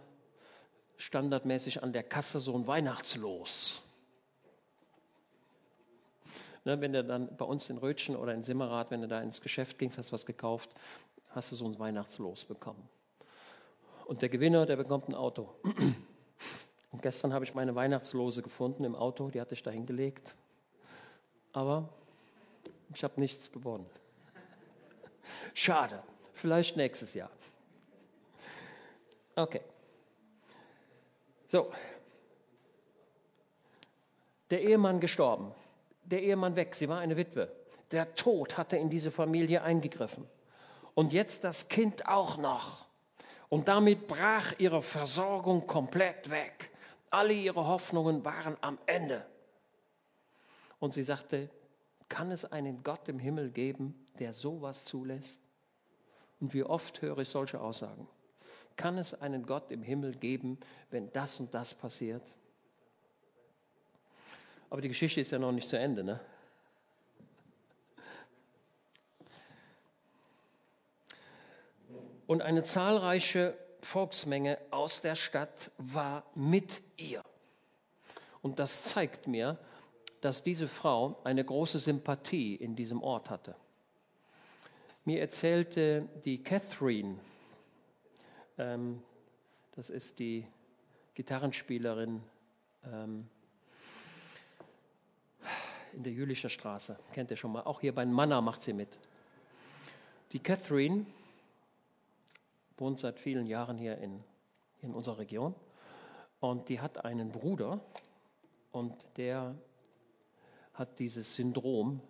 standardmäßig 0.97 1.83
an 1.85 1.93
der 1.93 2.03
Kasse 2.03 2.41
so 2.41 2.55
ein 2.55 2.67
Weihnachtslos. 2.67 3.86
Ne, 6.67 6.81
wenn 6.81 6.93
du 6.93 7.05
dann 7.05 7.29
bei 7.37 7.45
uns 7.45 7.71
in 7.71 7.79
Rötchen 7.79 8.17
oder 8.17 8.35
in 8.35 8.43
Simmerath, 8.43 8.91
wenn 8.91 9.01
du 9.01 9.07
da 9.07 9.21
ins 9.21 9.41
Geschäft 9.41 9.79
gingst, 9.79 9.99
hast 9.99 10.13
was 10.13 10.27
gekauft, 10.27 10.75
hast 11.31 11.53
du 11.53 11.57
so 11.57 11.65
ein 11.65 11.79
Weihnachtslos 11.79 12.45
bekommen. 12.45 12.89
Und 14.07 14.21
der 14.21 14.29
Gewinner, 14.29 14.67
der 14.67 14.75
bekommt 14.75 15.09
ein 15.09 15.15
Auto. 15.15 15.55
Und 16.91 17.03
gestern 17.03 17.33
habe 17.33 17.45
ich 17.45 17.55
meine 17.55 17.77
Weihnachtslose 17.77 18.43
gefunden 18.43 18.83
im 18.83 18.97
Auto, 18.97 19.31
die 19.31 19.41
hatte 19.41 19.55
ich 19.55 19.63
da 19.63 19.71
hingelegt. 19.71 20.35
Aber 21.53 21.89
ich 22.93 23.05
habe 23.05 23.21
nichts 23.21 23.53
gewonnen. 23.53 23.87
Schade. 25.55 26.03
Vielleicht 26.33 26.77
nächstes 26.77 27.15
Jahr. 27.15 27.31
Okay. 29.37 29.61
So. 31.47 31.71
Der 34.51 34.63
Ehemann 34.63 34.99
gestorben. 34.99 35.55
Der 36.07 36.23
Ehemann 36.23 36.57
weg. 36.57 36.75
Sie 36.75 36.89
war 36.89 37.01
eine 37.01 37.17
Witwe. 37.17 37.53
Der 37.91 38.15
Tod 38.15 38.57
hatte 38.57 38.77
in 38.77 38.91
diese 38.91 39.11
Familie 39.11 39.63
eingegriffen. 39.63 40.27
Und 40.95 41.13
jetzt 41.13 41.45
das 41.45 41.69
Kind 41.69 42.09
auch 42.09 42.39
noch. 42.39 42.87
Und 43.49 43.69
damit 43.69 44.09
brach 44.09 44.55
ihre 44.59 44.83
Versorgung 44.83 45.67
komplett 45.67 46.31
weg. 46.31 46.71
Alle 47.11 47.33
ihre 47.33 47.67
Hoffnungen 47.67 48.25
waren 48.25 48.57
am 48.61 48.79
Ende. 48.87 49.25
Und 50.79 50.95
sie 50.95 51.03
sagte, 51.03 51.51
Kann 52.09 52.31
es 52.31 52.45
einen 52.51 52.83
Gott 52.83 53.09
im 53.09 53.19
Himmel 53.19 53.51
geben, 53.51 54.07
der 54.19 54.33
sowas 54.33 54.85
zulässt? 54.85 55.41
Und 56.41 56.55
wie 56.55 56.65
oft 56.65 57.03
höre 57.03 57.19
ich 57.19 57.29
solche 57.29 57.61
Aussagen? 57.61 58.09
Kann 58.77 58.99
es 58.99 59.21
einen 59.21 59.45
Gott 59.45 59.71
im 59.71 59.83
Himmel 59.83 60.13
geben, 60.13 60.59
wenn 60.91 61.13
das 61.13 61.41
und 61.41 61.53
das 61.55 61.75
passiert? 61.75 62.23
Aber 64.71 64.81
die 64.81 64.89
Geschichte 64.89 65.21
ist 65.21 65.31
ja 65.31 65.39
noch 65.39 65.53
nicht 65.53 65.69
zu 65.69 65.79
Ende, 65.79 66.03
ne? 66.03 66.21
Und 72.27 72.43
eine 72.43 72.65
zahlreiche 72.65 73.57
Volksmenge 73.81 74.59
aus 74.73 75.01
der 75.01 75.15
Stadt 75.15 75.71
war 75.79 76.25
mit 76.35 76.83
ihr. 76.97 77.23
Und 78.43 78.59
das 78.59 78.85
zeigt 78.85 79.29
mir, 79.29 79.59
dass 80.21 80.43
diese 80.43 80.67
Frau 80.67 81.21
eine 81.23 81.45
große 81.45 81.79
Sympathie 81.79 82.57
in 82.57 82.75
diesem 82.75 83.01
Ort 83.03 83.31
hatte. 83.31 83.55
Mir 85.05 85.21
erzählte 85.21 86.09
die 86.25 86.43
Catherine, 86.43 87.17
ähm, 88.59 89.03
das 89.77 89.89
ist 89.89 90.19
die 90.19 90.49
Gitarrenspielerin 91.15 92.23
ähm, 92.85 93.29
in 95.97 96.03
der 96.03 96.13
Jülicher 96.13 96.51
Straße, 96.51 96.99
kennt 97.13 97.31
ihr 97.31 97.37
schon 97.37 97.53
mal, 97.53 97.63
auch 97.63 97.81
hier 97.81 97.95
bei 97.95 98.05
Manna 98.05 98.41
macht 98.43 98.63
sie 98.63 98.75
mit. 98.75 98.99
Die 100.33 100.39
Catherine 100.39 101.07
wohnt 102.77 102.99
seit 102.99 103.19
vielen 103.19 103.47
Jahren 103.47 103.79
hier 103.79 103.97
in, 103.99 104.23
in 104.83 104.93
unserer 104.93 105.19
Region 105.19 105.55
und 106.41 106.69
die 106.69 106.81
hat 106.81 107.05
einen 107.05 107.33
Bruder 107.33 107.81
und 108.73 108.95
der 109.17 109.55
hat 110.75 110.99
dieses 110.99 111.35
Syndrom, 111.35 112.03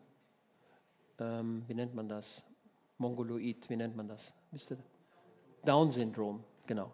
ähm, 1.20 1.62
wie 1.68 1.74
nennt 1.74 1.94
man 1.94 2.08
das? 2.08 2.44
Mongoloid, 2.98 3.70
wie 3.70 3.76
nennt 3.76 3.94
man 3.94 4.08
das? 4.08 4.34
Down-Syndrom, 5.64 6.42
genau. 6.66 6.90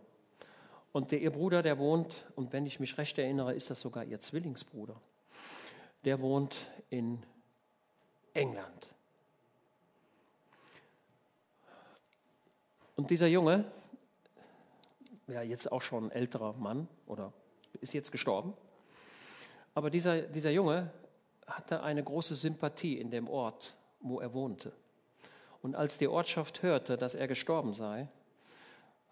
Und 0.93 1.11
der, 1.11 1.23
ihr 1.23 1.31
Bruder, 1.31 1.63
der 1.63 1.79
wohnt, 1.79 2.27
und 2.37 2.53
wenn 2.53 2.67
ich 2.67 2.81
mich 2.81 2.99
recht 2.99 3.17
erinnere, 3.17 3.55
ist 3.55 3.71
das 3.71 3.81
sogar 3.81 4.05
ihr 4.05 4.21
Zwillingsbruder, 4.21 5.01
der 6.05 6.21
wohnt 6.21 6.57
in 6.91 7.23
England. 8.35 8.89
Und 12.97 13.11
dieser 13.11 13.27
Junge, 13.27 13.65
ja 15.27 15.43
jetzt 15.43 15.71
auch 15.71 15.83
schon 15.83 16.07
ein 16.07 16.11
älterer 16.11 16.53
Mann 16.55 16.89
oder 17.07 17.33
ist 17.81 17.95
jetzt 17.95 18.13
gestorben, 18.13 18.55
aber 19.75 19.91
dieser, 19.91 20.23
dieser 20.23 20.51
Junge 20.51 20.91
hatte 21.47 21.83
eine 21.83 22.03
große 22.03 22.35
Sympathie 22.35 22.99
in 22.99 23.11
dem 23.11 23.29
Ort, 23.29 23.75
wo 24.01 24.21
er 24.21 24.35
wohnte. 24.35 24.73
Und 25.63 25.75
als 25.75 25.99
die 25.99 26.09
Ortschaft 26.09 26.63
hörte, 26.63 26.97
dass 26.97 27.15
er 27.15 27.29
gestorben 27.29 27.73
sei, 27.73 28.09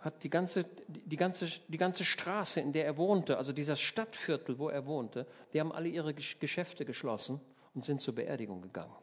hat 0.01 0.23
die 0.23 0.31
ganze, 0.31 0.65
die, 0.89 1.17
ganze, 1.17 1.47
die 1.69 1.77
ganze 1.77 2.05
Straße, 2.05 2.61
in 2.61 2.73
der 2.73 2.87
er 2.87 2.97
wohnte, 2.97 3.37
also 3.37 3.53
dieser 3.53 3.77
Stadtviertel, 3.77 4.59
wo 4.59 4.69
er 4.69 4.87
wohnte, 4.87 5.27
die 5.53 5.61
haben 5.61 5.73
alle 5.73 5.89
ihre 5.89 6.15
Geschäfte 6.15 6.85
geschlossen 6.85 7.41
und 7.75 7.85
sind 7.85 8.01
zur 8.01 8.15
Beerdigung 8.15 8.63
gegangen. 8.63 8.95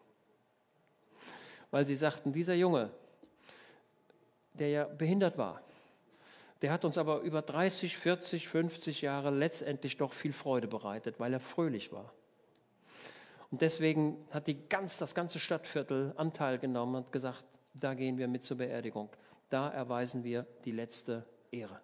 Weil 1.70 1.86
sie 1.86 1.96
sagten, 1.96 2.34
dieser 2.34 2.56
Junge, 2.56 2.90
der 4.54 4.70
ja 4.70 4.84
behindert 4.86 5.38
war, 5.38 5.62
der 6.64 6.72
hat 6.72 6.86
uns 6.86 6.98
aber 6.98 7.20
über 7.20 7.44
30, 7.44 7.96
40, 7.96 8.48
50 8.48 9.02
Jahre 9.02 9.30
letztendlich 9.30 9.98
doch 9.98 10.14
viel 10.14 10.34
Freude 10.34 10.68
bereitet, 10.68 11.20
weil 11.20 11.34
er 11.34 11.40
fröhlich 11.40 11.92
war. 11.92 12.14
Und 13.52 13.62
deswegen 13.62 14.18
hat 14.32 14.48
die 14.48 14.68
ganz, 14.68 14.98
das 14.98 15.14
ganze 15.14 15.40
Stadtviertel 15.40 16.14
Anteil 16.18 16.58
genommen 16.58 16.96
und 16.96 17.12
gesagt, 17.12 17.44
da 17.76 17.94
gehen 17.94 18.18
wir 18.18 18.28
mit 18.28 18.44
zur 18.44 18.58
Beerdigung. 18.58 19.10
Da 19.50 19.70
erweisen 19.70 20.24
wir 20.24 20.46
die 20.66 20.72
letzte 20.72 21.26
Ehre. 21.52 21.80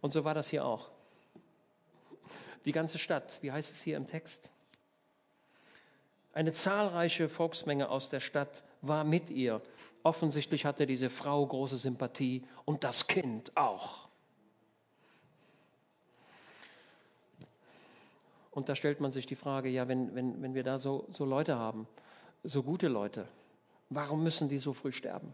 Und 0.00 0.12
so 0.12 0.24
war 0.24 0.34
das 0.34 0.48
hier 0.48 0.64
auch. 0.64 0.90
Die 2.64 2.72
ganze 2.72 2.98
Stadt, 2.98 3.38
wie 3.42 3.52
heißt 3.52 3.72
es 3.72 3.82
hier 3.82 3.96
im 3.96 4.06
Text? 4.06 4.50
Eine 6.32 6.52
zahlreiche 6.52 7.28
Volksmenge 7.28 7.88
aus 7.88 8.08
der 8.08 8.20
Stadt 8.20 8.62
war 8.80 9.04
mit 9.04 9.30
ihr. 9.30 9.60
Offensichtlich 10.02 10.64
hatte 10.64 10.86
diese 10.86 11.10
Frau 11.10 11.46
große 11.46 11.76
Sympathie 11.76 12.42
und 12.64 12.84
das 12.84 13.06
Kind 13.06 13.56
auch. 13.56 14.08
Und 18.50 18.68
da 18.68 18.76
stellt 18.76 19.00
man 19.00 19.12
sich 19.12 19.26
die 19.26 19.36
Frage, 19.36 19.68
ja, 19.68 19.88
wenn, 19.88 20.14
wenn, 20.14 20.42
wenn 20.42 20.54
wir 20.54 20.62
da 20.62 20.78
so, 20.78 21.06
so 21.10 21.24
Leute 21.24 21.56
haben, 21.56 21.86
so 22.42 22.62
gute 22.62 22.88
Leute, 22.88 23.26
warum 23.88 24.22
müssen 24.22 24.48
die 24.48 24.58
so 24.58 24.74
früh 24.74 24.92
sterben? 24.92 25.32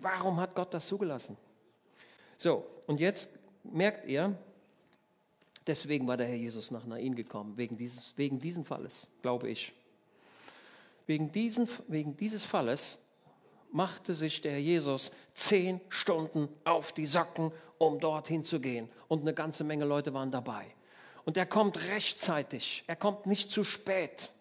Warum 0.00 0.40
hat 0.40 0.54
Gott 0.54 0.72
das 0.74 0.86
zugelassen? 0.86 1.36
So, 2.36 2.66
und 2.86 3.00
jetzt 3.00 3.38
merkt 3.64 4.06
ihr, 4.06 4.36
deswegen 5.66 6.06
war 6.06 6.16
der 6.16 6.26
Herr 6.26 6.36
Jesus 6.36 6.70
nach 6.70 6.84
Nain 6.84 7.14
gekommen, 7.14 7.56
wegen 7.56 7.76
dieses, 7.76 8.16
wegen 8.16 8.38
diesen 8.38 8.64
Falles, 8.64 9.06
glaube 9.22 9.48
ich. 9.48 9.72
Wegen, 11.06 11.32
diesen, 11.32 11.68
wegen 11.88 12.16
dieses 12.16 12.44
Falles 12.44 13.02
machte 13.72 14.14
sich 14.14 14.40
der 14.40 14.52
Herr 14.52 14.58
Jesus 14.58 15.12
zehn 15.34 15.80
Stunden 15.88 16.48
auf 16.64 16.92
die 16.92 17.06
Socken, 17.06 17.52
um 17.78 18.00
dorthin 18.00 18.44
zu 18.44 18.60
gehen. 18.60 18.88
Und 19.08 19.22
eine 19.22 19.34
ganze 19.34 19.64
Menge 19.64 19.84
Leute 19.84 20.14
waren 20.14 20.30
dabei. 20.30 20.66
Und 21.24 21.36
er 21.36 21.46
kommt 21.46 21.88
rechtzeitig. 21.88 22.84
Er 22.86 22.96
kommt 22.96 23.26
nicht 23.26 23.50
zu 23.50 23.64
spät. 23.64 24.32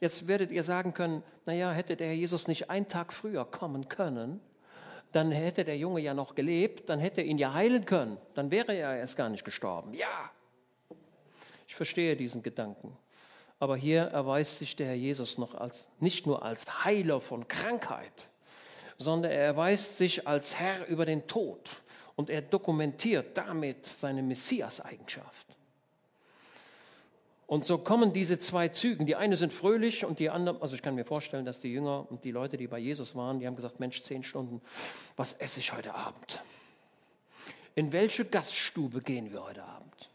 Jetzt 0.00 0.26
werdet 0.26 0.50
ihr 0.50 0.62
sagen 0.62 0.94
können, 0.94 1.22
naja, 1.46 1.72
hätte 1.72 1.96
der 1.96 2.08
Herr 2.08 2.14
Jesus 2.14 2.48
nicht 2.48 2.70
einen 2.70 2.88
Tag 2.88 3.12
früher 3.12 3.44
kommen 3.44 3.88
können, 3.88 4.40
dann 5.12 5.30
hätte 5.30 5.64
der 5.64 5.76
Junge 5.76 6.00
ja 6.00 6.14
noch 6.14 6.34
gelebt, 6.34 6.88
dann 6.88 6.98
hätte 6.98 7.20
er 7.20 7.26
ihn 7.26 7.38
ja 7.38 7.52
heilen 7.52 7.84
können, 7.84 8.18
dann 8.34 8.50
wäre 8.50 8.74
er 8.74 8.96
erst 8.96 9.16
gar 9.16 9.28
nicht 9.28 9.44
gestorben. 9.44 9.94
Ja, 9.94 10.30
ich 11.68 11.74
verstehe 11.74 12.16
diesen 12.16 12.42
Gedanken. 12.42 12.96
Aber 13.58 13.76
hier 13.76 14.02
erweist 14.02 14.58
sich 14.58 14.74
der 14.74 14.88
Herr 14.88 14.94
Jesus 14.94 15.38
noch 15.38 15.54
als, 15.54 15.88
nicht 16.00 16.26
nur 16.26 16.42
als 16.42 16.84
Heiler 16.84 17.20
von 17.20 17.46
Krankheit, 17.46 18.28
sondern 18.98 19.30
er 19.30 19.44
erweist 19.44 19.96
sich 19.96 20.26
als 20.26 20.58
Herr 20.58 20.86
über 20.88 21.06
den 21.06 21.26
Tod 21.28 21.70
und 22.16 22.28
er 22.28 22.42
dokumentiert 22.42 23.38
damit 23.38 23.86
seine 23.86 24.22
Messias-Eigenschaft. 24.22 25.51
Und 27.52 27.66
so 27.66 27.76
kommen 27.76 28.14
diese 28.14 28.38
zwei 28.38 28.68
Zügen. 28.68 29.04
Die 29.04 29.14
eine 29.14 29.36
sind 29.36 29.52
fröhlich 29.52 30.06
und 30.06 30.20
die 30.20 30.30
andere, 30.30 30.62
also 30.62 30.74
ich 30.74 30.80
kann 30.80 30.94
mir 30.94 31.04
vorstellen, 31.04 31.44
dass 31.44 31.60
die 31.60 31.70
Jünger 31.70 32.10
und 32.10 32.24
die 32.24 32.30
Leute, 32.30 32.56
die 32.56 32.66
bei 32.66 32.78
Jesus 32.78 33.14
waren, 33.14 33.40
die 33.40 33.46
haben 33.46 33.56
gesagt, 33.56 33.78
Mensch, 33.78 34.00
zehn 34.00 34.22
Stunden, 34.22 34.62
was 35.16 35.34
esse 35.34 35.60
ich 35.60 35.74
heute 35.74 35.92
Abend? 35.94 36.40
In 37.74 37.92
welche 37.92 38.24
Gaststube 38.24 39.02
gehen 39.02 39.32
wir 39.32 39.44
heute 39.44 39.64
Abend? 39.64 40.08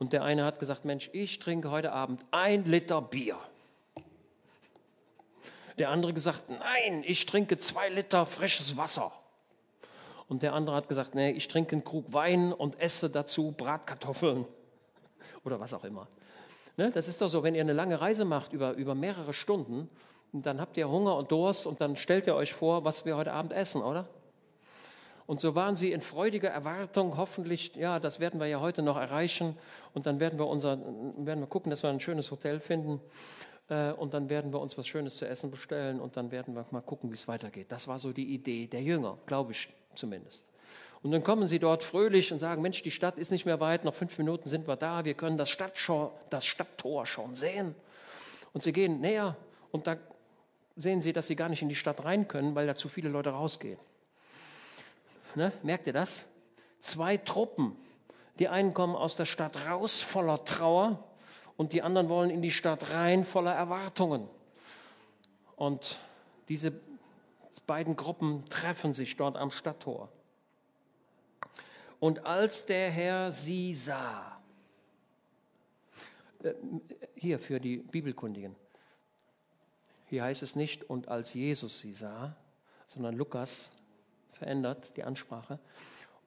Und 0.00 0.12
der 0.12 0.24
eine 0.24 0.44
hat 0.44 0.58
gesagt, 0.58 0.84
Mensch, 0.84 1.08
ich 1.12 1.38
trinke 1.38 1.70
heute 1.70 1.92
Abend 1.92 2.26
ein 2.32 2.64
Liter 2.64 3.00
Bier. 3.00 3.38
Der 5.78 5.90
andere 5.90 6.14
gesagt, 6.14 6.50
nein, 6.50 7.04
ich 7.06 7.26
trinke 7.26 7.58
zwei 7.58 7.90
Liter 7.90 8.26
frisches 8.26 8.76
Wasser. 8.76 9.12
Und 10.26 10.42
der 10.42 10.52
andere 10.52 10.74
hat 10.74 10.88
gesagt, 10.88 11.14
nee, 11.14 11.30
ich 11.30 11.46
trinke 11.46 11.76
einen 11.76 11.84
Krug 11.84 12.12
Wein 12.12 12.52
und 12.52 12.80
esse 12.80 13.08
dazu 13.08 13.52
Bratkartoffeln 13.52 14.46
oder 15.44 15.60
was 15.60 15.72
auch 15.72 15.84
immer. 15.84 16.08
Ne, 16.76 16.90
das 16.90 17.08
ist 17.08 17.22
doch 17.22 17.28
so, 17.28 17.42
wenn 17.42 17.54
ihr 17.54 17.62
eine 17.62 17.72
lange 17.72 18.00
Reise 18.00 18.24
macht 18.24 18.52
über, 18.52 18.72
über 18.72 18.94
mehrere 18.94 19.32
Stunden, 19.32 19.88
dann 20.32 20.60
habt 20.60 20.76
ihr 20.76 20.88
Hunger 20.90 21.16
und 21.16 21.30
Durst 21.30 21.66
und 21.66 21.80
dann 21.80 21.96
stellt 21.96 22.26
ihr 22.26 22.34
euch 22.34 22.52
vor, 22.52 22.84
was 22.84 23.06
wir 23.06 23.16
heute 23.16 23.32
Abend 23.32 23.52
essen, 23.52 23.82
oder? 23.82 24.06
Und 25.26 25.40
so 25.40 25.54
waren 25.54 25.74
sie 25.74 25.92
in 25.92 26.00
freudiger 26.00 26.50
Erwartung, 26.50 27.16
hoffentlich, 27.16 27.74
ja, 27.74 27.98
das 27.98 28.20
werden 28.20 28.38
wir 28.38 28.46
ja 28.46 28.60
heute 28.60 28.82
noch 28.82 28.96
erreichen. 28.96 29.56
Und 29.92 30.06
dann 30.06 30.20
werden 30.20 30.38
wir, 30.38 30.46
unser, 30.46 30.78
werden 31.16 31.40
wir 31.40 31.48
gucken, 31.48 31.70
dass 31.70 31.82
wir 31.82 31.90
ein 31.90 31.98
schönes 31.98 32.30
Hotel 32.30 32.60
finden. 32.60 33.00
Äh, 33.68 33.92
und 33.92 34.14
dann 34.14 34.28
werden 34.28 34.52
wir 34.52 34.60
uns 34.60 34.78
was 34.78 34.86
Schönes 34.86 35.16
zu 35.16 35.26
essen 35.26 35.50
bestellen 35.50 36.00
und 36.00 36.16
dann 36.16 36.30
werden 36.30 36.54
wir 36.54 36.64
mal 36.70 36.80
gucken, 36.80 37.10
wie 37.10 37.14
es 37.14 37.26
weitergeht. 37.26 37.72
Das 37.72 37.88
war 37.88 37.98
so 37.98 38.12
die 38.12 38.34
Idee 38.34 38.68
der 38.68 38.82
Jünger, 38.82 39.18
glaube 39.26 39.52
ich 39.52 39.68
zumindest. 39.94 40.46
Und 41.06 41.12
dann 41.12 41.22
kommen 41.22 41.46
sie 41.46 41.60
dort 41.60 41.84
fröhlich 41.84 42.32
und 42.32 42.40
sagen, 42.40 42.62
Mensch, 42.62 42.82
die 42.82 42.90
Stadt 42.90 43.16
ist 43.16 43.30
nicht 43.30 43.46
mehr 43.46 43.60
weit, 43.60 43.84
noch 43.84 43.94
fünf 43.94 44.18
Minuten 44.18 44.48
sind 44.48 44.66
wir 44.66 44.74
da, 44.74 45.04
wir 45.04 45.14
können 45.14 45.38
das, 45.38 45.50
Stadttor, 45.50 46.12
das 46.30 46.44
Stadttor 46.44 47.06
schon 47.06 47.36
sehen. 47.36 47.76
Und 48.52 48.64
sie 48.64 48.72
gehen 48.72 49.00
näher 49.00 49.36
und 49.70 49.86
da 49.86 49.98
sehen 50.74 51.00
sie, 51.00 51.12
dass 51.12 51.28
sie 51.28 51.36
gar 51.36 51.48
nicht 51.48 51.62
in 51.62 51.68
die 51.68 51.76
Stadt 51.76 52.04
rein 52.04 52.26
können, 52.26 52.56
weil 52.56 52.66
da 52.66 52.74
zu 52.74 52.88
viele 52.88 53.08
Leute 53.08 53.30
rausgehen. 53.30 53.78
Ne? 55.36 55.52
Merkt 55.62 55.86
ihr 55.86 55.92
das? 55.92 56.26
Zwei 56.80 57.18
Truppen. 57.18 57.76
Die 58.40 58.48
einen 58.48 58.74
kommen 58.74 58.96
aus 58.96 59.14
der 59.14 59.26
Stadt 59.26 59.68
raus 59.68 60.00
voller 60.00 60.44
Trauer 60.44 61.04
und 61.56 61.72
die 61.72 61.82
anderen 61.82 62.08
wollen 62.08 62.30
in 62.30 62.42
die 62.42 62.50
Stadt 62.50 62.94
rein 62.94 63.24
voller 63.24 63.54
Erwartungen. 63.54 64.28
Und 65.54 66.00
diese 66.48 66.72
beiden 67.68 67.94
Gruppen 67.94 68.44
treffen 68.48 68.92
sich 68.92 69.16
dort 69.16 69.36
am 69.36 69.52
Stadttor. 69.52 70.08
Und 71.98 72.24
als 72.26 72.66
der 72.66 72.90
Herr 72.90 73.30
sie 73.32 73.74
sah, 73.74 74.40
äh, 76.42 76.54
hier 77.14 77.38
für 77.38 77.60
die 77.60 77.78
Bibelkundigen, 77.78 78.54
Hier 80.08 80.22
heißt 80.22 80.42
es 80.42 80.54
nicht, 80.54 80.88
und 80.88 81.08
als 81.08 81.34
Jesus 81.34 81.80
sie 81.80 81.92
sah, 81.92 82.36
sondern 82.86 83.16
Lukas 83.16 83.72
verändert 84.32 84.96
die 84.96 85.02
Ansprache. 85.02 85.58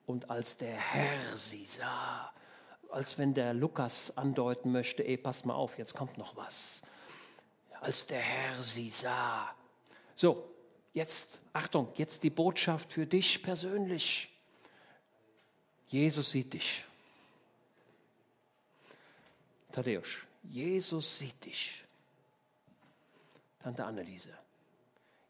Und 0.06 0.30
als 0.30 0.58
der 0.58 0.76
Herr 0.76 1.38
sie 1.38 1.66
sah, 1.66 2.34
als 2.90 3.18
wenn 3.18 3.34
der 3.34 3.54
Lukas 3.54 4.18
andeuten 4.18 4.72
möchte, 4.72 5.06
ey, 5.06 5.18
passt 5.18 5.46
mal 5.46 5.54
auf, 5.54 5.78
jetzt 5.78 5.94
kommt 5.94 6.18
noch 6.18 6.36
was. 6.36 6.82
Als 7.80 8.08
der 8.08 8.20
Herr 8.20 8.62
sie 8.64 8.90
sah. 8.90 9.56
So, 10.16 10.50
jetzt, 10.94 11.40
Achtung, 11.54 11.94
jetzt 11.96 12.24
die 12.24 12.30
Botschaft 12.30 12.92
für 12.92 13.06
dich 13.06 13.42
persönlich. 13.42 14.29
Jesus 15.90 16.30
sieht 16.30 16.54
dich. 16.54 16.84
Tadeusz, 19.72 20.20
Jesus 20.44 21.18
sieht 21.18 21.46
dich. 21.46 21.84
Tante 23.62 23.84
Anneliese, 23.84 24.38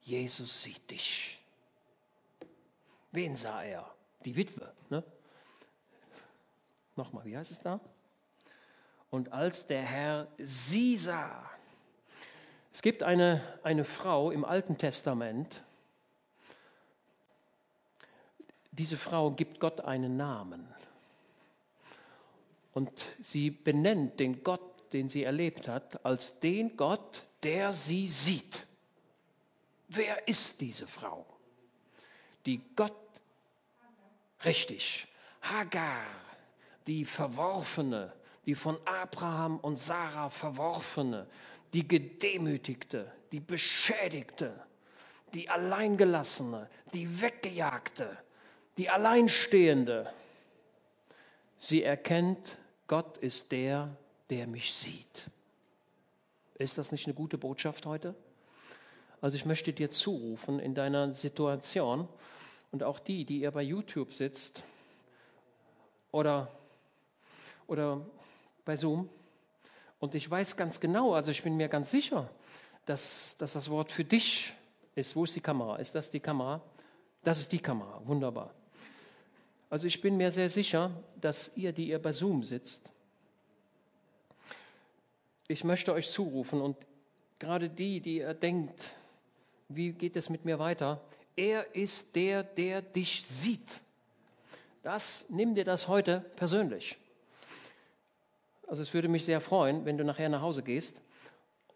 Jesus 0.01 0.63
sieht 0.63 0.89
dich. 0.91 1.39
Wen 3.11 3.35
sah 3.35 3.63
er? 3.63 3.89
Die 4.23 4.35
Witwe. 4.35 4.71
Ne? 4.89 5.03
Nochmal, 6.95 7.25
wie 7.25 7.35
heißt 7.35 7.51
es 7.51 7.59
da? 7.59 7.79
Und 9.09 9.33
als 9.33 9.65
der 9.65 9.81
Herr 9.81 10.27
sie 10.37 10.95
sah, 10.97 11.49
es 12.71 12.81
gibt 12.81 13.01
eine, 13.01 13.41
eine 13.63 13.83
Frau 13.83 14.29
im 14.29 14.45
Alten 14.45 14.77
Testament, 14.77 15.63
diese 18.71 18.97
Frau 18.97 19.31
gibt 19.31 19.59
Gott 19.59 19.81
einen 19.81 20.17
Namen. 20.17 20.67
Und 22.73 22.91
sie 23.19 23.49
benennt 23.49 24.19
den 24.19 24.43
Gott, 24.43 24.93
den 24.93 25.09
sie 25.09 25.23
erlebt 25.23 25.67
hat, 25.67 26.05
als 26.05 26.39
den 26.39 26.77
Gott, 26.77 27.23
der 27.43 27.73
sie 27.73 28.07
sieht. 28.07 28.65
Wer 29.87 30.27
ist 30.27 30.61
diese 30.61 30.87
Frau? 30.87 31.25
Die 32.45 32.61
Gott, 32.75 32.95
richtig, 34.45 35.07
Hagar, 35.41 36.05
die 36.85 37.05
Verworfene, 37.05 38.13
die 38.45 38.55
von 38.55 38.77
Abraham 38.85 39.57
und 39.59 39.75
Sarah 39.75 40.29
Verworfene, 40.29 41.27
die 41.73 41.87
Gedemütigte, 41.87 43.11
die 43.31 43.39
Beschädigte, 43.39 44.63
die 45.33 45.49
Alleingelassene, 45.49 46.69
die 46.93 47.21
Weggejagte, 47.21 48.17
die 48.79 48.89
Alleinstehende. 48.89 50.09
Sie 51.57 51.83
erkennt, 51.83 52.57
Gott 52.87 53.17
ist 53.17 53.51
der, 53.51 53.93
der 54.29 54.47
mich 54.47 54.73
sieht. 54.73 55.29
Ist 56.55 56.77
das 56.77 56.93
nicht 56.93 57.05
eine 57.05 57.13
gute 57.13 57.37
Botschaft 57.37 57.85
heute? 57.85 58.15
Also 59.19 59.35
ich 59.35 59.45
möchte 59.45 59.73
dir 59.73 59.89
zurufen 59.91 60.59
in 60.59 60.75
deiner 60.75 61.11
Situation 61.11 62.07
und 62.71 62.83
auch 62.83 62.99
die, 62.99 63.25
die 63.25 63.41
ihr 63.41 63.51
bei 63.51 63.63
YouTube 63.63 64.13
sitzt 64.13 64.63
oder, 66.11 66.49
oder 67.67 68.05
bei 68.63 68.77
Zoom. 68.77 69.09
Und 69.99 70.15
ich 70.15 70.31
weiß 70.31 70.55
ganz 70.55 70.79
genau, 70.79 71.13
also 71.15 71.31
ich 71.31 71.43
bin 71.43 71.57
mir 71.57 71.67
ganz 71.67 71.91
sicher, 71.91 72.29
dass, 72.85 73.37
dass 73.37 73.51
das 73.51 73.69
Wort 73.69 73.91
für 73.91 74.05
dich 74.05 74.53
ist. 74.95 75.17
Wo 75.17 75.25
ist 75.25 75.35
die 75.35 75.41
Kamera? 75.41 75.75
Ist 75.75 75.95
das 75.95 76.09
die 76.09 76.21
Kamera? 76.21 76.61
Das 77.25 77.41
ist 77.41 77.51
die 77.51 77.59
Kamera. 77.59 78.01
Wunderbar. 78.05 78.53
Also 79.69 79.85
ich 79.87 80.01
bin 80.01 80.17
mir 80.17 80.31
sehr 80.31 80.49
sicher, 80.49 80.91
dass 81.19 81.55
ihr, 81.55 81.71
die 81.71 81.89
ihr 81.89 81.99
bei 81.99 82.11
Zoom 82.11 82.43
sitzt, 82.43 82.89
ich 85.47 85.63
möchte 85.63 85.93
euch 85.93 86.09
zurufen 86.09 86.61
und 86.61 86.77
gerade 87.39 87.69
die, 87.69 88.01
die 88.01 88.17
ihr 88.17 88.33
denkt, 88.33 88.79
wie 89.67 89.93
geht 89.93 90.15
es 90.15 90.29
mit 90.29 90.45
mir 90.45 90.59
weiter? 90.59 91.01
Er 91.35 91.75
ist 91.75 92.15
der, 92.15 92.43
der 92.43 92.81
dich 92.81 93.25
sieht. 93.25 93.81
Das, 94.83 95.29
nimm 95.29 95.55
dir 95.55 95.63
das 95.63 95.87
heute 95.87 96.21
persönlich. 96.35 96.97
Also 98.67 98.83
es 98.83 98.93
würde 98.93 99.07
mich 99.07 99.25
sehr 99.25 99.41
freuen, 99.41 99.85
wenn 99.85 99.97
du 99.97 100.03
nachher 100.03 100.29
nach 100.29 100.41
Hause 100.41 100.61
gehst 100.61 101.01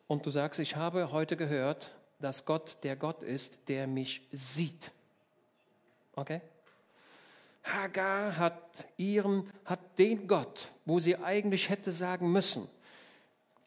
und 0.07 0.25
du 0.25 0.29
sagst, 0.29 0.59
ich 0.59 0.75
habe 0.75 1.11
heute 1.11 1.35
gehört, 1.35 1.95
dass 2.19 2.45
Gott 2.45 2.77
der 2.83 2.95
Gott 2.95 3.23
ist, 3.23 3.67
der 3.69 3.87
mich 3.87 4.21
sieht. 4.31 4.91
Okay? 6.15 6.41
Hagar 7.63 8.37
hat 8.37 8.87
ihren, 8.97 9.49
hat 9.65 9.97
den 9.97 10.27
Gott, 10.27 10.71
wo 10.85 10.99
sie 10.99 11.17
eigentlich 11.17 11.69
hätte 11.69 11.91
sagen 11.91 12.31
müssen, 12.31 12.67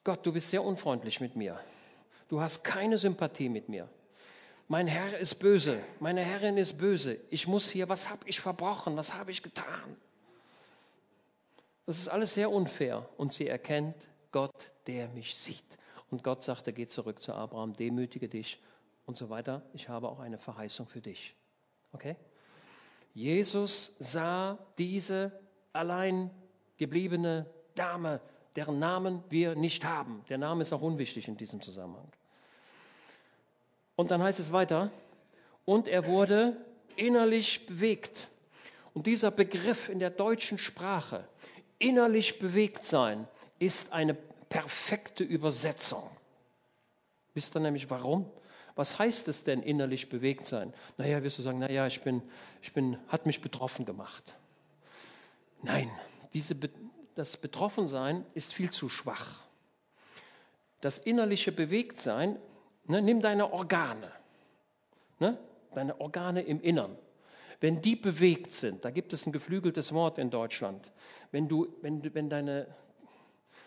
Gott, 0.04 0.24
du 0.24 0.32
bist 0.32 0.50
sehr 0.50 0.62
unfreundlich 0.62 1.20
mit 1.20 1.34
mir. 1.34 1.58
Du 2.28 2.40
hast 2.40 2.62
keine 2.62 2.98
Sympathie 2.98 3.48
mit 3.48 3.68
mir. 3.68 3.88
Mein 4.68 4.86
Herr 4.86 5.18
ist 5.18 5.36
böse, 5.36 5.82
meine 6.00 6.22
Herrin 6.22 6.56
ist 6.58 6.78
böse. 6.78 7.18
Ich 7.30 7.46
muss 7.46 7.70
hier, 7.70 7.88
was 7.88 8.10
habe 8.10 8.28
ich 8.28 8.40
verbrochen, 8.40 8.96
was 8.96 9.14
habe 9.14 9.30
ich 9.30 9.42
getan? 9.42 9.96
Das 11.86 11.98
ist 11.98 12.08
alles 12.08 12.34
sehr 12.34 12.50
unfair. 12.50 13.08
Und 13.16 13.32
sie 13.32 13.46
erkennt 13.46 13.94
Gott, 14.32 14.70
der 14.86 15.08
mich 15.08 15.36
sieht. 15.36 15.64
Und 16.10 16.22
Gott 16.22 16.42
sagte, 16.42 16.72
geh 16.72 16.86
zurück 16.86 17.20
zu 17.22 17.32
Abraham, 17.32 17.76
demütige 17.76 18.28
dich 18.28 18.60
und 19.06 19.16
so 19.16 19.30
weiter. 19.30 19.62
Ich 19.72 19.88
habe 19.88 20.08
auch 20.08 20.18
eine 20.18 20.38
Verheißung 20.38 20.86
für 20.86 21.00
dich. 21.00 21.34
Okay? 21.92 22.16
Jesus 23.16 23.96
sah 23.98 24.58
diese 24.76 25.32
allein 25.72 26.30
gebliebene 26.76 27.46
Dame, 27.74 28.20
deren 28.56 28.78
Namen 28.78 29.24
wir 29.30 29.54
nicht 29.54 29.86
haben. 29.86 30.22
Der 30.28 30.36
Name 30.36 30.60
ist 30.60 30.74
auch 30.74 30.82
unwichtig 30.82 31.26
in 31.26 31.34
diesem 31.34 31.62
Zusammenhang. 31.62 32.12
Und 33.96 34.10
dann 34.10 34.22
heißt 34.22 34.38
es 34.38 34.52
weiter, 34.52 34.90
und 35.64 35.88
er 35.88 36.04
wurde 36.04 36.58
innerlich 36.96 37.64
bewegt. 37.64 38.28
Und 38.92 39.06
dieser 39.06 39.30
Begriff 39.30 39.88
in 39.88 39.98
der 39.98 40.10
deutschen 40.10 40.58
Sprache, 40.58 41.26
innerlich 41.78 42.38
bewegt 42.38 42.84
sein, 42.84 43.26
ist 43.58 43.94
eine 43.94 44.12
perfekte 44.12 45.24
Übersetzung. 45.24 46.02
Wisst 47.32 47.56
ihr 47.56 47.60
nämlich 47.60 47.88
warum? 47.88 48.30
Was 48.76 48.98
heißt 48.98 49.26
es 49.28 49.42
denn 49.42 49.62
innerlich 49.62 50.10
bewegt 50.10 50.46
sein? 50.46 50.72
Naja, 50.98 51.22
wirst 51.22 51.38
du 51.38 51.42
sagen, 51.42 51.58
naja, 51.58 51.86
ich 51.86 52.02
bin, 52.02 52.22
ich 52.62 52.74
bin, 52.74 52.98
hat 53.08 53.24
mich 53.24 53.40
betroffen 53.40 53.86
gemacht. 53.86 54.36
Nein, 55.62 55.90
diese, 56.34 56.54
das 57.14 57.38
Betroffensein 57.38 58.24
ist 58.34 58.52
viel 58.52 58.70
zu 58.70 58.90
schwach. 58.90 59.40
Das 60.82 60.98
innerliche 60.98 61.52
Bewegtsein, 61.52 62.36
ne, 62.84 63.00
nimm 63.00 63.22
deine 63.22 63.50
Organe, 63.50 64.12
ne, 65.20 65.38
deine 65.72 65.98
Organe 65.98 66.42
im 66.42 66.60
Innern. 66.60 66.98
Wenn 67.60 67.80
die 67.80 67.96
bewegt 67.96 68.52
sind, 68.52 68.84
da 68.84 68.90
gibt 68.90 69.14
es 69.14 69.26
ein 69.26 69.32
geflügeltes 69.32 69.94
Wort 69.94 70.18
in 70.18 70.28
Deutschland, 70.28 70.92
wenn, 71.30 71.48
du, 71.48 71.74
wenn, 71.80 72.14
wenn, 72.14 72.28
deine, 72.28 72.66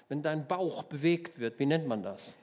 wenn 0.08 0.22
dein 0.22 0.48
Bauch 0.48 0.84
bewegt 0.84 1.40
wird, 1.40 1.58
wie 1.58 1.66
nennt 1.66 1.88
man 1.88 2.04
das? 2.04 2.36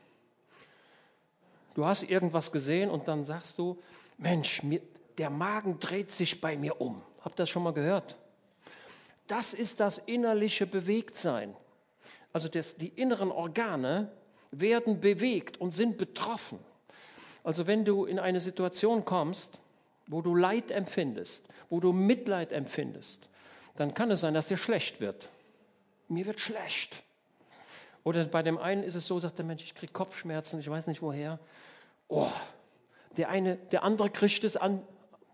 Du 1.77 1.85
hast 1.85 2.05
irgendwas 2.05 2.53
gesehen 2.53 2.89
und 2.89 3.07
dann 3.07 3.22
sagst 3.22 3.59
du, 3.59 3.77
Mensch, 4.16 4.62
mir, 4.62 4.81
der 5.18 5.29
Magen 5.29 5.79
dreht 5.79 6.11
sich 6.11 6.41
bei 6.41 6.57
mir 6.57 6.81
um. 6.81 7.03
Habt 7.20 7.35
ihr 7.35 7.43
das 7.43 7.51
schon 7.51 7.64
mal 7.64 7.74
gehört? 7.74 8.16
Das 9.27 9.53
ist 9.53 9.79
das 9.79 9.99
innerliche 9.99 10.66
Bewegtsein. 10.66 11.55
Also 12.33 12.49
das, 12.49 12.77
die 12.77 12.89
inneren 12.89 13.31
Organe 13.31 14.11
werden 14.53 15.03
bewegt 15.03 15.61
und 15.61 15.72
sind 15.72 15.99
betroffen. 15.99 16.59
Also 17.45 17.66
wenn 17.66 17.85
du 17.85 18.07
in 18.07 18.18
eine 18.18 18.41
Situation 18.41 19.05
kommst, 19.05 19.59
wo 20.07 20.22
du 20.22 20.35
Leid 20.35 20.70
empfindest, 20.70 21.47
wo 21.68 21.79
du 21.79 21.93
Mitleid 21.93 22.53
empfindest, 22.53 23.29
dann 23.77 23.93
kann 23.93 24.11
es 24.11 24.20
sein, 24.20 24.33
dass 24.33 24.49
dir 24.49 24.57
schlecht 24.57 25.03
wird. 25.03 25.29
Mir 26.09 26.24
wird 26.24 26.41
schlecht. 26.41 27.03
Oder 28.07 28.24
bei 28.26 28.44
dem 28.44 28.57
einen 28.57 28.84
ist 28.84 28.94
es 28.94 29.09
so, 29.09 29.18
sagt 29.18 29.38
der 29.38 29.44
Mensch, 29.44 29.64
ich 29.64 29.74
kriege 29.74 29.92
Kopfschmerzen, 29.92 30.61
ich 30.61 30.70
weiß 30.70 30.86
nicht 30.86 31.02
woher. 31.02 31.40
Oh, 32.07 32.30
der 33.16 33.30
eine, 33.30 33.57
der 33.57 33.82
andere 33.82 34.11
kriegt 34.11 34.44
es 34.44 34.57
an, 34.57 34.80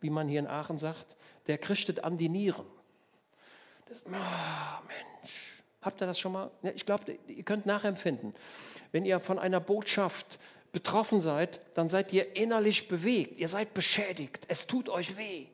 wie 0.01 0.09
man 0.09 0.27
hier 0.27 0.41
in 0.41 0.47
Aachen 0.47 0.79
sagt, 0.79 1.19
der 1.49 1.59
kriegt 1.59 1.91
es 1.91 1.99
an 1.99 2.17
die 2.17 2.31
Nieren. 2.31 2.65
Das, 3.91 3.99
oh, 4.07 4.09
Mensch, 4.89 5.63
habt 5.83 6.01
ihr 6.01 6.07
das 6.07 6.19
schon 6.19 6.33
mal? 6.33 6.51
Ich 6.75 6.87
glaube, 6.87 7.19
ihr 7.27 7.43
könnt 7.43 7.67
nachempfinden. 7.67 8.33
Wenn 8.91 9.05
ihr 9.05 9.21
von 9.21 9.39
einer 9.39 9.61
Botschaft 9.61 10.39
betroffen 10.73 11.21
seid, 11.21 11.61
dann 11.75 11.91
seid 11.91 12.11
ihr 12.15 12.37
innerlich 12.37 12.89
bewegt. 12.89 13.39
Ihr 13.39 13.49
seid 13.49 13.75
beschädigt. 13.75 14.47
Es 14.49 14.67
tut 14.67 14.89
euch 14.89 15.19
weh. 15.19 15.45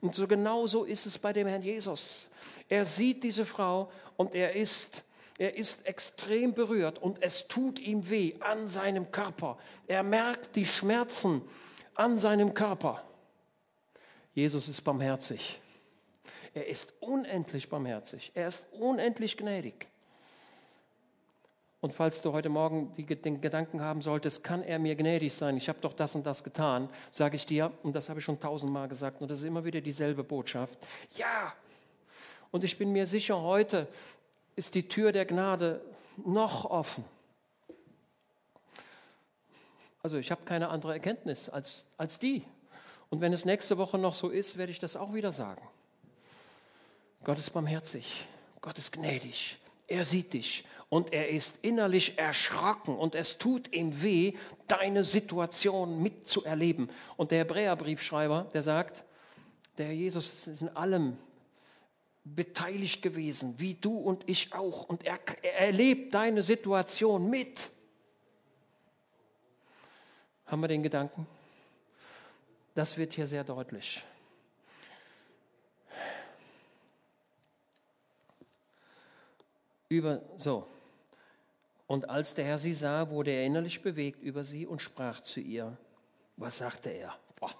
Und 0.00 0.14
so 0.14 0.28
genauso 0.28 0.84
ist 0.84 1.04
es 1.04 1.18
bei 1.18 1.32
dem 1.32 1.48
Herrn 1.48 1.62
Jesus. 1.62 2.30
Er 2.68 2.84
sieht 2.84 3.24
diese 3.24 3.44
Frau 3.44 3.90
und 4.16 4.36
er 4.36 4.54
ist 4.54 5.02
er 5.38 5.56
ist 5.56 5.86
extrem 5.86 6.52
berührt 6.52 6.98
und 6.98 7.22
es 7.22 7.46
tut 7.46 7.78
ihm 7.78 8.10
weh 8.10 8.34
an 8.40 8.66
seinem 8.66 9.12
Körper. 9.12 9.56
Er 9.86 10.02
merkt 10.02 10.56
die 10.56 10.66
Schmerzen 10.66 11.42
an 11.94 12.16
seinem 12.16 12.54
Körper. 12.54 13.04
Jesus 14.34 14.68
ist 14.68 14.82
barmherzig. 14.82 15.60
Er 16.54 16.66
ist 16.66 16.92
unendlich 17.00 17.68
barmherzig. 17.68 18.32
Er 18.34 18.48
ist 18.48 18.66
unendlich 18.72 19.36
gnädig. 19.36 19.86
Und 21.80 21.94
falls 21.94 22.20
du 22.22 22.32
heute 22.32 22.48
Morgen 22.48 22.92
die, 22.96 23.04
den 23.04 23.40
Gedanken 23.40 23.80
haben 23.80 24.02
solltest, 24.02 24.42
kann 24.42 24.64
er 24.64 24.80
mir 24.80 24.96
gnädig 24.96 25.32
sein, 25.32 25.56
ich 25.56 25.68
habe 25.68 25.78
doch 25.80 25.92
das 25.92 26.16
und 26.16 26.26
das 26.26 26.42
getan, 26.42 26.88
sage 27.12 27.36
ich 27.36 27.46
dir, 27.46 27.72
und 27.84 27.94
das 27.94 28.08
habe 28.08 28.18
ich 28.18 28.24
schon 28.24 28.40
tausendmal 28.40 28.88
gesagt, 28.88 29.22
und 29.22 29.30
das 29.30 29.38
ist 29.38 29.44
immer 29.44 29.64
wieder 29.64 29.80
dieselbe 29.80 30.24
Botschaft, 30.24 30.76
ja. 31.12 31.52
Und 32.50 32.64
ich 32.64 32.78
bin 32.78 32.90
mir 32.90 33.06
sicher, 33.06 33.40
heute 33.40 33.86
ist 34.58 34.74
die 34.74 34.88
Tür 34.88 35.12
der 35.12 35.24
Gnade 35.24 35.80
noch 36.16 36.64
offen. 36.64 37.04
Also 40.02 40.18
ich 40.18 40.32
habe 40.32 40.42
keine 40.44 40.68
andere 40.68 40.94
Erkenntnis 40.94 41.48
als, 41.48 41.86
als 41.96 42.18
die. 42.18 42.42
Und 43.08 43.20
wenn 43.20 43.32
es 43.32 43.44
nächste 43.44 43.78
Woche 43.78 43.98
noch 43.98 44.14
so 44.14 44.28
ist, 44.28 44.58
werde 44.58 44.72
ich 44.72 44.80
das 44.80 44.96
auch 44.96 45.14
wieder 45.14 45.30
sagen. 45.30 45.62
Gott 47.22 47.38
ist 47.38 47.50
barmherzig, 47.50 48.26
Gott 48.60 48.78
ist 48.78 48.92
gnädig, 48.92 49.58
er 49.86 50.04
sieht 50.04 50.32
dich 50.32 50.64
und 50.88 51.12
er 51.12 51.28
ist 51.28 51.64
innerlich 51.64 52.18
erschrocken 52.18 52.96
und 52.96 53.14
es 53.14 53.38
tut 53.38 53.72
ihm 53.72 54.02
weh, 54.02 54.34
deine 54.66 55.04
Situation 55.04 56.02
mitzuerleben. 56.02 56.90
Und 57.16 57.30
der 57.30 57.40
Hebräerbriefschreiber, 57.40 58.48
der 58.52 58.64
sagt, 58.64 59.04
der 59.78 59.86
Herr 59.86 59.94
Jesus 59.94 60.48
ist 60.48 60.62
in 60.62 60.68
allem 60.76 61.16
beteiligt 62.34 63.02
gewesen, 63.02 63.54
wie 63.58 63.74
du 63.74 63.96
und 63.96 64.28
ich 64.28 64.52
auch. 64.52 64.84
Und 64.84 65.04
er, 65.04 65.18
er 65.42 65.58
erlebt 65.58 66.14
deine 66.14 66.42
Situation 66.42 67.28
mit. 67.28 67.58
Haben 70.46 70.60
wir 70.60 70.68
den 70.68 70.82
Gedanken? 70.82 71.26
Das 72.74 72.96
wird 72.96 73.12
hier 73.12 73.26
sehr 73.26 73.44
deutlich. 73.44 74.02
Über, 79.88 80.22
so. 80.36 80.66
Und 81.86 82.10
als 82.10 82.34
der 82.34 82.44
Herr 82.44 82.58
sie 82.58 82.74
sah, 82.74 83.08
wurde 83.08 83.30
er 83.30 83.44
innerlich 83.44 83.82
bewegt 83.82 84.22
über 84.22 84.44
sie 84.44 84.66
und 84.66 84.82
sprach 84.82 85.22
zu 85.22 85.40
ihr. 85.40 85.76
Was 86.36 86.58
sagte 86.58 86.90
er? 86.90 87.18
Boah. 87.36 87.54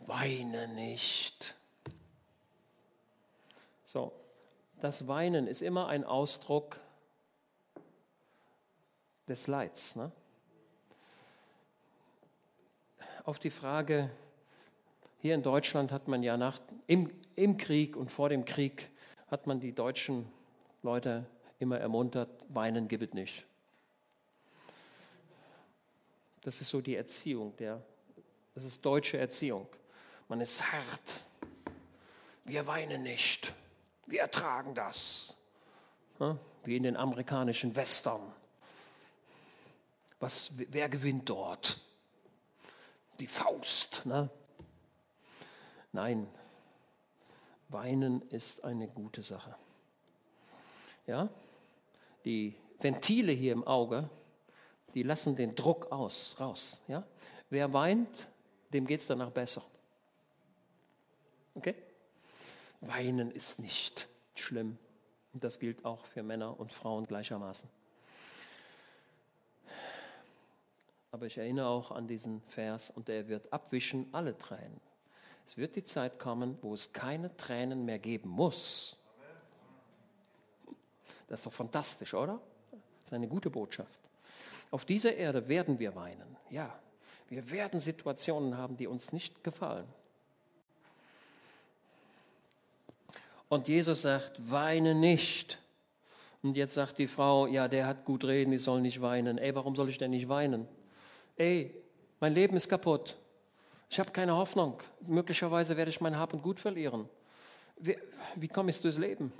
Weine 0.00 0.68
nicht. 0.68 1.54
So, 3.92 4.12
das 4.80 5.08
Weinen 5.08 5.48
ist 5.48 5.62
immer 5.62 5.88
ein 5.88 6.04
Ausdruck 6.04 6.78
des 9.26 9.48
Leids. 9.48 9.96
Ne? 9.96 10.12
Auf 13.24 13.40
die 13.40 13.50
Frage, 13.50 14.08
hier 15.18 15.34
in 15.34 15.42
Deutschland 15.42 15.90
hat 15.90 16.06
man 16.06 16.22
ja 16.22 16.36
nach, 16.36 16.60
im, 16.86 17.10
im 17.34 17.56
Krieg 17.56 17.96
und 17.96 18.12
vor 18.12 18.28
dem 18.28 18.44
Krieg 18.44 18.90
hat 19.28 19.48
man 19.48 19.58
die 19.58 19.72
deutschen 19.72 20.30
Leute 20.84 21.26
immer 21.58 21.80
ermuntert, 21.80 22.30
weinen 22.48 22.86
gibt 22.86 23.12
nicht. 23.12 23.44
Das 26.42 26.60
ist 26.60 26.70
so 26.70 26.80
die 26.80 26.94
Erziehung, 26.94 27.56
der, 27.56 27.82
das 28.54 28.62
ist 28.62 28.86
deutsche 28.86 29.18
Erziehung. 29.18 29.66
Man 30.28 30.40
ist 30.40 30.62
hart. 30.62 31.24
Wir 32.44 32.68
weinen 32.68 33.02
nicht. 33.02 33.52
Wir 34.10 34.22
ertragen 34.22 34.74
das. 34.74 35.36
Wie 36.64 36.76
in 36.76 36.82
den 36.82 36.96
amerikanischen 36.96 37.76
Western. 37.76 38.20
Was, 40.18 40.50
wer 40.54 40.88
gewinnt 40.88 41.28
dort? 41.28 41.80
Die 43.20 43.28
Faust. 43.28 44.04
Ne? 44.04 44.28
Nein, 45.92 46.28
Weinen 47.68 48.20
ist 48.30 48.64
eine 48.64 48.88
gute 48.88 49.22
Sache. 49.22 49.54
Ja? 51.06 51.28
Die 52.24 52.56
Ventile 52.80 53.30
hier 53.30 53.52
im 53.52 53.64
Auge, 53.64 54.10
die 54.94 55.04
lassen 55.04 55.36
den 55.36 55.54
Druck 55.54 55.92
aus, 55.92 56.36
raus. 56.40 56.82
Ja? 56.88 57.04
Wer 57.48 57.72
weint, 57.72 58.28
dem 58.72 58.88
geht 58.88 59.00
es 59.00 59.06
danach 59.06 59.30
besser. 59.30 59.62
Okay? 61.54 61.76
Weinen 62.80 63.30
ist 63.30 63.58
nicht 63.58 64.08
schlimm. 64.34 64.78
Und 65.32 65.44
das 65.44 65.58
gilt 65.58 65.84
auch 65.84 66.04
für 66.04 66.22
Männer 66.22 66.58
und 66.58 66.72
Frauen 66.72 67.06
gleichermaßen. 67.06 67.68
Aber 71.12 71.26
ich 71.26 71.38
erinnere 71.38 71.68
auch 71.68 71.90
an 71.90 72.06
diesen 72.06 72.40
Vers, 72.42 72.90
und 72.90 73.08
er 73.08 73.28
wird 73.28 73.52
abwischen 73.52 74.08
alle 74.12 74.36
Tränen. 74.38 74.80
Es 75.46 75.56
wird 75.56 75.74
die 75.74 75.84
Zeit 75.84 76.18
kommen, 76.18 76.58
wo 76.62 76.72
es 76.72 76.92
keine 76.92 77.36
Tränen 77.36 77.84
mehr 77.84 77.98
geben 77.98 78.28
muss. 78.28 78.96
Das 81.26 81.40
ist 81.40 81.46
doch 81.46 81.52
fantastisch, 81.52 82.14
oder? 82.14 82.40
Das 82.70 83.06
ist 83.06 83.12
eine 83.12 83.28
gute 83.28 83.50
Botschaft. 83.50 84.00
Auf 84.70 84.84
dieser 84.84 85.14
Erde 85.14 85.48
werden 85.48 85.78
wir 85.80 85.96
weinen. 85.96 86.36
Ja, 86.50 86.78
wir 87.28 87.50
werden 87.50 87.80
Situationen 87.80 88.56
haben, 88.56 88.76
die 88.76 88.86
uns 88.86 89.12
nicht 89.12 89.42
gefallen. 89.42 89.86
Und 93.50 93.66
Jesus 93.66 94.02
sagt, 94.02 94.50
weine 94.50 94.94
nicht. 94.94 95.58
Und 96.40 96.56
jetzt 96.56 96.74
sagt 96.74 96.98
die 96.98 97.08
Frau, 97.08 97.48
ja, 97.48 97.66
der 97.66 97.84
hat 97.84 98.04
gut 98.04 98.24
reden, 98.24 98.52
ich 98.52 98.62
soll 98.62 98.80
nicht 98.80 99.02
weinen. 99.02 99.38
Ey, 99.38 99.54
warum 99.56 99.74
soll 99.74 99.88
ich 99.88 99.98
denn 99.98 100.12
nicht 100.12 100.28
weinen? 100.28 100.68
Ey, 101.36 101.74
mein 102.20 102.32
Leben 102.32 102.56
ist 102.56 102.68
kaputt. 102.68 103.18
Ich 103.90 103.98
habe 103.98 104.12
keine 104.12 104.36
Hoffnung. 104.36 104.80
Möglicherweise 105.00 105.76
werde 105.76 105.90
ich 105.90 106.00
mein 106.00 106.16
Hab 106.16 106.32
und 106.32 106.42
Gut 106.42 106.60
verlieren. 106.60 107.08
Wie, 107.76 107.98
wie 108.36 108.46
komme 108.46 108.70
ich 108.70 108.80
durchs 108.80 108.98
Leben? 108.98 109.32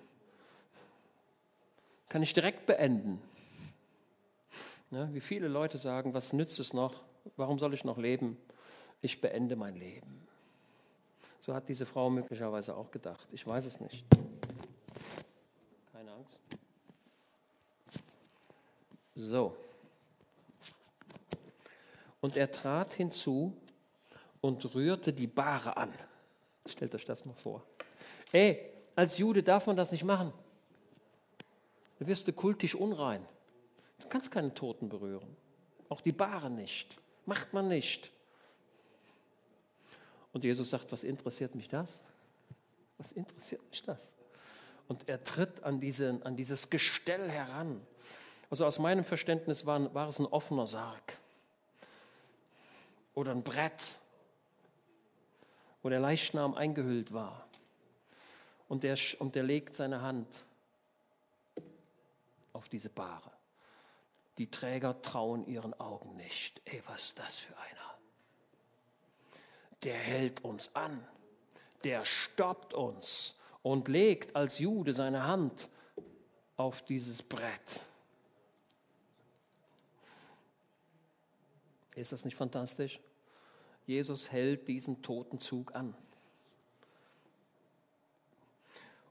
Kann 2.09 2.25
ich 2.25 2.35
direkt 2.35 2.67
beenden? 2.67 3.23
Ja, 4.91 5.15
wie 5.15 5.21
viele 5.21 5.47
Leute 5.47 5.79
sagen, 5.79 6.15
was 6.15 6.33
nützt 6.33 6.59
es 6.59 6.73
noch? 6.73 7.01
Warum 7.37 7.61
soll 7.61 7.75
ich 7.75 7.85
noch 7.85 7.97
leben? 7.97 8.37
Ich 9.03 9.21
beende 9.21 9.55
mein 9.55 9.77
Leben. 9.77 10.27
So 11.41 11.55
hat 11.55 11.69
diese 11.69 11.87
Frau 11.87 12.11
möglicherweise 12.11 12.77
auch 12.77 12.91
gedacht. 12.91 13.27
Ich 13.33 13.47
weiß 13.47 13.65
es 13.65 13.81
nicht. 13.81 14.05
Keine 15.93 16.13
Angst. 16.13 16.43
So. 19.15 19.57
Und 22.21 22.37
er 22.37 22.53
trat 22.53 22.93
hinzu 22.93 23.57
und 24.43 24.75
rührte 24.75 25.13
die 25.13 25.27
Bahre 25.27 25.77
an. 25.77 25.93
Stellt 26.67 26.95
euch 26.95 27.07
das 27.07 27.25
mal 27.25 27.35
vor. 27.35 27.65
Ey, 28.33 28.71
als 28.95 29.17
Jude 29.17 29.43
darf 29.43 29.67
man 29.67 29.77
das 29.77 29.93
nicht 29.93 30.05
machen. 30.05 30.33
Da 31.99 32.07
wirst 32.07 32.29
du 32.29 32.33
kultisch 32.33 32.75
unrein. 32.75 33.27
Du 33.99 34.09
kannst 34.09 34.31
keine 34.31 34.53
Toten 34.55 34.89
berühren. 34.89 35.37
Auch 35.89 36.01
die 36.03 36.13
Bahre 36.13 36.51
nicht. 36.51 36.95
Macht 37.27 37.53
man 37.53 37.69
nicht. 37.69 38.11
Und 40.33 40.45
Jesus 40.45 40.71
sagt, 40.71 40.93
was 40.93 41.05
interessiert 41.05 41.55
mich 41.55 41.69
das? 41.69 42.03
Was 42.99 43.13
interessiert 43.13 43.63
mich 43.71 43.83
das? 43.83 44.13
Und 44.89 45.09
er 45.09 45.23
tritt 45.23 45.63
an, 45.63 45.81
diese, 45.81 46.21
an 46.25 46.37
dieses 46.37 46.71
Gestell 46.71 47.31
heran. 47.31 47.81
Also 48.51 48.67
aus 48.67 48.79
meinem 48.79 49.05
Verständnis 49.05 49.67
war, 49.67 49.93
war 49.95 50.09
es 50.09 50.19
ein 50.19 50.27
offener 50.27 50.67
Sarg 50.67 51.19
oder 53.15 53.33
ein 53.33 53.43
Brett 53.43 53.81
wo 55.83 55.89
der 55.89 56.01
Leichnam 56.01 56.55
eingehüllt 56.55 57.13
war. 57.13 57.47
Und 58.69 58.85
der, 58.85 58.97
und 59.19 59.35
der 59.35 59.43
legt 59.43 59.75
seine 59.75 60.03
Hand 60.03 60.45
auf 62.53 62.69
diese 62.69 62.89
Bahre. 62.89 63.31
Die 64.39 64.51
Träger 64.51 65.03
trauen 65.03 65.47
ihren 65.47 65.75
Augen 65.75 66.17
nicht. 66.17 66.61
Ey, 66.65 66.83
was 66.87 67.07
ist 67.07 67.19
das 67.19 67.37
für 67.37 67.57
einer? 67.57 68.00
Der 69.85 69.95
hält 69.95 70.45
uns 70.45 70.75
an. 70.75 71.07
Der 71.85 72.05
stoppt 72.05 72.75
uns 72.75 73.37
und 73.63 73.89
legt 73.89 74.37
als 74.37 74.59
Jude 74.59 74.93
seine 74.93 75.27
Hand 75.27 75.69
auf 76.57 76.83
dieses 76.83 77.23
Brett. 77.23 77.81
Ist 81.95 82.13
das 82.13 82.25
nicht 82.25 82.37
fantastisch? 82.37 83.01
Jesus 83.87 84.31
hält 84.31 84.69
diesen 84.69 85.03
Totenzug 85.03 85.75
an. 85.75 85.95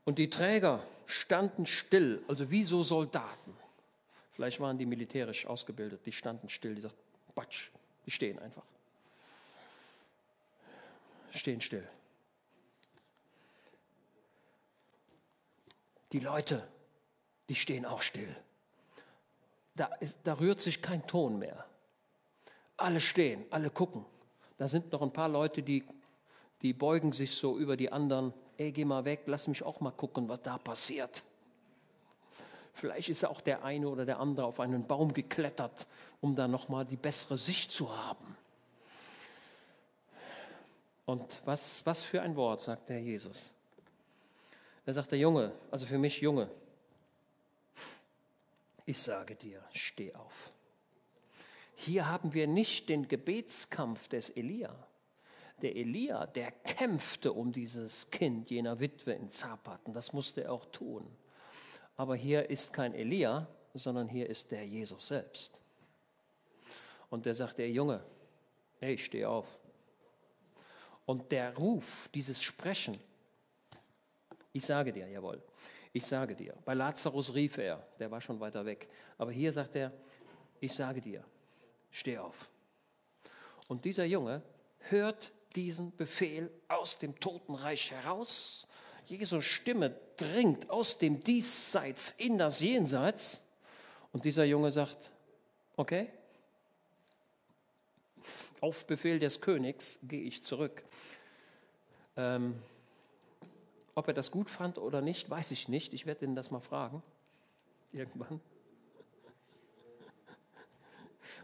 Und 0.05 0.17
die 0.17 0.29
Träger 0.29 0.83
standen 1.05 1.65
still, 1.65 2.23
also 2.27 2.49
wie 2.49 2.63
so 2.63 2.81
Soldaten. 2.81 3.55
Vielleicht 4.31 4.59
waren 4.59 4.77
die 4.77 4.85
militärisch 4.85 5.45
ausgebildet, 5.45 6.05
die 6.05 6.11
standen 6.11 6.49
still, 6.49 6.75
die 6.75 6.81
sagten, 6.81 6.97
Batsch, 7.35 7.71
die 8.05 8.11
stehen 8.11 8.39
einfach. 8.39 8.63
Stehen 11.31 11.61
still. 11.61 11.87
Die 16.11 16.19
Leute, 16.19 16.67
die 17.49 17.55
stehen 17.55 17.85
auch 17.85 18.01
still. 18.01 18.35
Da, 19.75 19.85
ist, 19.99 20.17
da 20.23 20.39
rührt 20.39 20.61
sich 20.61 20.81
kein 20.81 21.05
Ton 21.05 21.39
mehr. 21.39 21.65
Alle 22.77 22.99
stehen, 22.99 23.45
alle 23.51 23.69
gucken. 23.69 24.05
Da 24.57 24.67
sind 24.67 24.91
noch 24.91 25.01
ein 25.01 25.13
paar 25.13 25.29
Leute, 25.29 25.61
die, 25.61 25.85
die 26.61 26.73
beugen 26.73 27.13
sich 27.13 27.35
so 27.35 27.57
über 27.57 27.77
die 27.77 27.91
anderen. 27.91 28.33
Ey, 28.57 28.71
geh 28.71 28.85
mal 28.85 29.05
weg, 29.05 29.23
lass 29.25 29.47
mich 29.47 29.63
auch 29.63 29.79
mal 29.79 29.91
gucken, 29.91 30.27
was 30.27 30.41
da 30.41 30.57
passiert. 30.57 31.23
Vielleicht 32.73 33.09
ist 33.09 33.25
auch 33.25 33.41
der 33.41 33.63
eine 33.63 33.87
oder 33.87 34.05
der 34.05 34.19
andere 34.19 34.45
auf 34.45 34.59
einen 34.59 34.87
Baum 34.87 35.13
geklettert, 35.13 35.85
um 36.21 36.35
da 36.35 36.47
nochmal 36.47 36.85
die 36.85 36.95
bessere 36.95 37.37
Sicht 37.37 37.71
zu 37.71 37.95
haben. 37.95 38.37
Und 41.09 41.41
was, 41.43 41.83
was 41.87 42.03
für 42.03 42.21
ein 42.21 42.35
Wort, 42.35 42.61
sagt 42.61 42.89
der 42.89 43.01
Jesus. 43.01 43.51
Er 44.85 44.93
sagt, 44.93 45.11
der 45.11 45.17
Junge, 45.17 45.51
also 45.71 45.87
für 45.87 45.97
mich 45.97 46.21
Junge, 46.21 46.47
ich 48.85 48.99
sage 48.99 49.33
dir, 49.33 49.59
steh 49.73 50.13
auf. 50.13 50.51
Hier 51.73 52.07
haben 52.07 52.35
wir 52.35 52.45
nicht 52.45 52.89
den 52.89 53.07
Gebetskampf 53.07 54.07
des 54.07 54.29
Elia. 54.29 54.75
Der 55.63 55.75
Elia, 55.75 56.27
der 56.27 56.51
kämpfte 56.51 57.33
um 57.33 57.51
dieses 57.53 58.11
Kind 58.11 58.51
jener 58.51 58.79
Witwe 58.79 59.13
in 59.13 59.31
Zapat 59.31 59.79
und 59.85 59.95
das 59.95 60.13
musste 60.13 60.43
er 60.43 60.51
auch 60.51 60.65
tun. 60.65 61.07
Aber 61.97 62.15
hier 62.15 62.51
ist 62.51 62.71
kein 62.71 62.93
Elia, 62.93 63.47
sondern 63.73 64.07
hier 64.07 64.29
ist 64.29 64.51
der 64.51 64.63
Jesus 64.63 65.07
selbst. 65.07 65.59
Und 67.09 67.25
der 67.25 67.33
sagt, 67.33 67.57
der 67.57 67.71
Junge, 67.71 68.03
hey, 68.79 68.95
steh 68.95 69.25
auf. 69.25 69.58
Und 71.09 71.31
der 71.31 71.57
Ruf, 71.57 72.07
dieses 72.13 72.39
Sprechen, 72.39 72.95
ich 74.53 74.63
sage 74.63 74.93
dir, 74.93 75.07
jawohl, 75.07 75.41
ich 75.91 76.05
sage 76.05 76.35
dir. 76.35 76.53
Bei 76.65 76.75
Lazarus 76.75 77.33
rief 77.33 77.57
er, 77.57 77.83
der 77.97 78.11
war 78.11 78.21
schon 78.21 78.39
weiter 78.39 78.63
weg. 78.63 78.87
Aber 79.17 79.31
hier 79.31 79.51
sagt 79.51 79.75
er, 79.75 79.91
ich 80.59 80.71
sage 80.71 81.01
dir, 81.01 81.23
steh 81.89 82.19
auf. 82.19 82.47
Und 83.67 83.85
dieser 83.85 84.05
Junge 84.05 84.43
hört 84.81 85.31
diesen 85.55 85.97
Befehl 85.97 86.51
aus 86.67 86.99
dem 86.99 87.19
Totenreich 87.19 87.89
heraus. 87.89 88.67
Jesu 89.05 89.41
Stimme 89.41 89.99
dringt 90.15 90.69
aus 90.69 90.99
dem 90.99 91.23
Diesseits 91.23 92.11
in 92.11 92.37
das 92.37 92.59
Jenseits. 92.59 93.41
Und 94.11 94.25
dieser 94.25 94.45
Junge 94.45 94.71
sagt, 94.71 95.09
okay, 95.75 96.11
auf 98.61 98.85
Befehl 98.85 99.19
des 99.19 99.41
Königs 99.41 99.99
gehe 100.03 100.21
ich 100.21 100.43
zurück. 100.43 100.83
Ähm, 102.17 102.55
ob 103.95 104.07
er 104.07 104.13
das 104.13 104.31
gut 104.31 104.49
fand 104.49 104.77
oder 104.77 105.01
nicht, 105.01 105.29
weiß 105.29 105.51
ich 105.51 105.67
nicht. 105.67 105.93
Ich 105.93 106.05
werde 106.05 106.25
ihn 106.25 106.35
das 106.35 106.51
mal 106.51 106.59
fragen. 106.59 107.03
Irgendwann. 107.91 108.39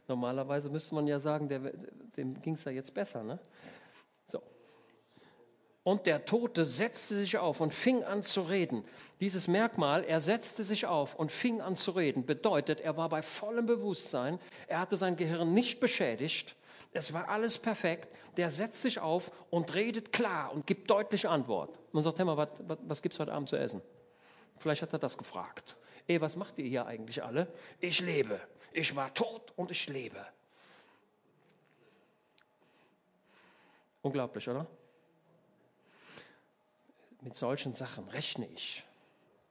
Normalerweise 0.07 0.70
müsste 0.70 0.95
man 0.95 1.07
ja 1.07 1.20
sagen, 1.20 1.49
der, 1.49 1.59
dem 2.16 2.41
ging 2.41 2.53
es 2.53 2.63
ja 2.63 2.72
jetzt 2.72 2.93
besser. 2.93 3.24
Ne? 3.24 3.39
So. 4.32 4.41
Und 5.84 6.05
der 6.05 6.26
Tote 6.26 6.66
setzte 6.66 7.16
sich 7.16 7.38
auf 7.38 7.59
und 7.59 7.74
fing 7.74 8.03
an 8.03 8.22
zu 8.22 8.43
reden. 8.43 8.84
Dieses 9.20 9.47
Merkmal, 9.47 10.03
er 10.03 10.20
setzte 10.20 10.63
sich 10.63 10.86
auf 10.86 11.16
und 11.16 11.32
fing 11.32 11.61
an 11.61 11.76
zu 11.76 11.91
reden, 11.91 12.26
bedeutet, 12.26 12.80
er 12.82 12.97
war 12.97 13.09
bei 13.09 13.22
vollem 13.22 13.66
Bewusstsein, 13.66 14.39
er 14.68 14.80
hatte 14.80 14.95
sein 14.95 15.18
Gehirn 15.18 15.53
nicht 15.53 15.80
beschädigt, 15.80 16.55
es 16.95 17.11
war 17.11 17.27
alles 17.27 17.57
perfekt. 17.57 18.07
Der 18.37 18.49
setzt 18.49 18.81
sich 18.81 18.99
auf 18.99 19.29
und 19.49 19.75
redet 19.75 20.13
klar 20.13 20.53
und 20.53 20.65
gibt 20.65 20.89
deutliche 20.89 21.29
Antwort. 21.29 21.77
Man 21.91 22.05
sagt, 22.05 22.17
hey 22.17 22.25
mal, 22.25 22.37
was, 22.37 22.49
was, 22.59 22.77
was 22.83 23.01
gibt's 23.01 23.19
heute 23.19 23.33
Abend 23.33 23.49
zu 23.49 23.57
essen? 23.57 23.81
Vielleicht 24.59 24.81
hat 24.81 24.93
er 24.93 24.99
das 24.99 25.17
gefragt. 25.17 25.75
Ey, 26.07 26.21
was 26.21 26.37
macht 26.37 26.57
ihr 26.57 26.65
hier 26.65 26.85
eigentlich 26.85 27.21
alle? 27.21 27.51
Ich 27.81 27.99
lebe. 27.99 28.39
Ich 28.71 28.95
war 28.95 29.13
tot 29.13 29.51
und 29.57 29.71
ich 29.71 29.89
lebe. 29.89 30.25
Unglaublich, 34.01 34.47
oder? 34.47 34.65
Mit 37.19 37.35
solchen 37.35 37.73
Sachen 37.73 38.07
rechne 38.07 38.47
ich. 38.47 38.84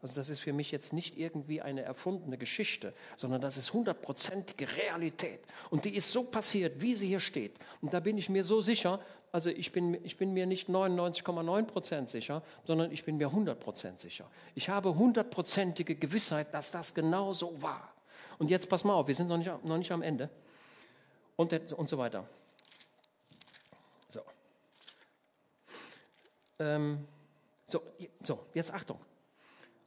Also 0.04 0.16
das 0.16 0.28
ist 0.28 0.40
für 0.40 0.52
mich 0.52 0.70
jetzt 0.70 0.92
nicht 0.92 1.16
irgendwie 1.16 1.62
eine 1.62 1.80
erfundene 1.80 2.36
Geschichte, 2.36 2.92
sondern 3.16 3.40
das 3.40 3.56
ist 3.56 3.72
hundertprozentige 3.72 4.76
Realität. 4.76 5.40
Und 5.70 5.86
die 5.86 5.96
ist 5.96 6.12
so 6.12 6.24
passiert, 6.24 6.82
wie 6.82 6.92
sie 6.92 7.06
hier 7.06 7.20
steht. 7.20 7.58
Und 7.80 7.94
da 7.94 8.00
bin 8.00 8.18
ich 8.18 8.28
mir 8.28 8.44
so 8.44 8.60
sicher, 8.60 9.00
also 9.32 9.48
ich 9.48 9.72
bin, 9.72 9.94
ich 10.04 10.18
bin 10.18 10.34
mir 10.34 10.44
nicht 10.44 10.68
99,9 10.68 11.62
Prozent 11.64 12.10
sicher, 12.10 12.42
sondern 12.64 12.92
ich 12.92 13.06
bin 13.06 13.16
mir 13.16 13.28
100 13.28 13.58
Prozent 13.58 13.98
sicher. 13.98 14.30
Ich 14.54 14.68
habe 14.68 14.94
hundertprozentige 14.94 15.94
Gewissheit, 15.94 16.52
dass 16.52 16.70
das 16.70 16.92
genau 16.92 17.32
so 17.32 17.62
war. 17.62 17.94
Und 18.38 18.50
jetzt 18.50 18.68
pass 18.68 18.84
mal 18.84 18.92
auf, 18.92 19.08
wir 19.08 19.14
sind 19.14 19.28
noch 19.28 19.38
nicht, 19.38 19.64
noch 19.64 19.78
nicht 19.78 19.90
am 19.90 20.02
Ende. 20.02 20.28
Und, 21.36 21.72
und 21.72 21.88
so 21.88 21.96
weiter. 21.96 22.28
So. 24.08 24.20
Ähm, 26.58 27.08
so, 27.68 27.80
so, 28.22 28.40
jetzt 28.52 28.70
Achtung. 28.74 28.98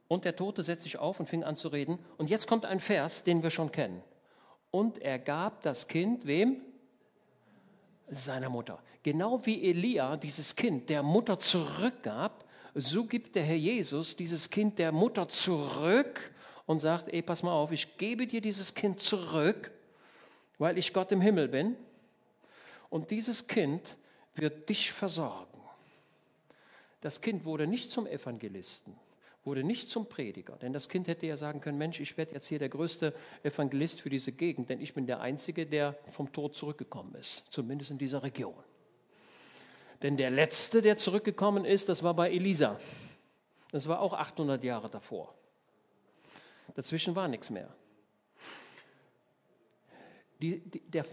Und 0.08 0.24
der 0.24 0.34
Tote 0.34 0.62
setzte 0.62 0.84
sich 0.84 0.98
auf 0.98 1.20
und 1.20 1.28
fing 1.28 1.44
an 1.44 1.56
zu 1.56 1.68
reden. 1.68 1.98
Und 2.16 2.30
jetzt 2.30 2.46
kommt 2.46 2.64
ein 2.64 2.80
Vers, 2.80 3.24
den 3.24 3.42
wir 3.42 3.50
schon 3.50 3.70
kennen. 3.70 4.02
Und 4.70 4.98
er 4.98 5.18
gab 5.18 5.62
das 5.62 5.86
Kind 5.86 6.26
wem? 6.26 6.62
Seiner 8.10 8.48
Mutter. 8.48 8.82
Genau 9.02 9.44
wie 9.44 9.68
Elia 9.68 10.16
dieses 10.16 10.56
Kind 10.56 10.88
der 10.88 11.02
Mutter 11.02 11.38
zurückgab, 11.38 12.46
so 12.74 13.04
gibt 13.04 13.34
der 13.36 13.44
Herr 13.44 13.56
Jesus 13.56 14.16
dieses 14.16 14.48
Kind 14.48 14.78
der 14.78 14.92
Mutter 14.92 15.28
zurück 15.28 16.32
und 16.64 16.78
sagt, 16.78 17.08
ey, 17.12 17.22
pass 17.22 17.42
mal 17.42 17.52
auf, 17.52 17.72
ich 17.72 17.98
gebe 17.98 18.26
dir 18.26 18.40
dieses 18.40 18.74
Kind 18.74 19.00
zurück, 19.00 19.70
weil 20.58 20.78
ich 20.78 20.94
Gott 20.94 21.12
im 21.12 21.20
Himmel 21.20 21.48
bin. 21.48 21.76
Und 22.88 23.10
dieses 23.10 23.46
Kind 23.46 23.96
wird 24.34 24.68
dich 24.68 24.90
versorgen. 24.90 25.60
Das 27.02 27.20
Kind 27.20 27.44
wurde 27.44 27.66
nicht 27.66 27.90
zum 27.90 28.06
Evangelisten 28.06 28.94
wurde 29.44 29.64
nicht 29.64 29.88
zum 29.88 30.08
Prediger. 30.08 30.56
Denn 30.56 30.72
das 30.72 30.88
Kind 30.88 31.08
hätte 31.08 31.26
ja 31.26 31.36
sagen 31.36 31.60
können, 31.60 31.78
Mensch, 31.78 32.00
ich 32.00 32.16
werde 32.16 32.34
jetzt 32.34 32.48
hier 32.48 32.58
der 32.58 32.68
größte 32.68 33.14
Evangelist 33.42 34.00
für 34.00 34.10
diese 34.10 34.32
Gegend, 34.32 34.68
denn 34.68 34.80
ich 34.80 34.94
bin 34.94 35.06
der 35.06 35.20
Einzige, 35.20 35.66
der 35.66 35.96
vom 36.10 36.32
Tod 36.32 36.54
zurückgekommen 36.54 37.14
ist, 37.14 37.44
zumindest 37.50 37.90
in 37.90 37.98
dieser 37.98 38.22
Region. 38.22 38.54
Denn 40.02 40.16
der 40.16 40.30
Letzte, 40.30 40.82
der 40.82 40.96
zurückgekommen 40.96 41.64
ist, 41.64 41.88
das 41.88 42.02
war 42.02 42.14
bei 42.14 42.30
Elisa. 42.30 42.78
Das 43.72 43.88
war 43.88 44.00
auch 44.00 44.12
800 44.12 44.62
Jahre 44.62 44.88
davor. 44.88 45.34
Dazwischen 46.74 47.16
war 47.16 47.28
nichts 47.28 47.50
mehr. 47.50 47.74
Die, 50.40 50.60
die, 50.60 50.80
der, 50.88 51.04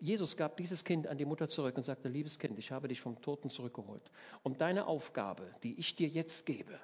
Jesus 0.00 0.36
gab 0.36 0.56
dieses 0.56 0.82
Kind 0.82 1.06
an 1.06 1.16
die 1.16 1.24
Mutter 1.24 1.46
zurück 1.46 1.76
und 1.76 1.84
sagte, 1.84 2.08
liebes 2.08 2.38
Kind, 2.38 2.58
ich 2.58 2.72
habe 2.72 2.88
dich 2.88 3.00
vom 3.00 3.20
Toten 3.22 3.48
zurückgeholt. 3.48 4.02
Und 4.42 4.60
deine 4.60 4.86
Aufgabe, 4.86 5.54
die 5.62 5.78
ich 5.78 5.94
dir 5.94 6.08
jetzt 6.08 6.44
gebe, 6.46 6.80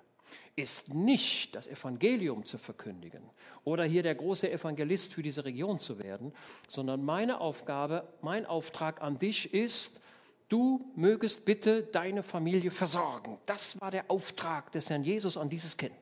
ist 0.57 0.93
nicht 0.93 1.55
das 1.55 1.69
Evangelium 1.69 2.45
zu 2.45 2.59
verkündigen 2.59 3.23
oder 3.65 3.85
hier 3.85 4.03
der 4.03 4.15
große 4.15 4.51
Evangelist 4.51 5.15
für 5.15 5.23
diese 5.23 5.45
Region 5.45 5.79
zu 5.79 5.99
werden, 5.99 6.33
sondern 6.67 7.05
meine 7.05 7.41
Aufgabe, 7.41 8.09
mein 8.23 8.45
Auftrag 8.45 9.01
an 9.01 9.19
dich 9.19 9.55
ist, 9.55 10.01
du 10.49 10.91
mögest 10.97 11.45
bitte 11.45 11.85
deine 11.85 12.23
Familie 12.23 12.71
versorgen. 12.71 13.39
Das 13.47 13.81
war 13.81 13.91
der 13.91 14.11
Auftrag 14.11 14.73
des 14.73 14.91
Herrn 14.91 15.05
Jesus 15.05 15.37
an 15.37 15.49
dieses 15.49 15.77
Kind. 15.77 15.95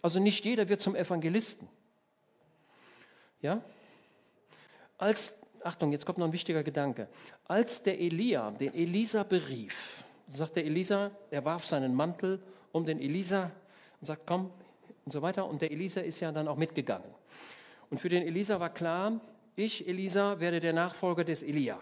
Also 0.00 0.18
nicht 0.18 0.44
jeder 0.44 0.68
wird 0.68 0.80
zum 0.80 0.96
Evangelisten. 0.96 1.68
Ja? 3.40 3.62
Als, 4.98 5.40
Achtung, 5.62 5.92
jetzt 5.92 6.06
kommt 6.06 6.18
noch 6.18 6.26
ein 6.26 6.32
wichtiger 6.32 6.64
Gedanke. 6.64 7.08
Als 7.44 7.82
der 7.82 8.00
Elia 8.00 8.50
den 8.50 8.74
Elisa 8.74 9.22
berief, 9.22 10.04
sagte 10.28 10.62
Elisa, 10.62 11.12
er 11.30 11.44
warf 11.44 11.64
seinen 11.66 11.94
Mantel 11.94 12.42
um 12.72 12.84
den 12.84 13.00
Elisa 13.00 13.50
und 14.00 14.06
sagt, 14.06 14.26
komm 14.26 14.50
und 15.04 15.12
so 15.12 15.22
weiter. 15.22 15.46
Und 15.46 15.62
der 15.62 15.70
Elisa 15.70 16.00
ist 16.00 16.20
ja 16.20 16.32
dann 16.32 16.48
auch 16.48 16.56
mitgegangen. 16.56 17.08
Und 17.90 17.98
für 17.98 18.08
den 18.08 18.22
Elisa 18.22 18.58
war 18.58 18.70
klar, 18.70 19.20
ich, 19.54 19.86
Elisa, 19.86 20.40
werde 20.40 20.60
der 20.60 20.72
Nachfolger 20.72 21.24
des 21.24 21.42
Elia. 21.42 21.78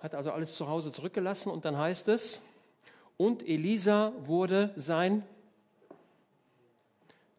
Hat 0.00 0.14
also 0.14 0.32
alles 0.32 0.56
zu 0.56 0.66
Hause 0.66 0.90
zurückgelassen 0.90 1.50
und 1.50 1.64
dann 1.64 1.78
heißt 1.78 2.08
es, 2.08 2.42
und 3.16 3.46
Elisa 3.46 4.12
wurde 4.20 4.72
sein 4.76 5.22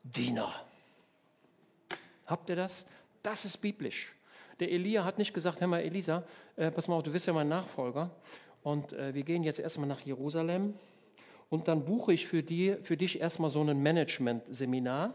Diener. 0.03 0.53
Habt 2.27 2.49
ihr 2.49 2.55
das? 2.55 2.85
Das 3.23 3.45
ist 3.45 3.57
biblisch. 3.57 4.13
Der 4.59 4.71
Elia 4.71 5.03
hat 5.03 5.17
nicht 5.17 5.33
gesagt, 5.33 5.59
hör 5.59 5.67
mal, 5.67 5.81
Elisa, 5.81 6.23
äh, 6.55 6.69
pass 6.71 6.87
mal 6.87 6.95
auf, 6.95 7.03
du 7.03 7.11
bist 7.11 7.25
ja 7.25 7.33
mein 7.33 7.49
Nachfolger 7.49 8.11
und 8.63 8.93
äh, 8.93 9.13
wir 9.13 9.23
gehen 9.23 9.43
jetzt 9.43 9.59
erstmal 9.59 9.87
nach 9.87 10.01
Jerusalem 10.01 10.75
und 11.51 11.67
dann 11.67 11.83
buche 11.83 12.13
ich 12.13 12.25
für, 12.25 12.41
die, 12.41 12.77
für 12.81 12.95
dich 12.95 13.19
erstmal 13.19 13.49
so 13.49 13.61
ein 13.61 13.77
Management-Seminar 13.83 15.13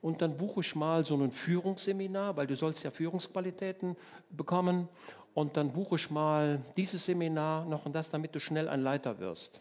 und 0.00 0.22
dann 0.22 0.36
buche 0.36 0.60
ich 0.60 0.76
mal 0.76 1.04
so 1.04 1.16
ein 1.16 1.32
Führungsseminar, 1.32 2.36
weil 2.36 2.46
du 2.46 2.54
sollst 2.54 2.84
ja 2.84 2.92
Führungsqualitäten 2.92 3.96
bekommen 4.30 4.88
und 5.34 5.56
dann 5.56 5.72
buche 5.72 5.96
ich 5.96 6.08
mal 6.08 6.62
dieses 6.76 7.04
Seminar 7.04 7.64
noch 7.64 7.84
und 7.84 7.92
das, 7.94 8.10
damit 8.10 8.32
du 8.34 8.38
schnell 8.38 8.68
ein 8.68 8.80
Leiter 8.80 9.18
wirst. 9.18 9.60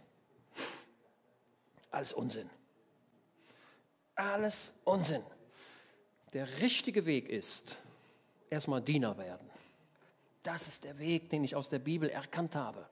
Alles 1.89 2.13
Unsinn. 2.13 2.49
Alles 4.13 4.79
Unsinn. 4.83 5.23
Der 6.33 6.61
richtige 6.61 7.07
Weg 7.07 7.29
ist, 7.29 7.77
erstmal 8.51 8.81
Diener 8.81 9.17
werden. 9.17 9.49
Das 10.43 10.67
ist 10.67 10.83
der 10.83 10.99
Weg, 10.99 11.31
den 11.31 11.43
ich 11.43 11.55
aus 11.55 11.69
der 11.69 11.79
Bibel 11.79 12.09
erkannt 12.09 12.53
habe. 12.53 12.87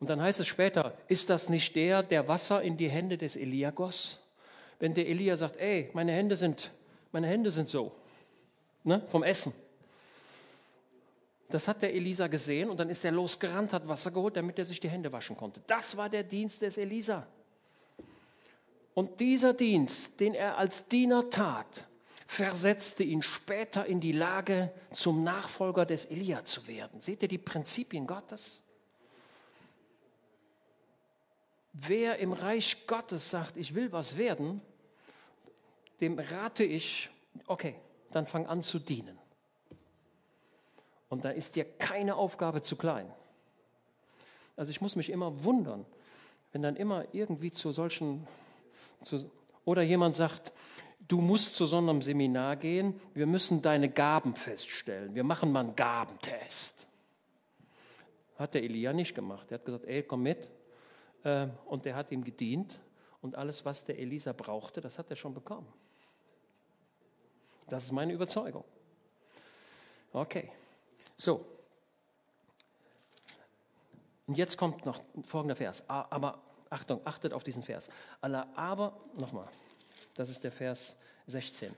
Und 0.00 0.10
dann 0.10 0.20
heißt 0.20 0.40
es 0.40 0.46
später, 0.46 0.96
ist 1.08 1.30
das 1.30 1.48
nicht 1.48 1.74
der, 1.76 2.02
der 2.02 2.28
Wasser 2.28 2.62
in 2.62 2.76
die 2.76 2.88
Hände 2.88 3.16
des 3.16 3.36
Elia 3.36 3.70
goss? 3.70 4.24
wenn 4.78 4.94
der 4.94 5.08
Elia 5.08 5.36
sagt, 5.36 5.56
ey, 5.56 5.90
meine 5.92 6.12
Hände 6.12 6.36
sind, 6.36 6.70
meine 7.12 7.26
Hände 7.26 7.50
sind 7.50 7.68
so, 7.68 7.92
ne, 8.82 9.02
vom 9.08 9.22
Essen. 9.22 9.52
Das 11.48 11.68
hat 11.68 11.82
der 11.82 11.94
Elisa 11.94 12.26
gesehen 12.26 12.70
und 12.70 12.78
dann 12.78 12.90
ist 12.90 13.04
er 13.04 13.12
losgerannt, 13.12 13.72
hat 13.72 13.86
Wasser 13.86 14.10
geholt, 14.10 14.36
damit 14.36 14.58
er 14.58 14.64
sich 14.64 14.80
die 14.80 14.88
Hände 14.88 15.12
waschen 15.12 15.36
konnte. 15.36 15.62
Das 15.66 15.96
war 15.96 16.08
der 16.08 16.24
Dienst 16.24 16.62
des 16.62 16.78
Elisa. 16.78 17.26
Und 18.94 19.20
dieser 19.20 19.54
Dienst, 19.54 20.20
den 20.20 20.34
er 20.34 20.58
als 20.58 20.88
Diener 20.88 21.30
tat, 21.30 21.86
versetzte 22.26 23.04
ihn 23.04 23.22
später 23.22 23.86
in 23.86 24.00
die 24.00 24.12
Lage, 24.12 24.72
zum 24.90 25.22
Nachfolger 25.22 25.86
des 25.86 26.06
Elia 26.06 26.44
zu 26.44 26.66
werden. 26.66 27.00
Seht 27.00 27.22
ihr 27.22 27.28
die 27.28 27.38
Prinzipien 27.38 28.06
Gottes? 28.06 28.60
Wer 31.74 32.18
im 32.20 32.32
Reich 32.32 32.86
Gottes 32.86 33.30
sagt, 33.30 33.56
ich 33.56 33.74
will 33.74 33.90
was 33.90 34.16
werden, 34.16 34.62
dem 36.00 36.18
rate 36.18 36.62
ich, 36.62 37.10
okay, 37.48 37.74
dann 38.12 38.26
fang 38.26 38.46
an 38.46 38.62
zu 38.62 38.78
dienen. 38.78 39.18
Und 41.08 41.24
da 41.24 41.30
ist 41.30 41.56
dir 41.56 41.64
keine 41.64 42.14
Aufgabe 42.14 42.62
zu 42.62 42.76
klein. 42.76 43.12
Also 44.56 44.70
ich 44.70 44.80
muss 44.80 44.94
mich 44.94 45.10
immer 45.10 45.44
wundern, 45.44 45.84
wenn 46.52 46.62
dann 46.62 46.76
immer 46.76 47.06
irgendwie 47.12 47.50
zu 47.50 47.72
solchen, 47.72 48.24
zu, 49.02 49.28
oder 49.64 49.82
jemand 49.82 50.14
sagt, 50.14 50.52
du 51.08 51.20
musst 51.20 51.56
zu 51.56 51.66
so 51.66 51.78
einem 51.78 52.02
Seminar 52.02 52.54
gehen, 52.54 53.00
wir 53.14 53.26
müssen 53.26 53.62
deine 53.62 53.88
Gaben 53.88 54.36
feststellen, 54.36 55.16
wir 55.16 55.24
machen 55.24 55.50
mal 55.50 55.64
einen 55.64 55.76
Gabentest. 55.76 56.86
Hat 58.38 58.54
der 58.54 58.62
Elia 58.62 58.92
nicht 58.92 59.14
gemacht. 59.14 59.50
Er 59.50 59.58
hat 59.58 59.64
gesagt, 59.64 59.84
ey, 59.86 60.02
komm 60.04 60.22
mit. 60.22 60.48
Ähm, 61.24 61.52
und 61.66 61.84
der 61.84 61.96
hat 61.96 62.10
ihm 62.12 62.22
gedient 62.24 62.78
und 63.22 63.36
alles, 63.36 63.64
was 63.64 63.84
der 63.84 63.98
Elisa 63.98 64.32
brauchte, 64.32 64.80
das 64.80 64.98
hat 64.98 65.10
er 65.10 65.16
schon 65.16 65.34
bekommen. 65.34 65.66
Das 67.68 67.84
ist 67.84 67.92
meine 67.92 68.12
Überzeugung. 68.12 68.64
Okay, 70.12 70.52
so. 71.16 71.44
Und 74.26 74.36
jetzt 74.36 74.56
kommt 74.56 74.86
noch 74.86 75.02
folgender 75.24 75.56
Vers. 75.56 75.88
Aber 75.88 76.40
Achtung, 76.70 77.00
achtet 77.04 77.32
auf 77.32 77.44
diesen 77.44 77.62
Vers. 77.62 77.88
Aber, 78.20 79.00
nochmal, 79.14 79.48
das 80.14 80.30
ist 80.30 80.44
der 80.44 80.52
Vers 80.52 80.96
16. 81.26 81.74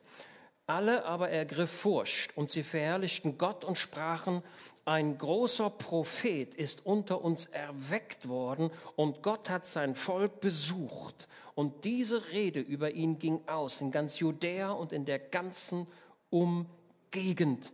Alle 0.66 1.04
aber 1.04 1.30
ergriff 1.30 1.70
Furcht 1.70 2.36
und 2.36 2.50
sie 2.50 2.62
verherrlichten 2.62 3.38
Gott 3.38 3.64
und 3.64 3.78
sprachen, 3.78 4.42
ein 4.86 5.18
großer 5.18 5.68
Prophet 5.68 6.54
ist 6.54 6.86
unter 6.86 7.22
uns 7.22 7.46
erweckt 7.46 8.28
worden 8.28 8.70
und 8.94 9.20
Gott 9.20 9.50
hat 9.50 9.66
sein 9.66 9.96
Volk 9.96 10.40
besucht. 10.40 11.26
Und 11.56 11.84
diese 11.84 12.30
Rede 12.30 12.60
über 12.60 12.92
ihn 12.92 13.18
ging 13.18 13.40
aus 13.48 13.80
in 13.80 13.90
ganz 13.90 14.20
Judäa 14.20 14.70
und 14.70 14.92
in 14.92 15.04
der 15.04 15.18
ganzen 15.18 15.88
Umgegend. 16.30 17.72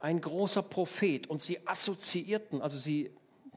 Ein 0.00 0.20
großer 0.20 0.62
Prophet 0.62 1.28
und 1.28 1.40
sie 1.40 1.64
assoziierten, 1.64 2.60
also 2.60 2.76
sie 2.76 3.12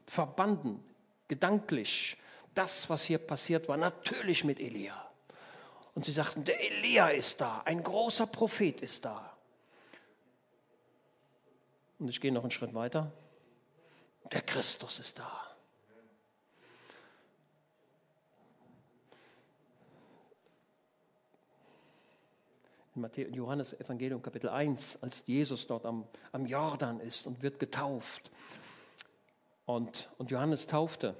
verbanden 0.05 0.83
gedanklich 1.27 2.17
das, 2.53 2.87
was 2.87 3.05
hier 3.05 3.17
passiert 3.17 3.67
war, 3.67 3.77
natürlich 3.77 4.43
mit 4.43 4.59
Elia. 4.59 5.09
Und 5.95 6.05
sie 6.05 6.11
sagten, 6.11 6.43
der 6.43 6.59
Elia 6.63 7.09
ist 7.09 7.41
da, 7.41 7.63
ein 7.65 7.81
großer 7.81 8.27
Prophet 8.27 8.81
ist 8.81 9.05
da. 9.05 9.30
Und 12.01 12.09
ich 12.09 12.19
gehe 12.19 12.31
noch 12.31 12.41
einen 12.41 12.49
Schritt 12.49 12.73
weiter. 12.73 13.11
Der 14.31 14.41
Christus 14.41 14.97
ist 14.97 15.19
da. 15.19 15.31
In 22.95 23.33
Johannes 23.35 23.79
Evangelium 23.79 24.23
Kapitel 24.23 24.49
1, 24.49 25.03
als 25.03 25.27
Jesus 25.27 25.67
dort 25.67 25.85
am, 25.85 26.05
am 26.31 26.47
Jordan 26.47 26.99
ist 27.01 27.27
und 27.27 27.43
wird 27.43 27.59
getauft. 27.59 28.31
Und, 29.67 30.09
und 30.17 30.31
Johannes 30.31 30.65
taufte 30.65 31.13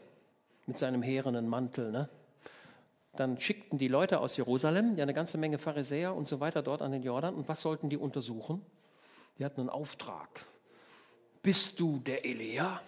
mit 0.66 0.80
seinem 0.80 1.04
heerenden 1.04 1.48
Mantel. 1.48 1.92
Ne? 1.92 2.10
Dann 3.16 3.40
schickten 3.40 3.78
die 3.78 3.88
Leute 3.88 4.20
aus 4.20 4.36
Jerusalem, 4.36 4.98
ja 4.98 5.04
eine 5.04 5.14
ganze 5.14 5.38
Menge 5.38 5.60
Pharisäer 5.60 6.16
und 6.16 6.28
so 6.28 6.40
weiter 6.40 6.64
dort 6.64 6.82
an 6.82 6.92
den 6.92 7.04
Jordan. 7.04 7.36
Und 7.36 7.48
was 7.48 7.62
sollten 7.62 7.92
die 7.92 7.98
untersuchen? 7.98 8.66
Die 9.38 9.46
hatten 9.46 9.62
einen 9.62 9.70
Auftrag. 9.70 10.48
Bist 11.42 11.80
du 11.80 12.00
der 12.00 12.24
Elia? 12.26 12.82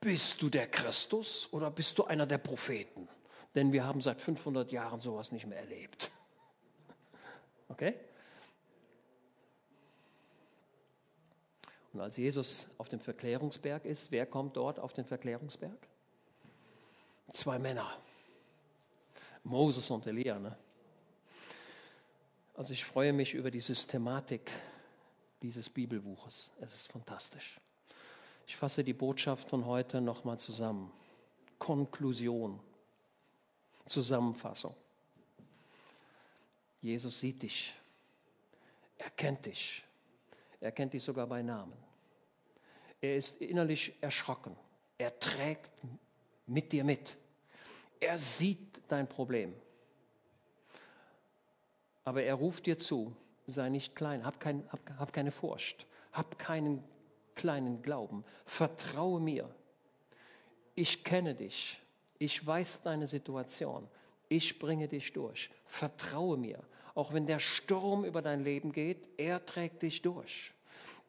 Bist 0.00 0.42
du 0.42 0.50
der 0.50 0.66
Christus 0.66 1.48
oder 1.52 1.70
bist 1.70 1.98
du 1.98 2.04
einer 2.04 2.26
der 2.26 2.38
Propheten? 2.38 3.08
Denn 3.54 3.72
wir 3.72 3.84
haben 3.84 4.00
seit 4.00 4.20
500 4.20 4.70
Jahren 4.70 5.00
sowas 5.00 5.32
nicht 5.32 5.46
mehr 5.46 5.58
erlebt. 5.58 6.10
Okay? 7.68 7.96
Und 11.94 12.00
als 12.00 12.16
Jesus 12.16 12.66
auf 12.76 12.88
dem 12.88 13.00
Verklärungsberg 13.00 13.84
ist, 13.84 14.10
wer 14.10 14.26
kommt 14.26 14.56
dort 14.56 14.80
auf 14.80 14.92
den 14.92 15.04
Verklärungsberg? 15.04 15.78
Zwei 17.32 17.58
Männer. 17.58 17.96
Moses 19.44 19.90
und 19.90 20.06
Elia. 20.06 20.38
Ne? 20.38 20.56
Also 22.54 22.72
ich 22.72 22.84
freue 22.84 23.12
mich 23.12 23.34
über 23.34 23.50
die 23.50 23.60
Systematik 23.60 24.50
dieses 25.44 25.68
Bibelbuches. 25.68 26.50
Es 26.58 26.72
ist 26.72 26.90
fantastisch. 26.90 27.60
Ich 28.46 28.56
fasse 28.56 28.82
die 28.82 28.94
Botschaft 28.94 29.50
von 29.50 29.66
heute 29.66 30.00
nochmal 30.00 30.38
zusammen. 30.38 30.90
Konklusion, 31.58 32.58
Zusammenfassung. 33.84 34.74
Jesus 36.80 37.20
sieht 37.20 37.42
dich, 37.42 37.74
er 38.96 39.10
kennt 39.10 39.44
dich, 39.44 39.84
er 40.60 40.72
kennt 40.72 40.94
dich 40.94 41.02
sogar 41.02 41.26
bei 41.26 41.42
Namen. 41.42 41.76
Er 43.02 43.16
ist 43.16 43.42
innerlich 43.42 43.92
erschrocken, 44.00 44.56
er 44.96 45.18
trägt 45.18 45.72
mit 46.46 46.72
dir 46.72 46.84
mit. 46.84 47.18
Er 48.00 48.16
sieht 48.16 48.80
dein 48.88 49.06
Problem. 49.06 49.54
Aber 52.02 52.22
er 52.22 52.34
ruft 52.34 52.64
dir 52.64 52.78
zu, 52.78 53.14
sei 53.46 53.68
nicht 53.68 53.94
klein, 53.94 54.24
hab, 54.24 54.40
kein, 54.40 54.64
hab, 54.70 54.80
hab 54.98 55.12
keine 55.12 55.30
Furcht, 55.30 55.86
hab 56.12 56.38
keinen 56.38 56.82
kleinen 57.34 57.82
Glauben, 57.82 58.24
vertraue 58.46 59.20
mir. 59.20 59.48
Ich 60.74 61.04
kenne 61.04 61.34
dich, 61.34 61.80
ich 62.18 62.44
weiß 62.44 62.82
deine 62.82 63.06
Situation, 63.06 63.88
ich 64.28 64.58
bringe 64.58 64.88
dich 64.88 65.12
durch, 65.12 65.50
vertraue 65.66 66.36
mir. 66.36 66.58
Auch 66.94 67.12
wenn 67.12 67.26
der 67.26 67.40
Sturm 67.40 68.04
über 68.04 68.22
dein 68.22 68.44
Leben 68.44 68.72
geht, 68.72 69.08
er 69.16 69.44
trägt 69.44 69.82
dich 69.82 70.02
durch. 70.02 70.52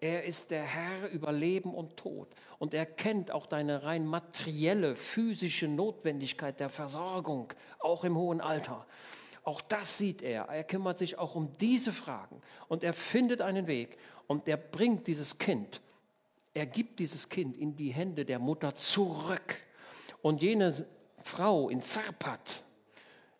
Er 0.01 0.25
ist 0.25 0.51
der 0.51 0.63
Herr 0.63 1.09
über 1.09 1.31
Leben 1.31 1.73
und 1.73 1.95
Tod. 1.97 2.27
Und 2.59 2.73
er 2.73 2.85
kennt 2.85 3.31
auch 3.31 3.45
deine 3.45 3.83
rein 3.83 4.05
materielle, 4.05 4.95
physische 4.95 5.67
Notwendigkeit 5.67 6.59
der 6.59 6.69
Versorgung, 6.69 7.53
auch 7.79 8.03
im 8.03 8.15
hohen 8.15 8.41
Alter. 8.41 8.85
Auch 9.45 9.61
das 9.61 9.99
sieht 9.99 10.23
er. 10.23 10.45
Er 10.45 10.63
kümmert 10.63 10.97
sich 10.97 11.17
auch 11.17 11.35
um 11.35 11.55
diese 11.59 11.93
Fragen. 11.93 12.41
Und 12.67 12.83
er 12.83 12.93
findet 12.93 13.41
einen 13.41 13.67
Weg. 13.67 13.97
Und 14.27 14.47
er 14.47 14.57
bringt 14.57 15.05
dieses 15.07 15.37
Kind, 15.37 15.81
er 16.53 16.65
gibt 16.65 16.99
dieses 16.99 17.29
Kind 17.29 17.55
in 17.57 17.75
die 17.75 17.93
Hände 17.93 18.25
der 18.25 18.39
Mutter 18.39 18.73
zurück. 18.73 19.61
Und 20.21 20.41
jene 20.41 20.73
Frau 21.21 21.69
in 21.69 21.81
Zarpat, 21.81 22.63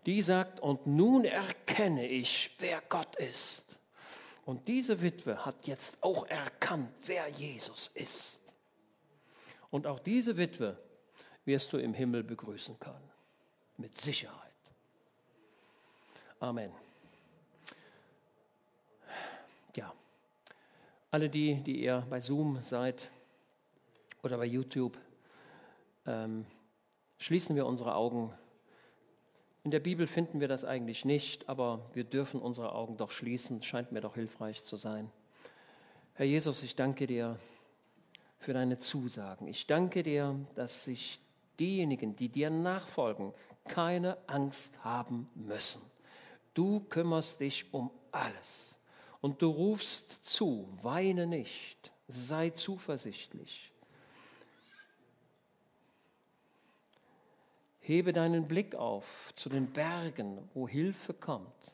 die 0.06 0.22
sagt, 0.22 0.60
und 0.60 0.86
nun 0.86 1.26
erkenne 1.26 2.08
ich, 2.08 2.56
wer 2.60 2.82
Gott 2.88 3.16
ist. 3.16 3.66
Und 4.46 4.68
diese 4.68 5.02
Witwe 5.02 5.44
hat 5.44 5.66
jetzt 5.66 6.04
auch 6.04 6.28
erkannt, 6.28 6.92
wer 7.06 7.28
Jesus 7.30 7.90
ist. 7.96 8.40
Und 9.72 9.88
auch 9.88 10.00
diese 10.00 10.38
Witwe 10.38 10.78
wirst 11.46 11.74
du 11.74 11.78
im 11.78 11.96
Himmel 11.96 12.24
begrüßen 12.24 12.78
können. 12.80 13.10
Mit 13.78 13.98
Sicherheit. 13.98 14.45
Amen. 16.46 16.72
Ja, 19.76 19.92
alle 21.10 21.28
die, 21.28 21.56
die 21.56 21.82
ihr 21.84 22.06
bei 22.08 22.20
Zoom 22.20 22.62
seid 22.62 23.10
oder 24.22 24.38
bei 24.38 24.46
YouTube, 24.46 24.96
ähm, 26.06 26.46
schließen 27.18 27.56
wir 27.56 27.66
unsere 27.66 27.96
Augen 27.96 28.32
in 29.64 29.72
der 29.72 29.80
Bibel 29.80 30.06
finden 30.06 30.40
wir 30.40 30.48
das 30.48 30.66
eigentlich 30.66 31.04
nicht, 31.04 31.50
aber 31.50 31.90
wir 31.96 32.04
dürfen 32.04 32.40
unsere 32.40 32.76
Augen 32.76 32.96
doch 32.96 33.10
schließen, 33.10 33.64
scheint 33.64 33.92
mir 33.92 34.02
doch 34.02 34.14
hilfreich 34.14 34.64
zu 34.64 34.76
sein. 34.76 35.12
Herr 36.14 36.28
Jesus, 36.28 36.62
ich 36.62 36.76
danke 36.76 37.08
dir 37.08 37.40
für 38.38 38.54
deine 38.54 38.78
Zusagen. 38.78 39.48
Ich 39.48 39.66
danke 39.66 40.04
dir, 40.04 40.40
dass 40.54 40.84
sich 40.84 41.20
diejenigen, 41.60 42.16
die 42.16 42.30
dir 42.30 42.52
nachfolgen, 42.52 43.34
keine 43.64 44.16
Angst 44.28 44.84
haben 44.84 45.28
müssen. 45.34 45.95
Du 46.56 46.80
kümmerst 46.80 47.42
dich 47.42 47.72
um 47.72 47.92
alles 48.12 48.80
und 49.22 49.42
du 49.42 49.50
rufst 49.50 50.26
zu, 50.26 50.68
weine 50.82 51.28
nicht, 51.28 51.92
sei 52.08 52.50
zuversichtlich. 52.50 53.72
Hebe 57.82 58.14
deinen 58.14 58.48
Blick 58.48 58.74
auf 58.74 59.32
zu 59.36 59.50
den 59.50 59.68
Bergen, 59.68 60.50
wo 60.56 60.68
Hilfe 60.68 61.14
kommt. 61.14 61.74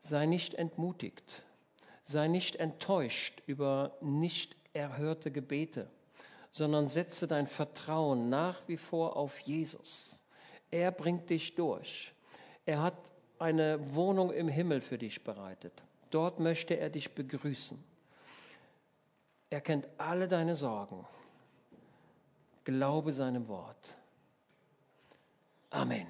Sei 0.00 0.24
nicht 0.24 0.54
entmutigt, 0.54 1.42
sei 2.04 2.28
nicht 2.28 2.56
enttäuscht 2.56 3.42
über 3.46 3.98
nicht 4.00 4.56
erhörte 4.72 5.30
Gebete, 5.30 5.90
sondern 6.52 6.86
setze 6.86 7.26
dein 7.26 7.48
Vertrauen 7.48 8.28
nach 8.28 8.68
wie 8.68 8.76
vor 8.76 9.16
auf 9.16 9.40
Jesus. 9.40 10.16
Er 10.70 10.92
bringt 10.92 11.28
dich 11.28 11.54
durch. 11.54 12.14
Er 12.64 12.80
hat 12.80 12.94
eine 13.38 13.94
Wohnung 13.94 14.32
im 14.32 14.48
Himmel 14.48 14.80
für 14.80 14.98
dich 14.98 15.22
bereitet. 15.24 15.72
Dort 16.10 16.38
möchte 16.40 16.78
er 16.78 16.90
dich 16.90 17.14
begrüßen. 17.14 17.82
Er 19.50 19.60
kennt 19.60 19.86
alle 19.98 20.28
deine 20.28 20.56
Sorgen. 20.56 21.06
Glaube 22.64 23.12
seinem 23.12 23.46
Wort. 23.48 23.94
Amen. 25.70 26.06